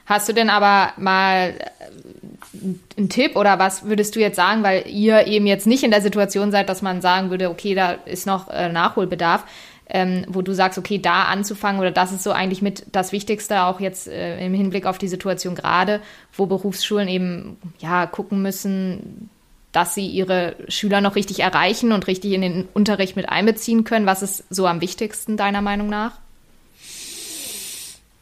Hast 0.05 0.29
du 0.29 0.33
denn 0.33 0.49
aber 0.49 0.93
mal 0.97 1.53
äh, 1.57 2.97
einen 2.97 3.09
Tipp 3.09 3.35
oder 3.35 3.59
was 3.59 3.85
würdest 3.85 4.15
du 4.15 4.19
jetzt 4.19 4.35
sagen, 4.35 4.63
weil 4.63 4.87
ihr 4.87 5.25
eben 5.27 5.47
jetzt 5.47 5.67
nicht 5.67 5.83
in 5.83 5.91
der 5.91 6.01
Situation 6.01 6.51
seid, 6.51 6.69
dass 6.69 6.81
man 6.81 7.01
sagen 7.01 7.29
würde, 7.29 7.49
okay, 7.49 7.73
da 7.73 7.91
ist 7.91 8.27
noch 8.27 8.49
äh, 8.49 8.69
Nachholbedarf 8.69 9.45
ähm, 9.93 10.25
wo 10.29 10.41
du 10.41 10.53
sagst, 10.53 10.77
okay, 10.77 10.99
da 10.99 11.23
anzufangen 11.23 11.81
oder 11.81 11.91
das 11.91 12.13
ist 12.13 12.23
so 12.23 12.31
eigentlich 12.31 12.61
mit 12.61 12.85
das 12.93 13.11
Wichtigste, 13.11 13.63
auch 13.63 13.81
jetzt 13.81 14.07
äh, 14.07 14.43
im 14.43 14.53
Hinblick 14.53 14.85
auf 14.85 14.97
die 14.97 15.09
Situation 15.09 15.53
gerade, 15.53 16.01
wo 16.33 16.45
Berufsschulen 16.45 17.09
eben 17.09 17.57
ja 17.79 18.05
gucken 18.05 18.41
müssen, 18.41 19.29
dass 19.73 19.93
sie 19.93 20.07
ihre 20.07 20.55
Schüler 20.69 21.01
noch 21.01 21.15
richtig 21.15 21.41
erreichen 21.41 21.91
und 21.91 22.07
richtig 22.07 22.31
in 22.31 22.41
den 22.41 22.67
Unterricht 22.73 23.17
mit 23.17 23.27
einbeziehen 23.27 23.83
können. 23.83 24.05
Was 24.05 24.21
ist 24.21 24.45
so 24.49 24.65
am 24.65 24.79
wichtigsten 24.79 25.35
deiner 25.35 25.61
Meinung 25.61 25.89
nach? 25.89 26.13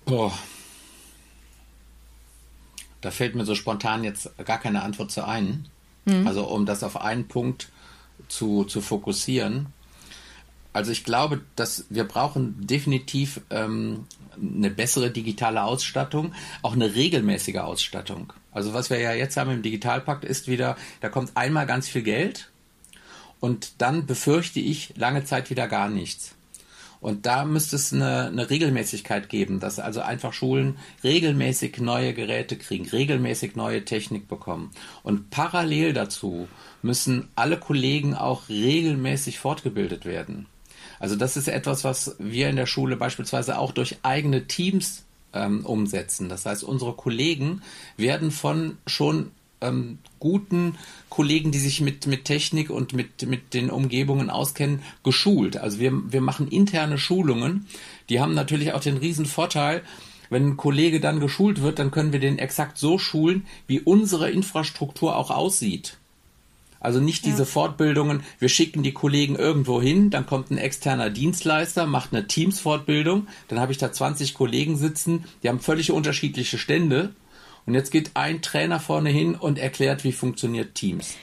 Boah. 0.05 0.33
Da 3.01 3.11
fällt 3.11 3.35
mir 3.35 3.45
so 3.45 3.55
spontan 3.55 4.03
jetzt 4.03 4.31
gar 4.45 4.59
keine 4.59 4.83
Antwort 4.83 5.11
zu 5.11 5.25
ein. 5.25 5.67
Hm. 6.07 6.27
Also 6.27 6.45
um 6.45 6.65
das 6.65 6.83
auf 6.83 6.99
einen 6.99 7.27
Punkt 7.27 7.69
zu, 8.27 8.63
zu 8.65 8.81
fokussieren. 8.81 9.67
Also 10.71 10.91
ich 10.91 11.03
glaube, 11.03 11.41
dass 11.55 11.85
wir 11.89 12.03
brauchen 12.03 12.55
definitiv 12.67 13.41
ähm, 13.49 14.05
eine 14.35 14.69
bessere 14.69 15.11
digitale 15.11 15.63
Ausstattung, 15.63 16.33
auch 16.61 16.73
eine 16.73 16.95
regelmäßige 16.95 17.57
Ausstattung. 17.57 18.33
Also 18.51 18.73
was 18.73 18.89
wir 18.89 18.99
ja 18.99 19.13
jetzt 19.13 19.37
haben 19.37 19.51
im 19.51 19.61
Digitalpakt 19.61 20.23
ist 20.23 20.47
wieder, 20.47 20.77
da 21.01 21.09
kommt 21.09 21.35
einmal 21.35 21.65
ganz 21.65 21.87
viel 21.87 22.03
Geld 22.03 22.49
und 23.39 23.81
dann 23.81 24.05
befürchte 24.05 24.59
ich 24.59 24.93
lange 24.95 25.23
Zeit 25.23 25.49
wieder 25.49 25.67
gar 25.67 25.89
nichts. 25.89 26.35
Und 27.01 27.25
da 27.25 27.45
müsste 27.45 27.77
es 27.77 27.93
eine, 27.93 28.27
eine 28.27 28.49
Regelmäßigkeit 28.49 29.29
geben, 29.29 29.59
dass 29.59 29.79
also 29.79 30.01
einfach 30.01 30.33
Schulen 30.33 30.77
regelmäßig 31.03 31.79
neue 31.79 32.13
Geräte 32.13 32.57
kriegen, 32.57 32.87
regelmäßig 32.87 33.55
neue 33.55 33.85
Technik 33.85 34.27
bekommen. 34.27 34.71
Und 35.03 35.29
parallel 35.29 35.93
dazu 35.93 36.47
müssen 36.81 37.29
alle 37.35 37.57
Kollegen 37.57 38.15
auch 38.15 38.49
regelmäßig 38.49 39.39
fortgebildet 39.39 40.05
werden. 40.05 40.47
Also 40.99 41.15
das 41.15 41.37
ist 41.37 41.47
etwas, 41.47 41.83
was 41.83 42.15
wir 42.19 42.49
in 42.49 42.57
der 42.57 42.65
Schule 42.65 42.97
beispielsweise 42.97 43.57
auch 43.57 43.71
durch 43.71 43.99
eigene 44.03 44.47
Teams 44.47 45.05
ähm, 45.33 45.65
umsetzen. 45.65 46.27
Das 46.27 46.45
heißt, 46.45 46.63
unsere 46.63 46.93
Kollegen 46.93 47.61
werden 47.95 48.31
von 48.31 48.77
schon 48.85 49.31
ähm, 49.61 49.99
guten 50.19 50.75
Kollegen, 51.09 51.51
die 51.51 51.59
sich 51.59 51.81
mit, 51.81 52.07
mit 52.07 52.25
Technik 52.25 52.69
und 52.69 52.93
mit, 52.93 53.27
mit 53.27 53.53
den 53.53 53.69
Umgebungen 53.69 54.29
auskennen, 54.29 54.81
geschult. 55.03 55.57
Also 55.57 55.79
wir, 55.79 55.91
wir 56.11 56.21
machen 56.21 56.47
interne 56.47 56.97
Schulungen. 56.97 57.67
Die 58.09 58.19
haben 58.19 58.33
natürlich 58.33 58.73
auch 58.73 58.81
den 58.81 58.97
riesen 58.97 59.25
Vorteil, 59.25 59.83
wenn 60.29 60.49
ein 60.49 60.57
Kollege 60.57 60.99
dann 60.99 61.19
geschult 61.19 61.61
wird, 61.61 61.79
dann 61.79 61.91
können 61.91 62.13
wir 62.13 62.19
den 62.19 62.37
exakt 62.37 62.77
so 62.77 62.99
schulen, 62.99 63.47
wie 63.67 63.79
unsere 63.79 64.29
Infrastruktur 64.29 65.15
auch 65.15 65.31
aussieht. 65.31 65.97
Also 66.79 67.01
nicht 67.01 67.25
diese 67.25 67.39
ja. 67.39 67.45
Fortbildungen, 67.45 68.23
wir 68.37 68.47
schicken 68.47 68.83
die 68.83 68.93
Kollegen 68.93 69.35
irgendwo 69.35 69.81
hin, 69.81 70.11
dann 70.11 70.25
kommt 70.25 70.49
ein 70.49 70.57
externer 70.57 71.09
Dienstleister, 71.09 71.85
macht 71.85 72.13
eine 72.13 72.27
Teams-Fortbildung, 72.27 73.27
dann 73.49 73.59
habe 73.59 73.73
ich 73.73 73.77
da 73.77 73.91
20 73.91 74.33
Kollegen 74.33 74.77
sitzen, 74.77 75.25
die 75.43 75.49
haben 75.49 75.59
völlig 75.59 75.91
unterschiedliche 75.91 76.57
Stände. 76.57 77.13
Und 77.69 77.75
jetzt 77.75 77.91
geht 77.91 78.09
ein 78.15 78.41
Trainer 78.41 78.79
vorne 78.79 79.11
hin 79.11 79.35
und 79.35 79.59
erklärt, 79.59 80.03
wie 80.03 80.11
funktioniert 80.11 80.73
Teams. 80.73 81.13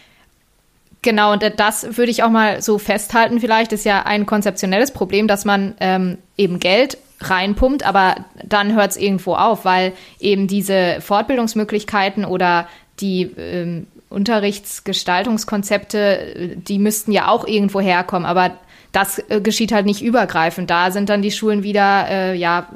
Genau, 1.03 1.33
und 1.33 1.43
das 1.57 1.97
würde 1.97 2.13
ich 2.13 2.23
auch 2.23 2.31
mal 2.31 2.63
so 2.63 2.79
festhalten, 2.79 3.41
vielleicht 3.41 3.73
ist 3.73 3.85
ja 3.85 4.05
ein 4.05 4.27
konzeptionelles 4.27 4.93
Problem, 4.93 5.27
dass 5.27 5.45
man 5.45 5.75
ähm, 5.81 6.19
eben 6.37 6.61
Geld 6.61 6.99
reinpumpt, 7.21 7.85
aber 7.85 8.27
dann 8.45 8.77
hört 8.77 8.93
es 8.93 8.97
irgendwo 8.97 9.35
auf, 9.35 9.65
weil 9.65 9.93
eben 10.21 10.47
diese 10.47 10.99
Fortbildungsmöglichkeiten 11.01 12.25
oder 12.25 12.69
die 13.01 13.23
ähm, 13.23 13.89
Unterrichtsgestaltungskonzepte, 14.09 16.55
die 16.57 16.79
müssten 16.79 17.11
ja 17.11 17.27
auch 17.27 17.45
irgendwo 17.45 17.81
herkommen, 17.81 18.25
aber 18.25 18.53
das 18.93 19.19
äh, 19.31 19.41
geschieht 19.41 19.73
halt 19.73 19.87
nicht 19.87 20.01
übergreifend. 20.01 20.71
Da 20.71 20.93
sind 20.93 21.09
dann 21.09 21.23
die 21.23 21.33
Schulen 21.33 21.65
wieder, 21.65 22.07
äh, 22.09 22.37
ja, 22.37 22.69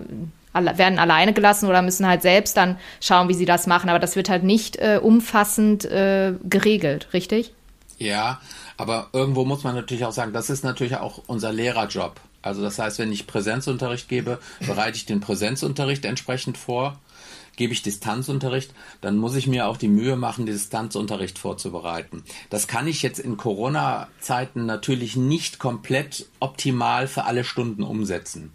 werden 0.52 0.98
alleine 0.98 1.32
gelassen 1.32 1.68
oder 1.68 1.82
müssen 1.82 2.06
halt 2.06 2.22
selbst 2.22 2.56
dann 2.56 2.78
schauen, 3.00 3.28
wie 3.28 3.34
sie 3.34 3.44
das 3.44 3.66
machen. 3.66 3.88
Aber 3.88 3.98
das 3.98 4.16
wird 4.16 4.28
halt 4.28 4.42
nicht 4.42 4.76
äh, 4.76 4.98
umfassend 5.02 5.84
äh, 5.84 6.34
geregelt, 6.44 7.08
richtig? 7.12 7.52
Ja, 7.98 8.40
aber 8.76 9.08
irgendwo 9.12 9.44
muss 9.44 9.62
man 9.62 9.74
natürlich 9.74 10.06
auch 10.06 10.12
sagen, 10.12 10.32
das 10.32 10.48
ist 10.48 10.64
natürlich 10.64 10.96
auch 10.96 11.22
unser 11.26 11.52
Lehrerjob. 11.52 12.18
Also 12.42 12.62
das 12.62 12.78
heißt, 12.78 12.98
wenn 12.98 13.12
ich 13.12 13.26
Präsenzunterricht 13.26 14.08
gebe, 14.08 14.38
bereite 14.66 14.96
ich 14.96 15.04
den 15.04 15.20
Präsenzunterricht 15.20 16.04
entsprechend 16.04 16.56
vor. 16.56 16.98
Gebe 17.56 17.74
ich 17.74 17.82
Distanzunterricht, 17.82 18.72
dann 19.02 19.18
muss 19.18 19.34
ich 19.34 19.46
mir 19.46 19.66
auch 19.66 19.76
die 19.76 19.88
Mühe 19.88 20.16
machen, 20.16 20.46
Distanzunterricht 20.46 21.38
vorzubereiten. 21.38 22.22
Das 22.48 22.68
kann 22.68 22.86
ich 22.86 23.02
jetzt 23.02 23.18
in 23.18 23.36
Corona-Zeiten 23.36 24.64
natürlich 24.64 25.16
nicht 25.16 25.58
komplett 25.58 26.26
optimal 26.38 27.06
für 27.06 27.24
alle 27.24 27.44
Stunden 27.44 27.82
umsetzen. 27.82 28.50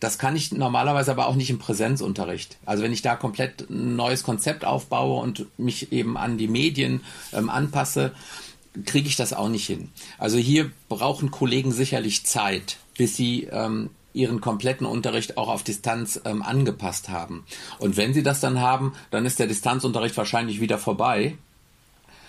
Das 0.00 0.18
kann 0.18 0.34
ich 0.34 0.50
normalerweise 0.52 1.10
aber 1.10 1.28
auch 1.28 1.34
nicht 1.34 1.50
im 1.50 1.58
Präsenzunterricht. 1.58 2.56
Also 2.64 2.82
wenn 2.82 2.92
ich 2.92 3.02
da 3.02 3.16
komplett 3.16 3.68
ein 3.68 3.96
neues 3.96 4.22
Konzept 4.22 4.64
aufbaue 4.64 5.20
und 5.20 5.46
mich 5.58 5.92
eben 5.92 6.16
an 6.16 6.38
die 6.38 6.48
Medien 6.48 7.02
ähm, 7.32 7.50
anpasse, 7.50 8.12
kriege 8.86 9.08
ich 9.08 9.16
das 9.16 9.32
auch 9.32 9.48
nicht 9.48 9.66
hin. 9.66 9.90
Also 10.18 10.38
hier 10.38 10.70
brauchen 10.88 11.30
Kollegen 11.30 11.72
sicherlich 11.72 12.24
Zeit, 12.24 12.78
bis 12.96 13.16
sie 13.16 13.44
ähm, 13.44 13.90
ihren 14.12 14.40
kompletten 14.40 14.86
Unterricht 14.86 15.36
auch 15.36 15.48
auf 15.48 15.62
Distanz 15.62 16.20
ähm, 16.24 16.42
angepasst 16.42 17.08
haben. 17.10 17.44
Und 17.78 17.96
wenn 17.96 18.14
sie 18.14 18.22
das 18.22 18.40
dann 18.40 18.60
haben, 18.60 18.94
dann 19.10 19.26
ist 19.26 19.38
der 19.38 19.46
Distanzunterricht 19.46 20.16
wahrscheinlich 20.16 20.60
wieder 20.60 20.78
vorbei. 20.78 21.36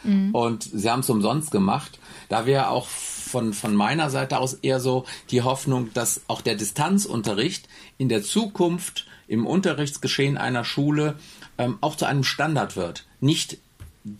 Mhm. 0.04 0.34
Und 0.34 0.64
sie 0.64 0.90
haben 0.90 1.02
es 1.02 1.10
umsonst 1.10 1.52
gemacht. 1.52 2.00
Da 2.30 2.46
wäre 2.46 2.70
auch 2.70 2.88
von, 3.32 3.54
von 3.54 3.74
meiner 3.74 4.10
Seite 4.10 4.38
aus 4.38 4.54
eher 4.54 4.80
so 4.80 5.06
die 5.32 5.42
Hoffnung, 5.42 5.92
dass 5.94 6.22
auch 6.28 6.42
der 6.42 6.56
Distanzunterricht 6.56 7.68
in 7.98 8.10
der 8.10 8.22
Zukunft 8.22 9.08
im 9.28 9.48
Unterrichtsgeschehen 9.48 10.38
einer 10.38 10.66
Schule 10.66 11.16
ähm, 11.58 11.78
auch 11.82 11.96
zu 11.96 12.06
einem 12.06 12.24
Standard 12.24 12.76
wird. 12.76 13.06
Nicht 13.22 13.58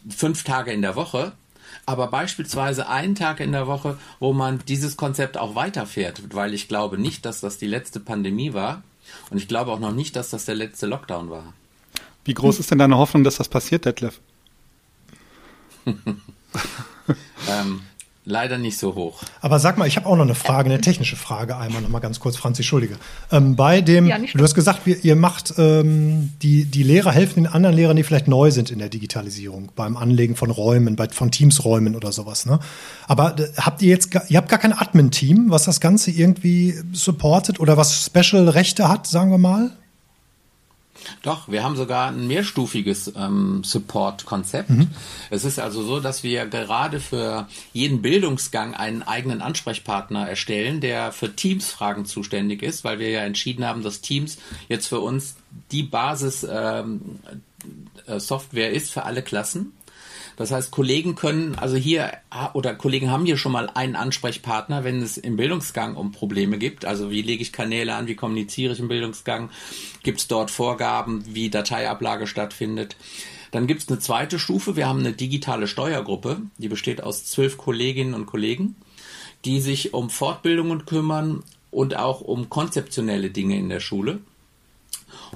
fünf 0.10 0.44
Tage 0.44 0.72
in 0.72 0.82
der 0.82 0.96
Woche, 0.96 1.34
aber 1.86 2.08
beispielsweise 2.08 2.88
einen 2.88 3.16
Tag 3.16 3.40
in 3.40 3.52
der 3.52 3.68
Woche, 3.68 3.98
wo 4.20 4.34
man 4.34 4.60
dieses 4.68 4.98
Konzept 4.98 5.38
auch 5.38 5.56
weiterfährt, 5.56 6.34
weil 6.34 6.54
ich 6.54 6.68
glaube 6.68 6.98
nicht, 6.98 7.26
dass 7.26 7.42
das 7.42 7.58
die 7.58 7.68
letzte 7.68 8.00
Pandemie 8.00 8.54
war 8.54 8.84
und 9.30 9.38
ich 9.38 9.48
glaube 9.48 9.72
auch 9.72 9.80
noch 9.80 9.94
nicht, 9.94 10.16
dass 10.16 10.30
das 10.30 10.46
der 10.46 10.56
letzte 10.56 10.88
Lockdown 10.88 11.30
war. 11.30 11.54
Wie 12.24 12.34
groß 12.34 12.60
ist 12.60 12.72
denn 12.72 12.78
deine 12.78 12.98
Hoffnung, 12.98 13.24
dass 13.24 13.38
das 13.38 13.50
passiert, 13.50 13.86
Detlef? 13.86 14.22
ähm, 17.50 17.82
Leider 18.24 18.60
nicht 18.60 18.78
so 18.78 18.94
hoch. 18.94 19.24
Aber 19.42 19.58
sag 19.58 19.80
mal, 19.80 19.88
ich 19.88 19.96
habe 19.98 20.06
auch 20.06 20.16
noch 20.16 20.24
eine 20.24 20.36
Frage, 20.36 20.70
eine 20.70 20.80
technische 20.80 21.16
Frage 21.16 21.58
einmal 21.58 21.82
noch 21.82 21.90
mal 21.90 22.00
ganz 22.00 22.20
kurz, 22.20 22.38
Franzi, 22.38 22.62
Entschuldige. 22.62 22.98
Ähm, 23.32 23.56
bei 23.56 23.82
dem, 23.82 24.06
ja, 24.06 24.20
du 24.20 24.44
hast 24.44 24.54
gesagt, 24.54 24.86
wir, 24.86 25.04
ihr 25.04 25.16
macht 25.16 25.56
ähm, 25.58 26.32
die 26.44 26.66
die 26.66 26.84
Lehrer 26.84 27.12
helfen 27.12 27.44
den 27.44 27.48
anderen 27.48 27.76
Lehrern, 27.76 27.98
die 27.98 28.04
vielleicht 28.04 28.28
neu 28.28 28.52
sind 28.52 28.70
in 28.70 28.78
der 28.78 28.90
Digitalisierung, 28.90 29.72
beim 29.76 29.98
Anlegen 29.98 30.36
von 30.36 30.52
Räumen, 30.52 30.96
bei, 30.96 31.10
von 31.10 31.32
Teamsräumen 31.32 31.96
oder 31.96 32.12
sowas. 32.12 32.46
Ne? 32.46 32.60
Aber 33.08 33.40
äh, 33.40 33.48
habt 33.58 33.82
ihr 33.82 33.90
jetzt, 33.90 34.14
ihr 34.30 34.38
habt 34.38 34.50
gar 34.50 34.60
kein 34.60 34.74
Admin-Team, 34.74 35.50
was 35.50 35.64
das 35.64 35.80
Ganze 35.80 36.12
irgendwie 36.12 36.76
supportet 36.94 37.60
oder 37.60 37.76
was 37.76 38.06
Special-Rechte 38.06 38.88
hat, 38.88 39.08
sagen 39.08 39.32
wir 39.32 39.40
mal? 39.40 39.72
Doch, 41.22 41.48
wir 41.48 41.64
haben 41.64 41.76
sogar 41.76 42.10
ein 42.10 42.28
mehrstufiges 42.28 43.14
ähm, 43.16 43.64
Support-Konzept. 43.64 44.70
Mhm. 44.70 44.90
Es 45.30 45.46
ist 45.46 45.60
also 45.60 45.84
so, 45.84 46.00
dass 46.00 46.24
wir 46.24 46.46
gerade 46.46 47.00
für 47.00 47.48
jeden 47.74 48.02
Bildungsgang 48.02 48.74
einen 48.74 49.04
eigenen 49.04 49.42
Ansprechpartner 49.42 50.28
erstellen, 50.28 50.82
der 50.82 51.12
für 51.12 51.36
Teams-Fragen 51.36 52.06
zuständig 52.06 52.64
ist, 52.64 52.84
weil 52.84 53.00
wir 53.00 53.10
ja 53.10 53.22
entschieden 53.22 53.66
haben, 53.66 53.84
dass 53.84 54.02
Teams 54.02 54.38
jetzt 54.68 54.88
für 54.88 55.00
uns 55.00 55.36
die 55.72 55.84
Basis 55.84 56.46
ähm, 56.50 57.20
äh, 58.08 58.20
Software 58.20 58.72
ist 58.72 58.92
für 58.92 59.04
alle 59.04 59.22
Klassen. 59.22 59.74
Das 60.38 60.52
heißt, 60.52 60.72
Kollegen 60.72 61.16
können, 61.16 61.56
also 61.56 61.76
hier, 61.76 62.12
oder 62.54 62.74
Kollegen 62.76 63.12
haben 63.12 63.26
hier 63.26 63.38
schon 63.38 63.52
mal 63.52 63.70
einen 63.74 63.96
Ansprechpartner, 63.96 64.84
wenn 64.84 65.02
es 65.02 65.18
im 65.18 65.36
Bildungsgang 65.36 65.96
um 65.96 66.12
Probleme 66.12 66.58
gibt. 66.58 66.86
Also 66.86 67.12
wie 67.12 67.22
lege 67.22 67.42
ich 67.42 67.54
Kanäle 67.54 67.96
an, 67.96 68.08
wie 68.08 68.16
kommuniziere 68.16 68.74
ich 68.74 68.80
im 68.80 68.88
Bildungsgang, 68.88 69.50
gibt 70.04 70.20
es 70.20 70.28
dort 70.28 70.52
Vorgaben, 70.52 71.24
wie 71.28 71.50
Dateiablage 71.50 72.28
stattfindet. 72.28 72.96
Dann 73.52 73.68
gibt 73.68 73.82
es 73.82 73.90
eine 73.90 74.00
zweite 74.00 74.40
Stufe, 74.40 74.76
wir 74.76 74.88
haben 74.88 75.00
eine 75.00 75.14
digitale 75.14 75.68
Steuergruppe, 75.68 76.42
die 76.58 76.70
besteht 76.70 77.04
aus 77.04 77.26
zwölf 77.26 77.58
Kolleginnen 77.58 78.14
und 78.14 78.26
Kollegen, 78.26 78.76
die 79.44 79.60
sich 79.60 79.94
um 79.94 80.10
Fortbildungen 80.10 80.86
kümmern 80.86 81.44
und 81.70 81.98
auch 81.98 82.22
um 82.22 82.50
konzeptionelle 82.50 83.30
Dinge 83.30 83.58
in 83.58 83.70
der 83.70 83.82
Schule. 83.82 84.20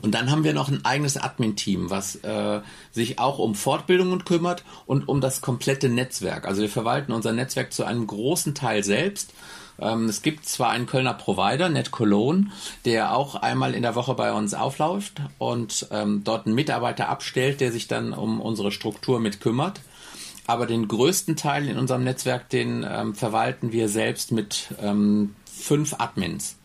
Und 0.01 0.13
dann 0.13 0.31
haben 0.31 0.43
wir 0.43 0.53
noch 0.53 0.69
ein 0.69 0.83
eigenes 0.83 1.17
Admin-Team, 1.17 1.89
was 1.89 2.15
äh, 2.17 2.61
sich 2.91 3.19
auch 3.19 3.39
um 3.39 3.55
Fortbildungen 3.55 4.25
kümmert 4.25 4.63
und 4.85 5.07
um 5.07 5.21
das 5.21 5.41
komplette 5.41 5.89
Netzwerk. 5.89 6.45
Also 6.47 6.61
wir 6.61 6.69
verwalten 6.69 7.11
unser 7.11 7.31
Netzwerk 7.31 7.73
zu 7.73 7.83
einem 7.85 8.05
großen 8.05 8.55
Teil 8.55 8.83
selbst. 8.83 9.33
Ähm, 9.79 10.05
es 10.05 10.21
gibt 10.21 10.45
zwar 10.45 10.69
einen 10.69 10.85
Kölner 10.85 11.13
Provider, 11.13 11.69
Net 11.69 11.91
Cologne, 11.91 12.47
der 12.85 13.15
auch 13.15 13.35
einmal 13.35 13.73
in 13.73 13.81
der 13.81 13.95
Woche 13.95 14.13
bei 14.13 14.31
uns 14.33 14.53
aufläuft 14.53 15.21
und 15.37 15.87
ähm, 15.91 16.23
dort 16.23 16.45
einen 16.45 16.55
Mitarbeiter 16.55 17.09
abstellt, 17.09 17.61
der 17.61 17.71
sich 17.71 17.87
dann 17.87 18.13
um 18.13 18.41
unsere 18.41 18.71
Struktur 18.71 19.19
mit 19.19 19.41
kümmert. 19.41 19.81
Aber 20.47 20.67
den 20.67 20.87
größten 20.87 21.35
Teil 21.35 21.67
in 21.67 21.77
unserem 21.77 22.03
Netzwerk, 22.03 22.49
den 22.49 22.85
ähm, 22.87 23.15
verwalten 23.15 23.71
wir 23.71 23.89
selbst 23.89 24.31
mit 24.31 24.67
ähm, 24.81 25.35
fünf 25.45 25.95
Admins. 25.97 26.57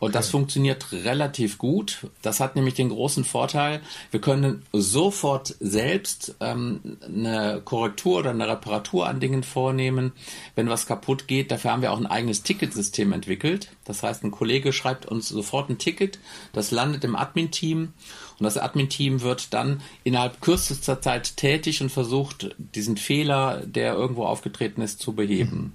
Und 0.00 0.14
das 0.14 0.30
funktioniert 0.30 0.92
relativ 0.92 1.58
gut. 1.58 2.06
Das 2.22 2.38
hat 2.38 2.54
nämlich 2.54 2.74
den 2.74 2.90
großen 2.90 3.24
Vorteil, 3.24 3.80
wir 4.10 4.20
können 4.20 4.62
sofort 4.72 5.56
selbst 5.58 6.36
ähm, 6.40 6.98
eine 7.04 7.60
Korrektur 7.64 8.20
oder 8.20 8.30
eine 8.30 8.48
Reparatur 8.48 9.08
an 9.08 9.18
Dingen 9.18 9.42
vornehmen, 9.42 10.12
wenn 10.54 10.68
was 10.68 10.86
kaputt 10.86 11.26
geht. 11.26 11.50
Dafür 11.50 11.72
haben 11.72 11.82
wir 11.82 11.92
auch 11.92 11.98
ein 11.98 12.06
eigenes 12.06 12.42
Ticketsystem 12.42 13.12
entwickelt. 13.12 13.70
Das 13.84 14.02
heißt, 14.02 14.22
ein 14.22 14.30
Kollege 14.30 14.72
schreibt 14.72 15.06
uns 15.06 15.28
sofort 15.28 15.68
ein 15.68 15.78
Ticket, 15.78 16.18
das 16.52 16.70
landet 16.70 17.02
im 17.04 17.16
Admin-Team 17.16 17.92
und 18.38 18.44
das 18.44 18.56
Admin-Team 18.56 19.22
wird 19.22 19.52
dann 19.52 19.82
innerhalb 20.04 20.40
kürzester 20.40 21.00
Zeit 21.00 21.36
tätig 21.36 21.82
und 21.82 21.90
versucht, 21.90 22.54
diesen 22.58 22.96
Fehler, 22.96 23.62
der 23.66 23.94
irgendwo 23.94 24.26
aufgetreten 24.26 24.80
ist, 24.80 25.00
zu 25.00 25.12
beheben. 25.12 25.72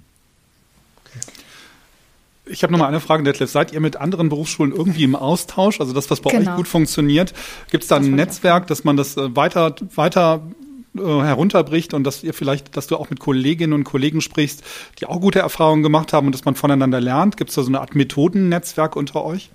Okay. 1.04 1.43
Ich 2.46 2.62
habe 2.62 2.72
noch 2.72 2.78
mal 2.78 2.88
eine 2.88 3.00
Frage, 3.00 3.22
Detlef. 3.22 3.50
Seid 3.50 3.72
ihr 3.72 3.80
mit 3.80 3.96
anderen 3.96 4.28
Berufsschulen 4.28 4.72
irgendwie 4.72 5.04
im 5.04 5.16
Austausch? 5.16 5.80
Also 5.80 5.92
das, 5.94 6.10
was 6.10 6.20
bei 6.20 6.30
genau. 6.30 6.50
euch 6.50 6.56
gut 6.58 6.68
funktioniert, 6.68 7.32
gibt 7.70 7.84
es 7.84 7.88
da 7.88 7.96
ein 7.96 8.14
Netzwerk, 8.14 8.66
dass 8.66 8.84
man 8.84 8.96
das 8.96 9.16
äh, 9.16 9.34
weiter, 9.34 9.74
weiter 9.94 10.42
äh, 10.96 11.00
herunterbricht 11.00 11.94
und 11.94 12.04
dass 12.04 12.22
ihr 12.22 12.34
vielleicht, 12.34 12.76
dass 12.76 12.86
du 12.86 12.96
auch 12.96 13.08
mit 13.08 13.18
Kolleginnen 13.18 13.72
und 13.72 13.84
Kollegen 13.84 14.20
sprichst, 14.20 14.62
die 15.00 15.06
auch 15.06 15.20
gute 15.20 15.38
Erfahrungen 15.38 15.82
gemacht 15.82 16.12
haben 16.12 16.26
und 16.26 16.34
dass 16.34 16.44
man 16.44 16.54
voneinander 16.54 17.00
lernt? 17.00 17.38
Gibt 17.38 17.48
es 17.48 17.56
da 17.56 17.62
so 17.62 17.68
eine 17.68 17.80
Art 17.80 17.94
Methodennetzwerk 17.94 18.94
unter 18.94 19.24
euch? 19.24 19.50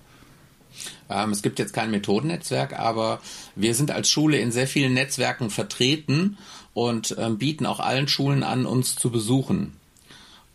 Ähm, 1.10 1.32
es 1.32 1.42
gibt 1.42 1.60
jetzt 1.60 1.74
kein 1.74 1.92
Methodennetzwerk, 1.92 2.78
aber 2.78 3.20
wir 3.56 3.76
sind 3.76 3.92
als 3.92 4.10
Schule 4.10 4.40
in 4.40 4.52
sehr 4.52 4.68
vielen 4.68 4.94
Netzwerken 4.94 5.50
vertreten 5.50 6.38
und 6.74 7.16
ähm, 7.20 7.38
bieten 7.38 7.66
auch 7.66 7.80
allen 7.80 8.08
Schulen 8.08 8.44
an, 8.44 8.66
uns 8.66 8.96
zu 8.96 9.12
besuchen. 9.12 9.79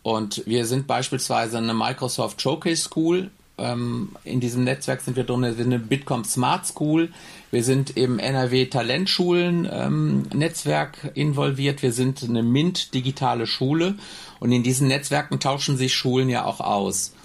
Und 0.05 0.43
wir 0.45 0.67
sind 0.67 0.85
beispielsweise 0.85 1.57
eine 1.57 1.73
Microsoft 1.73 2.39
Showcase 2.39 2.83
School. 2.83 3.31
Ähm, 3.57 4.09
in 4.23 4.39
diesem 4.39 4.63
Netzwerk 4.63 5.01
sind 5.01 5.17
wir 5.17 5.23
drin, 5.23 5.41
wir 5.41 5.53
sind 5.55 5.73
eine 5.73 5.79
Bitkom 5.79 6.23
Smart 6.23 6.67
School. 6.67 7.09
Wir 7.49 7.63
sind 7.63 7.97
im 7.97 8.19
NRW 8.19 8.67
Talentschulen 8.67 9.67
ähm, 9.67 10.27
Netzwerk 10.31 11.09
involviert. 11.15 11.81
Wir 11.81 11.91
sind 11.91 12.21
eine 12.21 12.43
MINT 12.43 12.93
digitale 12.93 13.47
Schule. 13.47 13.95
Und 14.39 14.51
in 14.51 14.61
diesen 14.61 14.89
Netzwerken 14.89 15.39
tauschen 15.39 15.75
sich 15.75 15.95
Schulen 15.95 16.29
ja 16.29 16.45
auch 16.45 16.59
aus. 16.59 17.15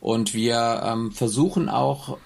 Und 0.00 0.32
wir 0.32 0.80
ähm, 0.82 1.12
versuchen 1.12 1.68
auch 1.68 2.16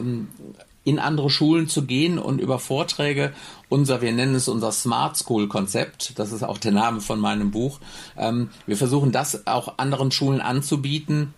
in 0.85 0.99
andere 0.99 1.31
Schulen 1.31 1.69
zu 1.69 1.85
gehen 1.85 2.19
und 2.19 2.41
über 2.41 2.59
Vorträge 2.59 3.33
unser, 3.69 4.03
wir 4.03 4.13
nennen 4.13 4.35
es 4.35 4.49
unser 4.49 4.71
Smart 4.71 5.17
School 5.17 5.49
Konzept, 5.49 6.19
das 6.19 6.31
ist 6.31 6.43
auch 6.43 6.59
der 6.59 6.73
Name 6.73 7.01
von 7.01 7.19
meinem 7.19 7.51
Buch. 7.51 7.81
Ähm, 8.17 8.51
wir 8.67 8.77
versuchen 8.77 9.11
das 9.11 9.47
auch 9.47 9.79
anderen 9.79 10.13
Schulen 10.13 10.41
anzubieten 10.41 11.33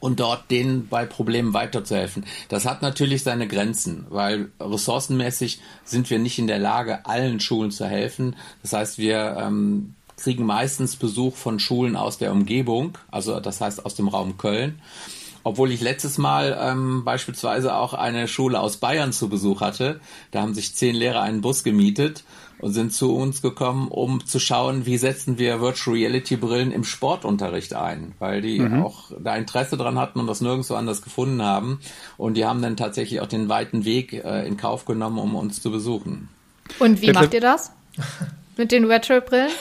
und 0.00 0.20
dort 0.20 0.50
denen 0.50 0.88
bei 0.88 1.06
Problemen 1.06 1.54
weiterzuhelfen. 1.54 2.24
Das 2.48 2.66
hat 2.66 2.82
natürlich 2.82 3.22
seine 3.22 3.48
Grenzen, 3.48 4.06
weil 4.10 4.50
ressourcenmäßig 4.60 5.60
sind 5.84 6.10
wir 6.10 6.18
nicht 6.18 6.38
in 6.38 6.46
der 6.46 6.58
Lage, 6.58 7.06
allen 7.06 7.40
Schulen 7.40 7.70
zu 7.70 7.86
helfen. 7.86 8.36
Das 8.62 8.74
heißt, 8.74 8.98
wir 8.98 9.36
ähm, 9.40 9.94
kriegen 10.16 10.44
meistens 10.44 10.96
Besuch 10.96 11.36
von 11.36 11.58
Schulen 11.58 11.96
aus 11.96 12.18
der 12.18 12.32
Umgebung, 12.32 12.98
also 13.10 13.40
das 13.40 13.60
heißt 13.60 13.84
aus 13.86 13.94
dem 13.94 14.08
Raum 14.08 14.36
Köln. 14.36 14.80
Obwohl 15.44 15.72
ich 15.72 15.80
letztes 15.80 16.18
Mal 16.18 16.58
ähm, 16.60 17.04
beispielsweise 17.04 17.74
auch 17.74 17.94
eine 17.94 18.28
Schule 18.28 18.60
aus 18.60 18.78
Bayern 18.78 19.12
zu 19.12 19.28
Besuch 19.28 19.60
hatte. 19.60 20.00
Da 20.30 20.42
haben 20.42 20.54
sich 20.54 20.74
zehn 20.74 20.94
Lehrer 20.94 21.22
einen 21.22 21.40
Bus 21.40 21.64
gemietet 21.64 22.24
und 22.60 22.72
sind 22.72 22.92
zu 22.92 23.14
uns 23.14 23.40
gekommen, 23.42 23.88
um 23.88 24.26
zu 24.26 24.38
schauen, 24.38 24.84
wie 24.84 24.98
setzen 24.98 25.38
wir 25.38 25.60
Virtual 25.60 25.96
Reality 25.96 26.36
Brillen 26.36 26.72
im 26.72 26.84
Sportunterricht 26.84 27.74
ein, 27.74 28.14
weil 28.18 28.42
die 28.42 28.58
mhm. 28.58 28.82
auch 28.82 29.12
da 29.18 29.36
Interesse 29.36 29.76
dran 29.76 29.98
hatten 29.98 30.18
und 30.20 30.26
das 30.26 30.40
nirgendwo 30.40 30.74
anders 30.74 31.02
gefunden 31.02 31.42
haben. 31.42 31.80
Und 32.16 32.34
die 32.34 32.44
haben 32.44 32.60
dann 32.60 32.76
tatsächlich 32.76 33.20
auch 33.20 33.26
den 33.28 33.48
weiten 33.48 33.84
Weg 33.84 34.12
äh, 34.12 34.46
in 34.46 34.56
Kauf 34.56 34.84
genommen, 34.84 35.18
um 35.18 35.34
uns 35.36 35.62
zu 35.62 35.70
besuchen. 35.70 36.28
Und 36.78 37.00
wie 37.00 37.12
macht 37.12 37.34
ihr 37.34 37.40
das? 37.40 37.72
Mit 38.56 38.72
den 38.72 38.88
Virtual 38.88 39.20
Brillen? 39.20 39.52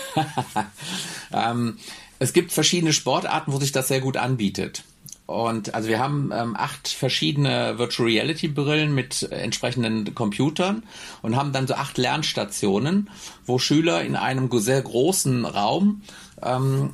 ähm, 1.32 1.78
es 2.20 2.34
gibt 2.34 2.52
verschiedene 2.52 2.94
Sportarten, 2.94 3.54
wo 3.54 3.60
sich 3.60 3.72
das 3.72 3.88
sehr 3.88 4.02
gut 4.02 4.18
anbietet. 4.18 4.84
Und 5.28 5.76
also 5.76 5.90
wir 5.90 6.00
haben 6.00 6.32
ähm, 6.34 6.56
acht 6.56 6.88
verschiedene 6.88 7.78
Virtual 7.78 8.08
Reality 8.08 8.48
Brillen 8.48 8.96
mit 8.96 9.24
äh, 9.30 9.36
entsprechenden 9.36 10.16
Computern 10.16 10.84
und 11.22 11.36
haben 11.36 11.52
dann 11.52 11.68
so 11.68 11.74
acht 11.74 11.98
Lernstationen, 11.98 13.10
wo 13.46 13.60
Schüler 13.60 14.04
in 14.04 14.16
einem 14.16 14.50
sehr 14.54 14.82
großen 14.82 15.44
Raum 15.44 16.02
ähm, 16.42 16.92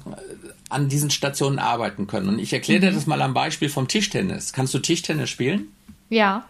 an 0.70 0.90
diesen 0.90 1.12
Stationen 1.12 1.60
arbeiten 1.60 2.08
können. 2.08 2.28
Und 2.28 2.40
ich 2.40 2.52
erkläre 2.52 2.82
dir 2.82 2.92
mhm. 2.92 2.96
das 2.96 3.06
mal 3.06 3.22
am 3.22 3.36
Beispiel 3.36 3.70
vom 3.70 3.88
Tischtennis. 3.88 4.52
Kannst 4.52 4.74
du 4.74 4.80
Tischtennis 4.80 5.30
spielen? 5.30 5.68
Ja. 6.10 6.46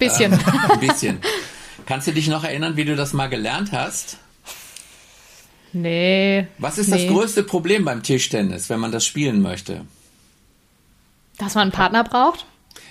Bisschen. 0.00 0.32
Äh, 0.32 0.38
ein 0.68 0.80
bisschen. 0.80 1.18
Kannst 1.86 2.08
du 2.08 2.12
dich 2.12 2.26
noch 2.26 2.42
erinnern, 2.42 2.76
wie 2.76 2.84
du 2.84 2.96
das 2.96 3.12
mal 3.12 3.28
gelernt 3.28 3.70
hast? 3.70 4.18
Nee. 5.72 6.48
Was 6.58 6.78
ist 6.78 6.88
nee. 6.88 7.06
das 7.06 7.14
größte 7.14 7.44
Problem 7.44 7.84
beim 7.84 8.02
Tischtennis, 8.02 8.68
wenn 8.68 8.80
man 8.80 8.90
das 8.90 9.06
spielen 9.06 9.42
möchte? 9.42 9.82
Dass 11.38 11.54
man 11.54 11.62
einen 11.62 11.72
Partner 11.72 12.04
braucht? 12.04 12.46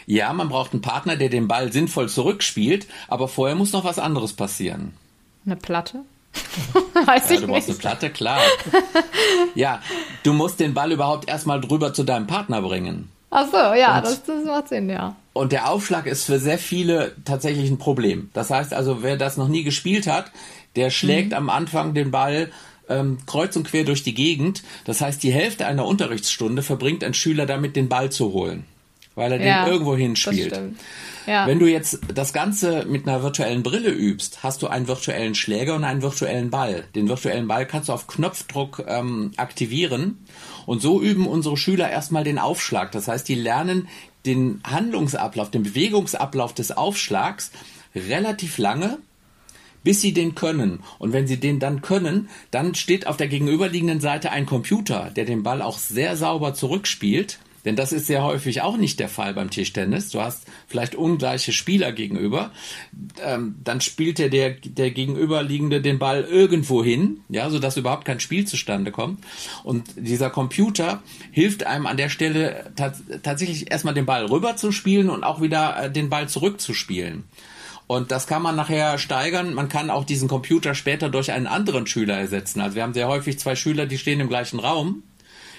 Ja, 0.05 0.33
man 0.33 0.49
braucht 0.49 0.73
einen 0.73 0.81
Partner, 0.81 1.15
der 1.15 1.29
den 1.29 1.47
Ball 1.47 1.71
sinnvoll 1.71 2.09
zurückspielt, 2.09 2.87
aber 3.07 3.27
vorher 3.27 3.55
muss 3.55 3.71
noch 3.71 3.85
was 3.85 3.99
anderes 3.99 4.33
passieren. 4.33 4.93
Eine 5.45 5.55
Platte? 5.55 5.99
Weiß 7.05 7.29
ja, 7.29 7.35
ich 7.35 7.41
du 7.41 7.47
brauchst 7.47 7.69
eine 7.69 7.77
Platte, 7.77 8.09
klar. 8.09 8.41
ja, 9.55 9.81
du 10.23 10.33
musst 10.33 10.59
den 10.59 10.73
Ball 10.73 10.91
überhaupt 10.91 11.27
erstmal 11.27 11.61
drüber 11.61 11.93
zu 11.93 12.03
deinem 12.03 12.27
Partner 12.27 12.61
bringen. 12.61 13.09
Ach 13.29 13.47
so, 13.49 13.57
ja, 13.57 13.99
das, 14.01 14.23
das 14.23 14.45
macht 14.45 14.69
Sinn, 14.69 14.89
ja. 14.89 15.15
Und 15.33 15.51
der 15.51 15.69
Aufschlag 15.69 16.05
ist 16.05 16.25
für 16.25 16.37
sehr 16.37 16.59
viele 16.59 17.15
tatsächlich 17.25 17.69
ein 17.69 17.79
Problem. 17.79 18.29
Das 18.33 18.51
heißt 18.51 18.73
also, 18.73 19.01
wer 19.01 19.17
das 19.17 19.37
noch 19.37 19.47
nie 19.47 19.63
gespielt 19.63 20.05
hat, 20.05 20.31
der 20.75 20.91
schlägt 20.91 21.31
mhm. 21.31 21.37
am 21.37 21.49
Anfang 21.49 21.93
den 21.95 22.11
Ball 22.11 22.51
ähm, 22.89 23.17
kreuz 23.25 23.55
und 23.55 23.67
quer 23.67 23.83
durch 23.83 24.03
die 24.03 24.13
Gegend. 24.13 24.63
Das 24.85 25.01
heißt, 25.01 25.21
die 25.23 25.31
Hälfte 25.31 25.65
einer 25.65 25.85
Unterrichtsstunde 25.85 26.61
verbringt 26.61 27.03
ein 27.03 27.13
Schüler 27.13 27.45
damit, 27.45 27.75
den 27.75 27.89
Ball 27.89 28.11
zu 28.11 28.33
holen, 28.33 28.65
weil 29.15 29.31
er 29.31 29.41
ja, 29.41 29.65
den 29.65 29.73
irgendwo 29.73 29.95
hinspielt. 29.95 30.59
Ja. 31.25 31.47
Wenn 31.47 31.59
du 31.59 31.67
jetzt 31.67 31.99
das 32.13 32.33
Ganze 32.33 32.85
mit 32.85 33.07
einer 33.07 33.23
virtuellen 33.23 33.63
Brille 33.63 33.91
übst, 33.91 34.43
hast 34.43 34.61
du 34.61 34.67
einen 34.67 34.87
virtuellen 34.87 35.35
Schläger 35.35 35.75
und 35.75 35.83
einen 35.83 36.01
virtuellen 36.01 36.49
Ball. 36.49 36.83
Den 36.95 37.07
virtuellen 37.07 37.47
Ball 37.47 37.65
kannst 37.65 37.89
du 37.89 37.93
auf 37.93 38.07
Knopfdruck 38.07 38.83
ähm, 38.87 39.31
aktivieren. 39.37 40.25
Und 40.65 40.81
so 40.81 41.01
üben 41.01 41.27
unsere 41.27 41.57
Schüler 41.57 41.89
erstmal 41.89 42.23
den 42.23 42.39
Aufschlag. 42.39 42.91
Das 42.91 43.07
heißt, 43.07 43.27
die 43.27 43.35
lernen 43.35 43.87
den 44.25 44.61
Handlungsablauf, 44.65 45.51
den 45.51 45.63
Bewegungsablauf 45.63 46.53
des 46.53 46.71
Aufschlags 46.71 47.51
relativ 47.95 48.57
lange 48.57 48.97
bis 49.83 50.01
sie 50.01 50.13
den 50.13 50.35
können. 50.35 50.79
Und 50.99 51.13
wenn 51.13 51.27
sie 51.27 51.39
den 51.39 51.59
dann 51.59 51.81
können, 51.81 52.29
dann 52.51 52.75
steht 52.75 53.07
auf 53.07 53.17
der 53.17 53.27
gegenüberliegenden 53.27 53.99
Seite 53.99 54.31
ein 54.31 54.45
Computer, 54.45 55.11
der 55.15 55.25
den 55.25 55.43
Ball 55.43 55.61
auch 55.61 55.77
sehr 55.77 56.15
sauber 56.15 56.53
zurückspielt. 56.53 57.39
Denn 57.65 57.75
das 57.75 57.93
ist 57.93 58.07
sehr 58.07 58.23
häufig 58.23 58.61
auch 58.61 58.75
nicht 58.75 58.99
der 58.99 59.07
Fall 59.07 59.33
beim 59.33 59.49
Tischtennis. 59.49 60.09
Du 60.09 60.21
hast 60.21 60.45
vielleicht 60.67 60.95
ungleiche 60.95 61.53
Spieler 61.53 61.93
gegenüber. 61.93 62.51
Ähm, 63.23 63.55
dann 63.63 63.79
spielt 63.79 64.17
der, 64.17 64.29
der, 64.29 64.51
der 64.51 64.91
gegenüberliegende 64.91 65.81
den 65.81 65.97
Ball 65.97 66.23
irgendwo 66.23 66.83
hin, 66.83 67.21
ja, 67.29 67.49
sodass 67.49 67.77
überhaupt 67.77 68.05
kein 68.05 68.19
Spiel 68.19 68.45
zustande 68.45 68.91
kommt. 68.91 69.23
Und 69.63 69.85
dieser 69.95 70.29
Computer 70.29 71.01
hilft 71.31 71.65
einem 71.65 71.87
an 71.87 71.95
der 71.97 72.09
Stelle 72.09 72.73
tatsächlich 72.75 73.71
erstmal 73.71 73.93
den 73.93 74.05
Ball 74.05 74.25
rüber 74.25 74.57
zu 74.57 74.73
spielen 74.73 75.09
und 75.09 75.23
auch 75.23 75.41
wieder 75.41 75.85
äh, 75.85 75.91
den 75.91 76.09
Ball 76.09 76.27
zurückzuspielen. 76.27 77.23
Und 77.93 78.11
das 78.11 78.25
kann 78.25 78.41
man 78.41 78.55
nachher 78.55 78.97
steigern. 78.97 79.53
Man 79.53 79.69
kann 79.69 79.89
auch 79.89 80.03
diesen 80.03 80.27
Computer 80.27 80.73
später 80.73 81.09
durch 81.09 81.31
einen 81.31 81.47
anderen 81.47 81.85
Schüler 81.85 82.17
ersetzen. 82.17 82.59
Also 82.59 82.75
wir 82.75 82.83
haben 82.83 82.93
sehr 82.93 83.07
häufig 83.07 83.37
zwei 83.39 83.55
Schüler, 83.55 83.85
die 83.85 83.97
stehen 83.97 84.19
im 84.19 84.29
gleichen 84.29 84.59
Raum, 84.59 85.03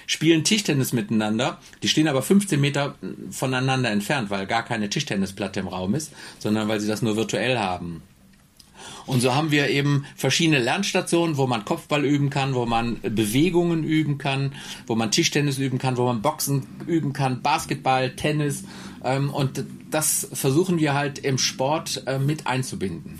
spielen 0.05 0.43
Tischtennis 0.43 0.91
miteinander. 0.91 1.59
Die 1.81 1.87
stehen 1.87 2.07
aber 2.07 2.21
15 2.21 2.59
Meter 2.59 2.95
voneinander 3.31 3.89
entfernt, 3.89 4.29
weil 4.29 4.47
gar 4.47 4.63
keine 4.63 4.89
Tischtennisplatte 4.89 5.61
im 5.61 5.67
Raum 5.67 5.95
ist, 5.95 6.11
sondern 6.39 6.67
weil 6.67 6.79
sie 6.79 6.87
das 6.87 7.01
nur 7.01 7.15
virtuell 7.15 7.57
haben. 7.57 8.03
Und 9.05 9.21
so 9.21 9.35
haben 9.35 9.51
wir 9.51 9.69
eben 9.69 10.05
verschiedene 10.15 10.59
Lernstationen, 10.59 11.37
wo 11.37 11.47
man 11.47 11.63
Kopfball 11.63 12.03
üben 12.03 12.29
kann, 12.29 12.55
wo 12.55 12.65
man 12.65 12.99
Bewegungen 13.01 13.83
üben 13.83 14.17
kann, 14.17 14.53
wo 14.87 14.95
man 14.95 15.11
Tischtennis 15.11 15.59
üben 15.59 15.77
kann, 15.77 15.97
wo 15.97 16.05
man 16.05 16.21
Boxen 16.21 16.65
üben 16.87 17.13
kann, 17.13 17.41
Basketball, 17.41 18.15
Tennis. 18.15 18.63
Ähm, 19.05 19.29
und 19.29 19.63
das 19.91 20.27
versuchen 20.33 20.79
wir 20.79 20.93
halt 20.93 21.19
im 21.19 21.37
Sport 21.37 22.03
äh, 22.07 22.19
mit 22.19 22.47
einzubinden. 22.47 23.19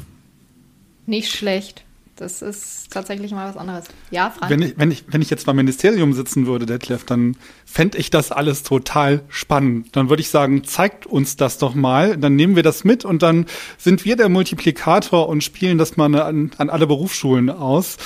Nicht 1.05 1.31
schlecht. 1.31 1.85
Das 2.15 2.41
ist 2.41 2.91
tatsächlich 2.91 3.31
mal 3.31 3.49
was 3.49 3.57
anderes. 3.57 3.85
Ja, 4.09 4.29
Frank? 4.31 4.49
Wenn 4.49 4.61
ich, 4.61 4.77
wenn 4.77 4.89
ich, 4.89 5.03
wenn 5.07 5.21
ich 5.21 5.29
jetzt 5.29 5.45
beim 5.45 5.57
Ministerium 5.57 6.13
sitzen 6.13 6.47
würde, 6.47 6.65
Detlef, 6.65 7.03
dann 7.03 7.35
fände 7.65 7.97
ich 7.97 8.09
das 8.09 8.31
alles 8.31 8.63
total 8.63 9.23
spannend. 9.27 9.93
Dann 9.97 10.09
würde 10.09 10.21
ich 10.21 10.29
sagen, 10.29 10.63
zeigt 10.63 11.05
uns 11.05 11.35
das 11.35 11.57
doch 11.57 11.75
mal. 11.75 12.15
Dann 12.15 12.37
nehmen 12.37 12.55
wir 12.55 12.63
das 12.63 12.85
mit 12.85 13.03
und 13.03 13.21
dann 13.21 13.47
sind 13.77 14.05
wir 14.05 14.15
der 14.15 14.29
Multiplikator 14.29 15.27
und 15.27 15.43
spielen 15.43 15.77
das 15.77 15.97
mal 15.97 16.15
an, 16.15 16.51
an 16.57 16.69
alle 16.69 16.87
Berufsschulen 16.87 17.49
aus. 17.49 17.97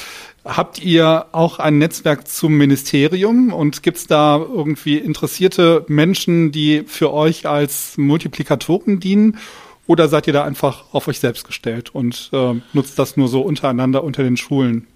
Habt 0.49 0.79
ihr 0.81 1.27
auch 1.31 1.59
ein 1.59 1.77
Netzwerk 1.77 2.27
zum 2.27 2.57
Ministerium 2.57 3.53
und 3.53 3.83
gibt 3.83 3.97
es 3.97 4.07
da 4.07 4.37
irgendwie 4.37 4.97
interessierte 4.97 5.85
Menschen, 5.87 6.51
die 6.51 6.85
für 6.87 7.13
euch 7.13 7.45
als 7.45 7.99
Multiplikatoren 7.99 8.99
dienen? 8.99 9.37
Oder 9.85 10.07
seid 10.07 10.25
ihr 10.25 10.33
da 10.33 10.43
einfach 10.43 10.85
auf 10.91 11.07
euch 11.07 11.19
selbst 11.19 11.45
gestellt 11.45 11.93
und 11.93 12.31
äh, 12.33 12.55
nutzt 12.73 12.97
das 12.97 13.15
nur 13.15 13.27
so 13.27 13.41
untereinander 13.41 14.03
unter 14.03 14.23
den 14.23 14.37
Schulen? 14.37 14.87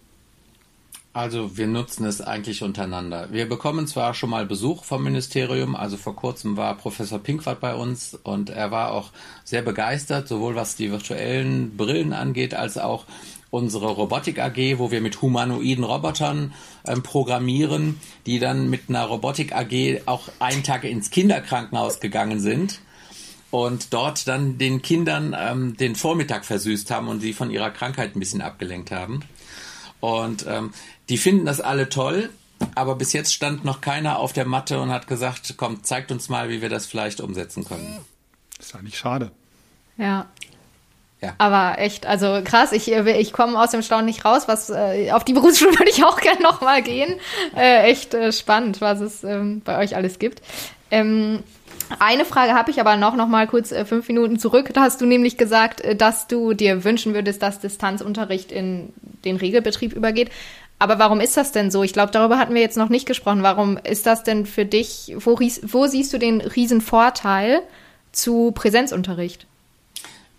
Also 1.13 1.55
wir 1.55 1.67
nutzen 1.67 2.05
es 2.05 2.19
eigentlich 2.19 2.63
untereinander. 2.63 3.27
Wir 3.31 3.47
bekommen 3.47 3.85
zwar 3.85 4.15
schon 4.15 4.31
mal 4.31 4.47
Besuch 4.47 4.83
vom 4.83 5.03
Ministerium, 5.03 5.75
also 5.75 5.97
vor 5.97 6.15
kurzem 6.15 6.57
war 6.57 6.75
Professor 6.75 7.19
Pinkwart 7.19 7.59
bei 7.59 7.75
uns 7.75 8.17
und 8.23 8.49
er 8.49 8.71
war 8.71 8.91
auch 8.91 9.11
sehr 9.43 9.61
begeistert, 9.61 10.27
sowohl 10.27 10.55
was 10.55 10.75
die 10.75 10.89
virtuellen 10.89 11.77
Brillen 11.77 12.13
angeht, 12.13 12.55
als 12.55 12.79
auch 12.79 13.05
unsere 13.53 13.85
Robotik 13.91 14.39
AG, 14.39 14.79
wo 14.79 14.89
wir 14.89 14.99
mit 14.99 15.21
humanoiden 15.21 15.83
Robotern 15.83 16.55
ähm, 16.87 17.03
programmieren, 17.03 17.99
die 18.25 18.39
dann 18.39 18.67
mit 18.67 18.89
einer 18.89 19.05
Robotik 19.05 19.53
AG 19.53 20.01
auch 20.07 20.29
einen 20.39 20.63
Tag 20.63 20.83
ins 20.85 21.11
Kinderkrankenhaus 21.11 21.99
gegangen 21.99 22.39
sind 22.39 22.79
und 23.51 23.93
dort 23.93 24.27
dann 24.27 24.57
den 24.57 24.81
Kindern 24.81 25.35
ähm, 25.37 25.77
den 25.77 25.95
Vormittag 25.95 26.45
versüßt 26.45 26.89
haben 26.89 27.07
und 27.07 27.19
sie 27.19 27.33
von 27.33 27.51
ihrer 27.51 27.69
Krankheit 27.69 28.15
ein 28.15 28.19
bisschen 28.19 28.41
abgelenkt 28.41 28.89
haben. 28.89 29.19
Und 29.99 30.47
ähm, 30.49 30.73
die 31.09 31.17
finden 31.17 31.45
das 31.45 31.61
alle 31.61 31.89
toll, 31.89 32.31
aber 32.73 32.95
bis 32.95 33.13
jetzt 33.13 33.35
stand 33.35 33.63
noch 33.65 33.81
keiner 33.81 34.17
auf 34.17 34.33
der 34.33 34.45
Matte 34.45 34.81
und 34.81 34.89
hat 34.89 35.05
gesagt, 35.05 35.53
komm, 35.57 35.83
zeigt 35.83 36.11
uns 36.11 36.27
mal, 36.27 36.49
wie 36.49 36.63
wir 36.63 36.69
das 36.69 36.87
vielleicht 36.87 37.21
umsetzen 37.21 37.65
können. 37.65 37.99
Das 38.57 38.65
ist 38.65 38.75
eigentlich 38.75 38.97
schade. 38.97 39.29
Ja. 39.95 40.25
Ja. 41.23 41.33
Aber 41.37 41.79
echt, 41.79 42.05
also 42.05 42.41
krass, 42.43 42.73
ich, 42.73 42.91
ich 42.91 43.33
komme 43.33 43.57
aus 43.57 43.71
dem 43.71 43.81
Staunen 43.81 44.05
nicht 44.05 44.25
raus. 44.25 44.43
Was 44.47 44.69
äh, 44.69 45.11
auf 45.11 45.23
die 45.23 45.33
Berufsschule 45.33 45.71
würde 45.79 45.89
ich 45.89 46.03
auch 46.03 46.19
gerne 46.19 46.41
nochmal 46.41 46.81
gehen. 46.81 47.15
Äh, 47.55 47.89
echt 47.89 48.13
äh, 48.13 48.33
spannend, 48.33 48.81
was 48.81 48.99
es 48.99 49.23
ähm, 49.23 49.61
bei 49.63 49.77
euch 49.79 49.95
alles 49.95 50.19
gibt. 50.19 50.41
Ähm, 50.91 51.43
eine 51.99 52.25
Frage 52.25 52.53
habe 52.53 52.71
ich 52.71 52.79
aber 52.79 52.97
noch, 52.97 53.15
noch 53.15 53.27
mal 53.27 53.47
kurz 53.47 53.71
äh, 53.71 53.85
fünf 53.85 54.07
Minuten 54.09 54.37
zurück. 54.37 54.71
Da 54.73 54.81
hast 54.81 54.99
du 54.99 55.05
nämlich 55.05 55.37
gesagt, 55.37 55.81
äh, 55.81 55.95
dass 55.95 56.27
du 56.27 56.53
dir 56.53 56.83
wünschen 56.83 57.13
würdest, 57.13 57.41
dass 57.41 57.59
Distanzunterricht 57.59 58.51
in 58.51 58.91
den 59.23 59.37
Regelbetrieb 59.37 59.93
übergeht. 59.93 60.29
Aber 60.79 60.99
warum 60.99 61.21
ist 61.21 61.37
das 61.37 61.53
denn 61.53 61.71
so? 61.71 61.83
Ich 61.83 61.93
glaube, 61.93 62.11
darüber 62.11 62.37
hatten 62.37 62.53
wir 62.53 62.61
jetzt 62.61 62.77
noch 62.77 62.89
nicht 62.89 63.05
gesprochen. 63.05 63.43
Warum 63.43 63.77
ist 63.77 64.05
das 64.05 64.23
denn 64.23 64.45
für 64.45 64.65
dich, 64.65 65.15
wo, 65.17 65.39
wo 65.39 65.87
siehst 65.87 66.11
du 66.11 66.17
den 66.17 66.41
riesen 66.41 66.81
Vorteil 66.81 67.61
zu 68.11 68.51
Präsenzunterricht? 68.51 69.47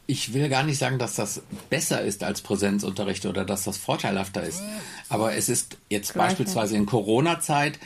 Ich 0.06 0.34
will 0.34 0.48
gar 0.50 0.64
nicht 0.64 0.78
sagen, 0.78 0.98
dass 0.98 1.14
das 1.14 1.42
besser 1.70 2.02
ist 2.02 2.24
als 2.24 2.42
Präsenzunterricht 2.42 3.24
oder 3.24 3.44
dass 3.44 3.64
das 3.64 3.78
vorteilhafter 3.78 4.42
ist. 4.42 4.62
Aber 5.08 5.34
es 5.34 5.48
ist 5.48 5.78
jetzt 5.88 6.12
Gleiche. 6.12 6.28
beispielsweise 6.28 6.76
in 6.76 6.84
Corona-Zeit 6.84 7.78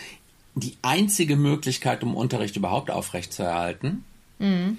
die 0.54 0.76
einzige 0.82 1.36
Möglichkeit, 1.36 2.02
um 2.02 2.16
Unterricht 2.16 2.56
überhaupt 2.56 2.90
aufrechtzuerhalten, 2.90 4.04
mhm. 4.38 4.78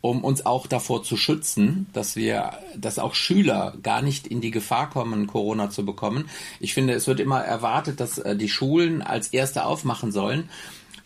um 0.00 0.22
uns 0.22 0.44
auch 0.44 0.66
davor 0.66 1.02
zu 1.02 1.16
schützen, 1.16 1.86
dass 1.92 2.16
wir, 2.16 2.58
dass 2.76 2.98
auch 2.98 3.14
Schüler 3.14 3.74
gar 3.82 4.02
nicht 4.02 4.26
in 4.26 4.40
die 4.40 4.50
Gefahr 4.50 4.90
kommen, 4.90 5.26
Corona 5.26 5.70
zu 5.70 5.84
bekommen. 5.84 6.28
Ich 6.60 6.74
finde, 6.74 6.92
es 6.92 7.06
wird 7.06 7.20
immer 7.20 7.40
erwartet, 7.40 8.00
dass 8.00 8.18
äh, 8.18 8.36
die 8.36 8.48
Schulen 8.48 9.02
als 9.02 9.28
erste 9.28 9.64
aufmachen 9.64 10.12
sollen. 10.12 10.50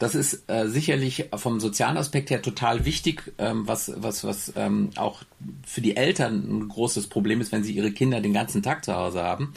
Das 0.01 0.15
ist 0.15 0.49
äh, 0.49 0.67
sicherlich 0.67 1.29
vom 1.37 1.61
sozialen 1.61 1.99
Aspekt 1.99 2.31
her 2.31 2.41
total 2.41 2.87
wichtig, 2.87 3.35
ähm, 3.37 3.69
was, 3.69 3.93
was, 3.99 4.25
was 4.25 4.51
ähm, 4.57 4.89
auch 4.97 5.21
für 5.63 5.83
die 5.83 5.95
Eltern 5.95 6.37
ein 6.49 6.69
großes 6.71 7.09
Problem 7.09 7.43
ist, 7.43 7.53
wenn 7.53 7.65
sie 7.65 7.73
ihre 7.75 7.93
Kinder 7.93 8.23
den 8.23 8.33
ganzen 8.33 8.63
Tag 8.63 8.83
zu 8.83 8.97
Hause 8.97 9.23
haben. 9.23 9.53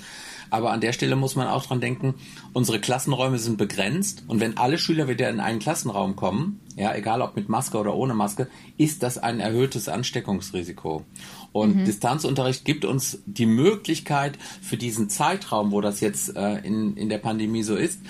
Aber 0.50 0.72
an 0.72 0.82
der 0.82 0.92
Stelle 0.92 1.16
muss 1.16 1.38
man 1.38 1.48
auch 1.48 1.66
dran 1.66 1.80
denken, 1.80 2.16
unsere 2.52 2.82
Klassenräume 2.82 3.40
sind 3.40 3.58
begrenzt 3.58 4.26
und 4.28 4.42
wenn 4.42 4.58
alle 4.58 4.78
Schüler 4.78 5.08
wieder 5.08 5.30
in 5.30 5.40
einen 5.40 5.60
Klassenraum 5.60 6.18
kommen, 6.18 6.60
ja, 6.76 6.94
egal 6.94 7.22
ob 7.22 7.38
mit 7.38 7.48
Maske 7.48 7.78
oder 7.78 7.96
ohne 7.96 8.14
Maske, 8.14 8.50
ist 8.78 9.02
das 9.02 9.18
ein 9.18 9.40
erhöhtes 9.40 9.88
Ansteckungsrisiko. 9.88 11.06
Und 11.54 11.78
mhm. 11.78 11.86
Distanzunterricht 11.86 12.66
gibt 12.66 12.84
uns 12.84 13.20
die 13.26 13.46
Möglichkeit 13.46 14.38
für 14.62 14.76
diesen 14.76 15.10
Zeitraum, 15.10 15.72
wo 15.72 15.80
das 15.80 16.02
jetzt 16.02 16.36
äh, 16.36 16.58
in, 16.58 16.98
in 16.98 17.08
der 17.08 17.20
Pandemie 17.20 17.64
so 17.64 17.76
ist, 17.78 18.02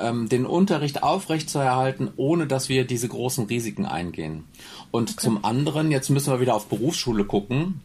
ähm, 0.00 0.28
den 0.28 0.46
Unterricht 0.46 1.02
aufrechtzuerhalten, 1.02 2.10
ohne 2.16 2.46
dass 2.46 2.68
wir 2.68 2.84
diese 2.84 3.08
großen 3.08 3.46
Risiken 3.46 3.86
eingehen. 3.86 4.44
Und 4.90 5.10
okay. 5.10 5.20
zum 5.20 5.44
anderen, 5.44 5.90
jetzt 5.90 6.10
müssen 6.10 6.32
wir 6.32 6.40
wieder 6.40 6.54
auf 6.54 6.66
Berufsschule 6.66 7.24
gucken. 7.24 7.80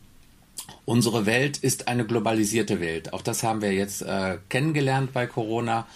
Unsere 0.86 1.26
Welt 1.26 1.58
ist 1.58 1.88
eine 1.88 2.06
globalisierte 2.06 2.80
Welt. 2.80 3.14
Auch 3.14 3.22
das 3.22 3.44
haben 3.44 3.62
wir 3.62 3.74
jetzt 3.74 4.02
äh, 4.02 4.38
kennengelernt 4.50 5.14
bei 5.14 5.28
Corona. 5.28 5.88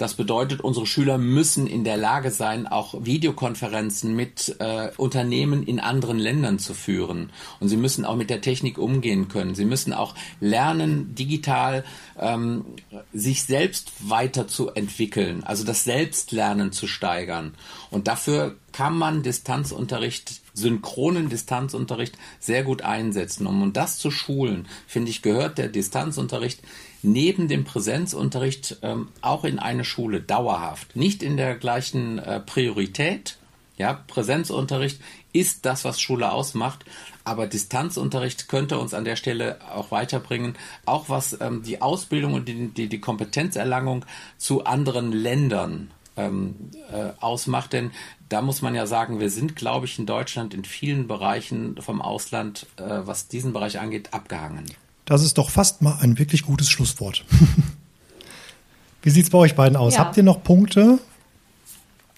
Das 0.00 0.14
bedeutet, 0.14 0.62
unsere 0.62 0.86
Schüler 0.86 1.18
müssen 1.18 1.66
in 1.66 1.84
der 1.84 1.98
Lage 1.98 2.30
sein, 2.30 2.66
auch 2.66 3.04
Videokonferenzen 3.04 4.16
mit 4.16 4.56
äh, 4.58 4.88
Unternehmen 4.96 5.62
in 5.62 5.78
anderen 5.78 6.18
Ländern 6.18 6.58
zu 6.58 6.72
führen. 6.72 7.28
Und 7.60 7.68
sie 7.68 7.76
müssen 7.76 8.06
auch 8.06 8.16
mit 8.16 8.30
der 8.30 8.40
Technik 8.40 8.78
umgehen 8.78 9.28
können. 9.28 9.54
Sie 9.54 9.66
müssen 9.66 9.92
auch 9.92 10.14
lernen, 10.40 11.14
digital 11.14 11.84
ähm, 12.18 12.64
sich 13.12 13.42
selbst 13.42 13.92
weiterzuentwickeln, 14.08 15.44
also 15.44 15.64
das 15.64 15.84
Selbstlernen 15.84 16.72
zu 16.72 16.86
steigern. 16.86 17.52
Und 17.90 18.08
dafür 18.08 18.56
kann 18.72 18.96
man 18.96 19.22
Distanzunterricht, 19.22 20.40
synchronen 20.54 21.28
Distanzunterricht 21.28 22.16
sehr 22.38 22.62
gut 22.62 22.80
einsetzen. 22.80 23.46
Um, 23.46 23.74
das 23.74 23.98
zu 23.98 24.10
schulen, 24.10 24.66
finde 24.86 25.10
ich, 25.10 25.20
gehört 25.20 25.58
der 25.58 25.68
Distanzunterricht 25.68 26.62
neben 27.02 27.48
dem 27.48 27.64
Präsenzunterricht 27.64 28.78
ähm, 28.82 29.08
auch 29.20 29.44
in 29.44 29.58
eine 29.58 29.84
Schule 29.84 30.20
dauerhaft. 30.20 30.96
Nicht 30.96 31.22
in 31.22 31.36
der 31.36 31.56
gleichen 31.56 32.18
äh, 32.18 32.40
Priorität. 32.40 33.36
Ja, 33.76 33.94
Präsenzunterricht 34.06 35.00
ist 35.32 35.64
das, 35.64 35.84
was 35.84 36.00
Schule 36.00 36.32
ausmacht. 36.32 36.84
Aber 37.24 37.46
Distanzunterricht 37.46 38.48
könnte 38.48 38.78
uns 38.78 38.94
an 38.94 39.04
der 39.04 39.16
Stelle 39.16 39.58
auch 39.72 39.90
weiterbringen, 39.90 40.56
auch 40.84 41.08
was 41.08 41.40
ähm, 41.40 41.62
die 41.62 41.80
Ausbildung 41.80 42.34
und 42.34 42.48
die, 42.48 42.68
die, 42.68 42.88
die 42.88 43.00
Kompetenzerlangung 43.00 44.04
zu 44.36 44.64
anderen 44.64 45.12
Ländern 45.12 45.90
ähm, 46.16 46.56
äh, 46.92 47.10
ausmacht. 47.20 47.72
Denn 47.72 47.90
da 48.28 48.42
muss 48.42 48.62
man 48.62 48.74
ja 48.74 48.86
sagen, 48.86 49.20
wir 49.20 49.30
sind, 49.30 49.56
glaube 49.56 49.86
ich, 49.86 49.98
in 49.98 50.06
Deutschland 50.06 50.54
in 50.54 50.64
vielen 50.64 51.06
Bereichen 51.06 51.80
vom 51.80 52.02
Ausland, 52.02 52.66
äh, 52.76 52.82
was 52.82 53.28
diesen 53.28 53.52
Bereich 53.52 53.78
angeht, 53.78 54.12
abgehangen. 54.12 54.66
Das 55.04 55.22
ist 55.22 55.38
doch 55.38 55.50
fast 55.50 55.82
mal 55.82 55.98
ein 56.00 56.18
wirklich 56.18 56.44
gutes 56.44 56.70
Schlusswort. 56.70 57.24
Wie 59.02 59.10
sieht 59.10 59.24
es 59.24 59.30
bei 59.30 59.38
euch 59.38 59.54
beiden 59.54 59.76
aus? 59.76 59.94
Ja. 59.94 60.00
Habt 60.00 60.16
ihr 60.16 60.22
noch 60.22 60.42
Punkte? 60.42 60.98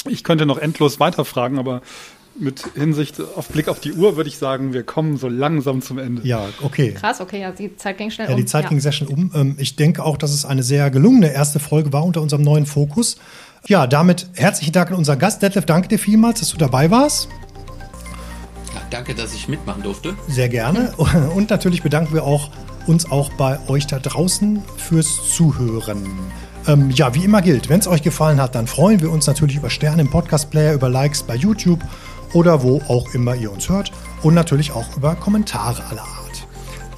Ich 0.08 0.24
könnte 0.24 0.46
noch 0.46 0.58
endlos 0.58 0.98
weiterfragen, 0.98 1.58
aber 1.58 1.80
mit 2.38 2.64
Hinsicht 2.74 3.20
auf 3.36 3.48
Blick 3.48 3.68
auf 3.68 3.80
die 3.80 3.92
Uhr 3.92 4.16
würde 4.16 4.28
ich 4.28 4.38
sagen, 4.38 4.72
wir 4.72 4.82
kommen 4.82 5.16
so 5.16 5.28
langsam 5.28 5.82
zum 5.82 5.98
Ende. 5.98 6.26
Ja, 6.26 6.48
okay. 6.62 6.92
Krass, 6.92 7.20
okay, 7.20 7.40
ja, 7.40 7.52
die 7.52 7.76
Zeit 7.76 7.98
ging 7.98 8.10
schnell 8.10 8.26
ja, 8.26 8.32
um. 8.32 8.38
Ja, 8.38 8.44
die 8.44 8.50
Zeit 8.50 8.64
ja. 8.64 8.68
ging 8.70 8.80
sehr 8.80 8.92
schnell 8.92 9.10
um. 9.10 9.30
Ähm, 9.34 9.56
ich 9.58 9.76
denke 9.76 10.04
auch, 10.04 10.16
dass 10.16 10.32
es 10.32 10.44
eine 10.44 10.62
sehr 10.62 10.90
gelungene 10.90 11.32
erste 11.32 11.60
Folge 11.60 11.92
war 11.92 12.04
unter 12.04 12.22
unserem 12.22 12.42
neuen 12.42 12.66
Fokus. 12.66 13.16
Ja, 13.68 13.86
damit 13.86 14.26
herzlichen 14.34 14.72
Dank 14.72 14.90
an 14.90 14.96
unseren 14.96 15.18
Gast. 15.18 15.42
Detlef, 15.42 15.66
danke 15.66 15.88
dir 15.88 15.98
vielmals, 15.98 16.40
dass 16.40 16.50
du 16.50 16.56
dabei 16.56 16.90
warst. 16.90 17.28
Ja, 18.74 18.80
danke, 18.90 19.14
dass 19.14 19.34
ich 19.34 19.46
mitmachen 19.46 19.82
durfte. 19.82 20.14
Sehr 20.26 20.48
gerne. 20.48 20.94
Und 21.34 21.50
natürlich 21.50 21.82
bedanken 21.82 22.14
wir 22.14 22.24
auch 22.24 22.50
uns 22.86 23.10
auch 23.10 23.30
bei 23.34 23.58
euch 23.68 23.86
da 23.86 23.98
draußen 23.98 24.62
fürs 24.76 25.20
Zuhören. 25.34 26.02
Ähm, 26.66 26.90
ja, 26.90 27.14
wie 27.14 27.24
immer 27.24 27.42
gilt, 27.42 27.68
wenn 27.68 27.80
es 27.80 27.88
euch 27.88 28.02
gefallen 28.02 28.40
hat, 28.40 28.54
dann 28.54 28.66
freuen 28.66 29.00
wir 29.00 29.10
uns 29.10 29.26
natürlich 29.26 29.56
über 29.56 29.70
Sterne 29.70 30.02
im 30.02 30.10
Podcast-Player, 30.10 30.74
über 30.74 30.88
Likes 30.88 31.22
bei 31.22 31.34
YouTube 31.34 31.80
oder 32.32 32.62
wo 32.62 32.80
auch 32.88 33.12
immer 33.14 33.34
ihr 33.34 33.52
uns 33.52 33.68
hört 33.68 33.92
und 34.22 34.34
natürlich 34.34 34.72
auch 34.72 34.96
über 34.96 35.16
Kommentare 35.16 35.82
aller 35.90 36.02
Art. 36.02 36.21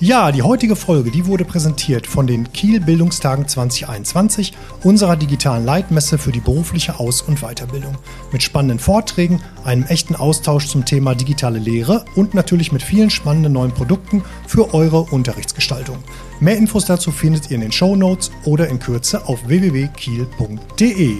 Ja, 0.01 0.33
die 0.33 0.43
heutige 0.43 0.75
Folge, 0.75 1.11
die 1.11 1.27
wurde 1.27 1.45
präsentiert 1.45 2.07
von 2.07 2.27
den 2.27 2.53
Kiel 2.53 2.81
Bildungstagen 2.81 3.47
2021, 3.47 4.53
unserer 4.83 5.17
digitalen 5.17 5.65
Leitmesse 5.65 6.19
für 6.19 6.33
die 6.33 6.41
berufliche 6.41 6.99
Aus- 6.99 7.23
und 7.23 7.41
Weiterbildung. 7.41 7.97
Mit 8.33 8.43
spannenden 8.43 8.81
Vorträgen, 8.81 9.41
einem 9.65 9.85
echten 9.85 10.17
Austausch 10.17 10.67
zum 10.67 10.85
Thema 10.85 11.15
digitale 11.15 11.61
Lehre 11.61 12.05
und 12.17 12.35
natürlich 12.35 12.73
mit 12.73 12.83
vielen 12.83 13.09
spannenden 13.09 13.53
neuen 13.53 13.71
Produkten 13.71 14.25
für 14.49 14.75
eure 14.75 15.01
Unterrichtsgestaltung. 15.01 15.99
Mehr 16.41 16.57
Infos 16.57 16.87
dazu 16.87 17.13
findet 17.13 17.51
ihr 17.51 17.55
in 17.55 17.61
den 17.61 17.73
Show 17.73 17.95
Notes 17.95 18.33
oder 18.45 18.69
in 18.69 18.81
Kürze 18.81 19.29
auf 19.29 19.47
www.kiel.de. 19.47 21.17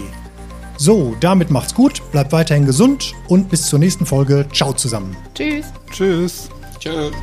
So, 0.77 1.15
damit 1.21 1.49
macht's 1.49 1.73
gut, 1.73 2.01
bleibt 2.11 2.33
weiterhin 2.33 2.65
gesund 2.65 3.13
und 3.29 3.49
bis 3.49 3.67
zur 3.67 3.79
nächsten 3.79 4.05
Folge. 4.05 4.45
Ciao 4.51 4.73
zusammen. 4.73 5.15
Tschüss. 5.33 5.65
Tschüss. 5.91 6.49
Tschüss. 6.79 7.13